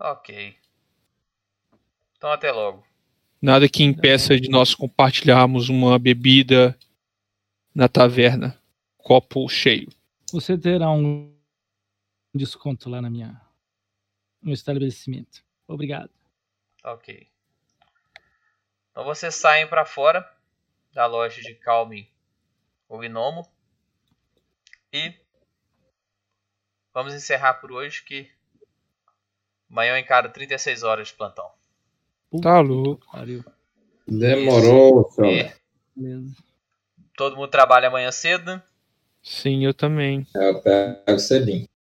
[0.00, 0.56] Ok.
[2.16, 2.84] Então até logo.
[3.40, 6.76] Nada que impeça de nós compartilharmos uma bebida
[7.72, 8.60] na taverna.
[8.96, 9.88] Copo cheio.
[10.32, 11.32] Você terá um
[12.34, 13.40] desconto lá na minha
[14.42, 15.44] no estabelecimento.
[15.68, 16.10] Obrigado.
[16.84, 17.28] Ok.
[18.90, 20.28] Então vocês saem para fora
[20.92, 22.10] da loja de Calme
[22.88, 23.46] o Gnomo.
[24.92, 25.14] E
[26.94, 28.30] vamos encerrar por hoje que
[29.70, 31.50] amanhã eu encaro 36 horas de plantão.
[32.42, 33.06] Tá louco.
[34.06, 35.52] Demorou, senhor.
[35.96, 36.32] E
[37.16, 38.62] todo mundo trabalha amanhã cedo, né?
[39.22, 40.26] Sim, eu também.
[40.34, 41.67] É, Eu pego cedinho.